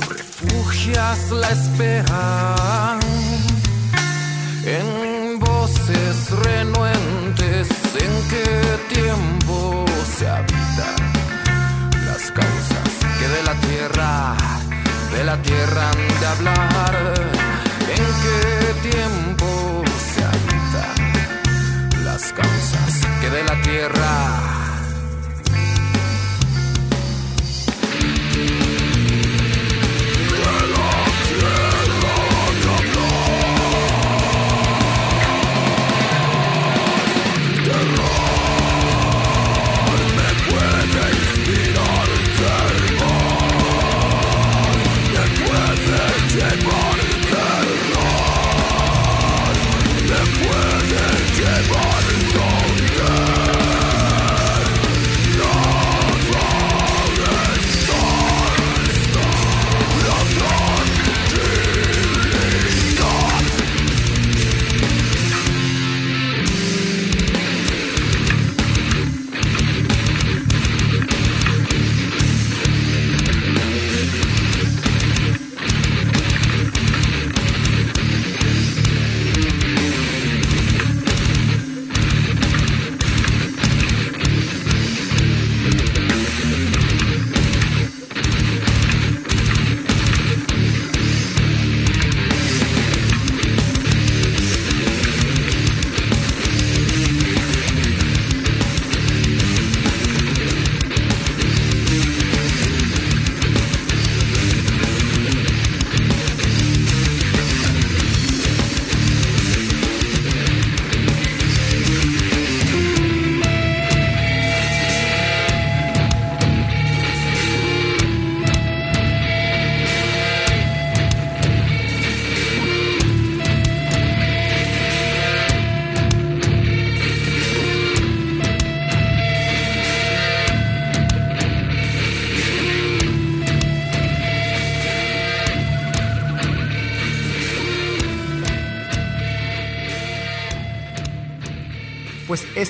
refugias 0.09 1.31
la 1.33 1.51
espera 1.51 2.99
en 4.65 5.39
voces 5.41 6.31
renuentes 6.45 7.69
en 8.05 8.13
qué 8.31 8.95
tiempo 8.95 9.85
se 10.19 10.29
habitan 10.29 10.99
las 12.07 12.31
causas 12.33 12.58
de 13.29 13.43
la 13.43 13.55
tierra 13.55 14.37
de 15.13 15.25
la 15.25 15.37
tierra 15.43 15.91
han 15.91 16.21
de 16.21 16.27
hablar. 16.27 17.15
En 17.97 18.05
qué 18.23 18.91
tiempo 18.91 19.83
se 20.13 20.25
habitan 20.25 22.05
las 22.05 22.33
causas 22.33 22.91
que 23.21 23.31
de 23.31 23.43
la 23.45 23.61
tierra 23.63 24.68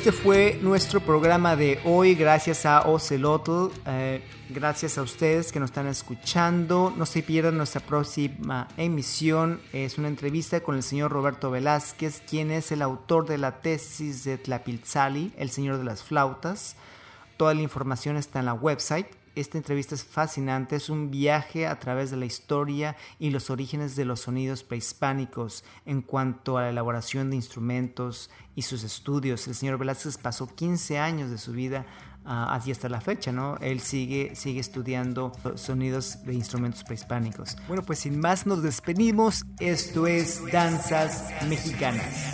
este 0.09 0.23
fue 0.23 0.59
nuestro 0.63 1.01
programa 1.01 1.55
de 1.55 1.81
hoy, 1.85 2.15
gracias 2.15 2.65
a 2.65 2.89
Ocelotl, 2.89 3.67
eh, 3.85 4.23
gracias 4.49 4.97
a 4.97 5.03
ustedes 5.03 5.53
que 5.53 5.61
nos 5.61 5.69
están 5.69 5.87
escuchando. 5.87 6.95
No 6.97 7.05
se 7.05 7.23
pierdan 7.23 7.59
nuestra 7.59 7.83
próxima 7.83 8.69
emisión, 8.79 9.61
es 9.75 9.99
una 9.99 10.09
entrevista 10.09 10.63
con 10.63 10.77
el 10.77 10.83
señor 10.83 11.13
Roberto 11.13 11.51
Velázquez, 11.51 12.23
quien 12.27 12.51
es 12.51 12.73
el 12.73 12.81
autor 12.81 13.27
de 13.27 13.37
la 13.37 13.61
tesis 13.61 14.25
de 14.25 14.39
Tlapilzali, 14.39 15.35
El 15.37 15.51
Señor 15.51 15.77
de 15.77 15.85
las 15.85 16.03
Flautas. 16.03 16.77
Toda 17.37 17.53
la 17.53 17.61
información 17.61 18.17
está 18.17 18.39
en 18.39 18.47
la 18.47 18.55
website 18.55 19.09
esta 19.41 19.57
entrevista 19.57 19.95
es 19.95 20.03
fascinante, 20.05 20.75
es 20.75 20.91
un 20.91 21.13
viaje 21.13 21.69
a 21.69 21.79
través 21.79 22.11
de 22.11 22.17
la 22.17 22.27
historia 22.27 22.97
y 23.21 23.31
los 23.31 23.51
orígenes 23.51 23.95
de 23.95 24.05
los 24.05 24.21
sonidos 24.21 24.65
prehispánicos 24.65 25.65
en 25.87 26.03
cuanto 26.03 26.59
a 26.59 26.63
la 26.63 26.71
elaboración 26.71 27.31
de 27.31 27.37
instrumentos 27.37 28.31
y 28.59 28.63
sus 28.63 28.83
estudios. 28.83 29.47
El 29.47 29.55
señor 29.55 29.79
Velázquez 29.79 30.19
pasó 30.19 30.49
15 30.49 30.99
años 30.99 31.31
de 31.31 31.39
su 31.39 31.53
vida 31.53 31.87
uh, 32.25 32.51
así 32.51 32.73
hasta 32.73 32.89
la 32.89 33.01
fecha, 33.01 33.31
¿no? 33.31 33.57
Él 33.59 33.79
sigue, 33.79 34.35
sigue 34.35 34.59
estudiando 34.59 35.31
sonidos 35.55 36.25
de 36.25 36.35
instrumentos 36.35 36.83
prehispánicos. 36.83 37.57
Bueno, 37.69 37.85
pues 37.85 38.01
sin 38.01 38.19
más 38.19 38.49
nos 38.49 38.61
despedimos. 38.65 39.45
Esto 39.61 40.09
es 40.09 40.43
Danzas 40.51 41.31
Mexicanas. 41.49 42.33